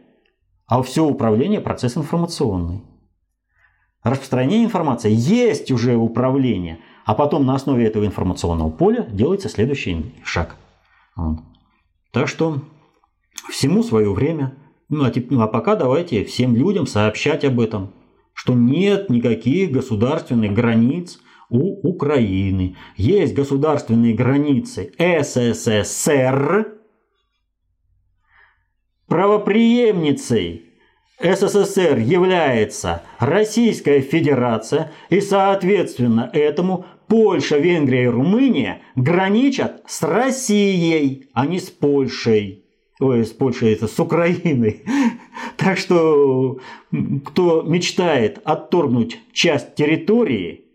а 0.68 0.82
все 0.82 1.05
управление– 1.05 1.62
процесс 1.62 1.95
информационный. 1.97 2.84
Распространение 4.03 4.66
информации 4.66 5.12
есть 5.14 5.72
уже 5.72 5.95
управление– 5.95 6.80
а 7.10 7.16
потом 7.16 7.43
на 7.43 7.55
основе 7.55 7.88
этого 7.88 8.05
информационного 8.05 8.70
поля 8.70 9.07
делается 9.12 9.49
следующий 9.49 10.14
шаг. 10.24 10.57
Так 12.12 12.28
что 12.28 12.62
всему 13.49 13.82
свое 13.82 14.14
время. 14.14 14.53
Ну 14.89 15.03
а, 15.03 15.12
ну 15.32 15.41
а 15.41 15.47
пока 15.47 15.76
давайте 15.76 16.24
всем 16.24 16.55
людям 16.55 16.86
сообщать 16.86 17.43
об 17.45 17.62
этом, 17.62 17.95
что 18.36 18.53
нет 18.53 19.10
никаких 19.10 19.72
государственных 19.72 20.53
границ 20.53 21.20
у 21.49 21.80
Украины. 21.82 22.76
Есть 22.95 23.34
государственные 23.34 24.14
границы 24.14 24.91
СССР, 24.99 26.78
правоприемницей 29.07 30.70
СССР 31.22 31.97
является 31.97 33.01
Российская 33.18 33.99
Федерация, 33.99 34.91
и 35.10 35.20
соответственно 35.20 36.30
этому 36.32 36.86
Польша, 37.10 37.57
Венгрия 37.57 38.03
и 38.03 38.07
Румыния 38.07 38.82
граничат 38.95 39.84
с 39.88 40.03
Россией, 40.03 41.26
а 41.34 41.47
не 41.47 41.60
с 41.60 41.70
Польшей. 41.70 42.64
Ой, 42.99 43.26
с 43.26 43.32
Польшей 43.32 43.74
это 43.74 43.88
с 43.88 43.99
Украиной. 43.99 44.84
Так 45.57 45.78
что 45.78 46.60
кто 47.26 47.64
мечтает 47.64 48.39
отторгнуть 48.45 49.20
часть 49.34 49.76
территории, 49.76 50.66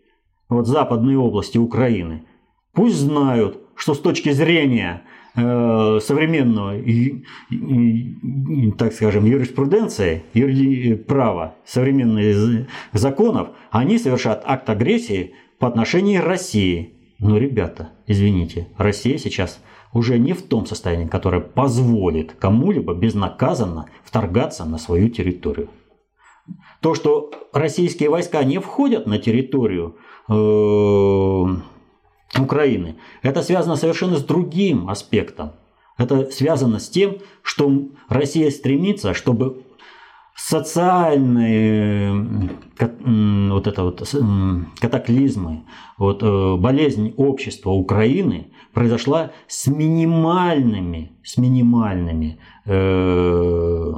вот 0.47 0.67
западной 0.67 1.15
области 1.15 1.57
Украины, 1.57 2.25
пусть 2.73 2.97
знают, 2.97 3.61
что 3.75 3.95
с 3.95 3.99
точки 3.99 4.29
зрения 4.29 5.01
э, 5.35 5.99
современного, 6.03 6.77
и, 6.77 7.23
и, 7.49 8.71
так 8.77 8.93
скажем, 8.93 9.25
юриспруденции, 9.25 10.23
юри, 10.33 10.95
права, 10.95 11.55
современных 11.65 12.67
законов, 12.93 13.49
они 13.71 13.97
совершат 13.97 14.43
акт 14.45 14.69
агрессии 14.69 15.33
по 15.59 15.67
отношению 15.67 16.21
к 16.21 16.25
России. 16.25 17.15
Но, 17.19 17.37
ребята, 17.37 17.91
извините, 18.07 18.67
Россия 18.77 19.17
сейчас 19.17 19.59
уже 19.93 20.19
не 20.19 20.33
в 20.33 20.41
том 20.41 20.65
состоянии, 20.65 21.07
которое 21.07 21.41
позволит 21.41 22.33
кому-либо 22.33 22.93
безнаказанно 22.93 23.87
вторгаться 24.03 24.65
на 24.65 24.77
свою 24.77 25.09
территорию. 25.09 25.69
То, 26.81 26.93
что 26.93 27.31
российские 27.53 28.09
войска 28.09 28.43
не 28.43 28.59
входят 28.59 29.07
на 29.07 29.17
территорию 29.17 29.95
э, 30.27 30.33
Украины, 32.37 32.97
это 33.21 33.41
связано 33.41 33.77
совершенно 33.77 34.17
с 34.17 34.23
другим 34.23 34.89
аспектом. 34.89 35.53
Это 35.97 36.29
связано 36.29 36.79
с 36.79 36.89
тем, 36.89 37.19
что 37.41 37.89
Россия 38.09 38.51
стремится, 38.51 39.13
чтобы 39.13 39.63
социальные 40.35 42.11
вот 42.77 43.67
это 43.67 43.83
вот 43.83 44.13
катаклизмы, 44.79 45.63
вот 45.97 46.23
э, 46.23 46.55
болезнь 46.57 47.13
общества 47.15 47.71
Украины 47.71 48.51
произошла 48.73 49.31
с 49.47 49.67
минимальными, 49.67 51.13
с 51.23 51.37
минимальными 51.37 52.39
э, 52.65 53.93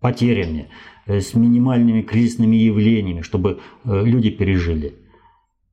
потерями, 0.00 0.70
э, 1.06 1.20
с 1.20 1.34
минимальными 1.34 2.00
кризисными 2.00 2.56
явлениями, 2.56 3.20
чтобы 3.20 3.60
э, 3.84 4.04
люди 4.04 4.30
пережили 4.30 4.94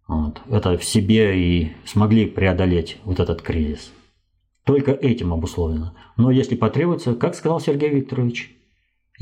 вот, 0.07 0.41
это 0.49 0.77
в 0.77 0.83
себе 0.83 1.39
и 1.39 1.71
смогли 1.85 2.25
преодолеть 2.25 2.97
вот 3.05 3.21
этот 3.21 3.41
кризис. 3.41 3.93
Только 4.65 4.91
этим 4.91 5.33
обусловлено. 5.33 5.95
Но 6.17 6.29
если 6.29 6.55
потребуется, 6.55 7.15
как 7.15 7.33
сказал 7.33 7.61
Сергей 7.61 7.89
Викторович, 7.89 8.60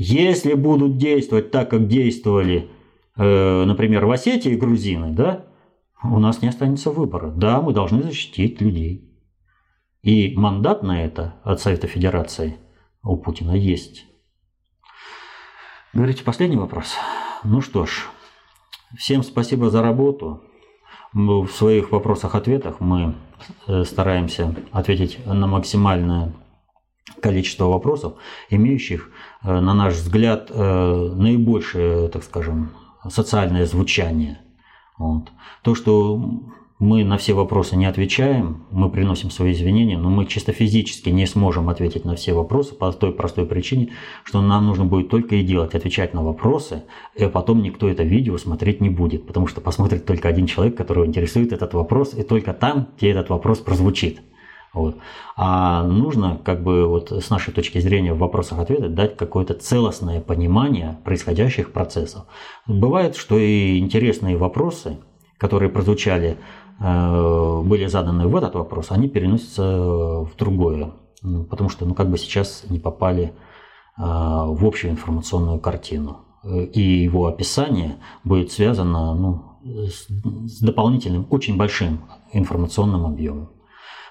если 0.02 0.54
будут 0.54 0.96
действовать 0.96 1.50
так, 1.50 1.68
как 1.68 1.86
действовали, 1.86 2.70
э, 3.18 3.64
например, 3.66 4.06
в 4.06 4.10
Осетии 4.10 4.54
грузины, 4.56 5.10
да, 5.10 5.44
у 6.02 6.18
нас 6.18 6.40
не 6.40 6.48
останется 6.48 6.90
выбора. 6.90 7.30
Да, 7.30 7.60
мы 7.60 7.74
должны 7.74 8.02
защитить 8.02 8.62
людей. 8.62 9.14
И 10.00 10.34
мандат 10.38 10.82
на 10.82 11.04
это 11.04 11.34
от 11.44 11.60
Совета 11.60 11.86
Федерации 11.86 12.56
у 13.02 13.18
Путина 13.18 13.52
есть. 13.52 14.06
Говорите, 15.92 16.24
последний 16.24 16.56
вопрос. 16.56 16.94
Ну 17.44 17.60
что 17.60 17.84
ж, 17.84 18.08
всем 18.96 19.22
спасибо 19.22 19.68
за 19.68 19.82
работу. 19.82 20.42
В 21.12 21.46
своих 21.48 21.92
вопросах-ответах 21.92 22.80
мы 22.80 23.16
э, 23.66 23.84
стараемся 23.84 24.56
ответить 24.72 25.18
на 25.26 25.46
максимальное 25.46 26.32
количество 27.20 27.66
вопросов, 27.66 28.14
имеющих, 28.48 29.10
на 29.42 29.74
наш 29.74 29.94
взгляд, 29.94 30.50
э, 30.50 31.12
наибольшее, 31.14 32.08
так 32.08 32.22
скажем, 32.24 32.70
социальное 33.08 33.64
звучание. 33.66 34.40
Вот. 34.98 35.28
То, 35.62 35.74
что 35.74 36.22
мы 36.80 37.04
на 37.04 37.18
все 37.18 37.34
вопросы 37.34 37.76
не 37.76 37.84
отвечаем, 37.84 38.64
мы 38.70 38.90
приносим 38.90 39.30
свои 39.30 39.52
извинения, 39.52 39.98
но 39.98 40.08
мы 40.08 40.24
чисто 40.24 40.52
физически 40.52 41.10
не 41.10 41.26
сможем 41.26 41.68
ответить 41.68 42.06
на 42.06 42.16
все 42.16 42.32
вопросы 42.32 42.74
по 42.74 42.90
той 42.90 43.12
простой 43.12 43.44
причине, 43.44 43.90
что 44.24 44.40
нам 44.40 44.66
нужно 44.66 44.86
будет 44.86 45.10
только 45.10 45.36
и 45.36 45.44
делать, 45.44 45.74
отвечать 45.74 46.14
на 46.14 46.22
вопросы, 46.22 46.84
и 47.14 47.26
потом 47.26 47.62
никто 47.62 47.86
это 47.86 48.02
видео 48.02 48.38
смотреть 48.38 48.80
не 48.80 48.88
будет, 48.88 49.26
потому 49.26 49.46
что 49.46 49.60
посмотрит 49.60 50.06
только 50.06 50.28
один 50.28 50.46
человек, 50.46 50.74
которого 50.74 51.04
интересует 51.04 51.52
этот 51.52 51.74
вопрос, 51.74 52.14
и 52.14 52.22
только 52.22 52.54
там, 52.54 52.88
где 52.96 53.10
этот 53.10 53.28
вопрос 53.28 53.58
прозвучит. 53.58 54.20
Вот. 54.72 54.96
А 55.36 55.82
нужно, 55.82 56.38
как 56.44 56.62
бы 56.62 56.86
вот 56.86 57.10
с 57.10 57.28
нашей 57.30 57.52
точки 57.52 57.80
зрения 57.80 58.12
в 58.12 58.18
вопросах-ответах, 58.18 58.92
дать 58.92 59.16
какое-то 59.16 59.54
целостное 59.54 60.20
понимание 60.20 60.98
происходящих 61.04 61.72
процессов. 61.72 62.26
Бывает, 62.66 63.16
что 63.16 63.36
и 63.36 63.78
интересные 63.78 64.36
вопросы, 64.36 64.98
которые 65.38 65.70
прозвучали, 65.70 66.36
э, 66.78 67.62
были 67.64 67.86
заданы 67.86 68.28
в 68.28 68.36
этот 68.36 68.54
вопрос, 68.54 68.86
они 68.90 69.08
переносятся 69.08 70.22
в 70.22 70.30
другое. 70.38 70.92
Ну, 71.22 71.44
потому 71.44 71.68
что, 71.68 71.84
ну, 71.84 71.94
как 71.94 72.08
бы 72.08 72.16
сейчас 72.16 72.64
не 72.68 72.78
попали 72.78 73.24
э, 73.24 74.02
в 74.02 74.64
общую 74.64 74.92
информационную 74.92 75.58
картину. 75.58 76.18
И 76.72 76.80
его 76.80 77.26
описание 77.26 77.96
будет 78.24 78.50
связано 78.50 79.14
ну, 79.14 79.42
с 79.62 80.62
дополнительным, 80.62 81.26
очень 81.28 81.58
большим 81.58 82.00
информационным 82.32 83.04
объемом. 83.04 83.50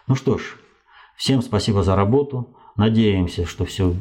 Ну 0.09 0.15
что 0.15 0.39
ж, 0.39 0.57
всем 1.15 1.43
спасибо 1.43 1.83
за 1.83 1.95
работу. 1.95 2.57
Надеемся, 2.75 3.45
что 3.45 3.63
все 3.63 3.93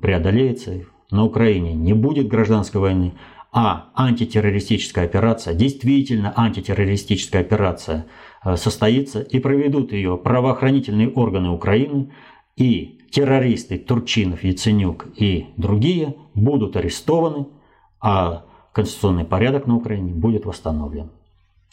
преодолеется. 0.00 0.84
На 1.10 1.24
Украине 1.24 1.74
не 1.74 1.92
будет 1.92 2.28
гражданской 2.28 2.80
войны, 2.80 3.14
а 3.50 3.90
антитеррористическая 3.96 5.06
операция, 5.06 5.54
действительно 5.54 6.32
антитеррористическая 6.36 7.42
операция 7.42 8.06
э, 8.44 8.54
состоится 8.54 9.20
и 9.22 9.40
проведут 9.40 9.92
ее 9.92 10.16
правоохранительные 10.16 11.10
органы 11.10 11.50
Украины 11.50 12.12
и 12.56 13.00
террористы 13.10 13.76
Турчинов, 13.76 14.44
Яценюк 14.44 15.08
и 15.16 15.48
другие 15.56 16.14
будут 16.34 16.76
арестованы, 16.76 17.48
а 18.00 18.44
конституционный 18.72 19.24
порядок 19.24 19.66
на 19.66 19.74
Украине 19.74 20.12
будет 20.12 20.46
восстановлен. 20.46 21.10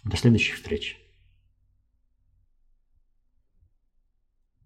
До 0.03 0.17
следующих 0.17 0.55
встреч. 0.55 0.97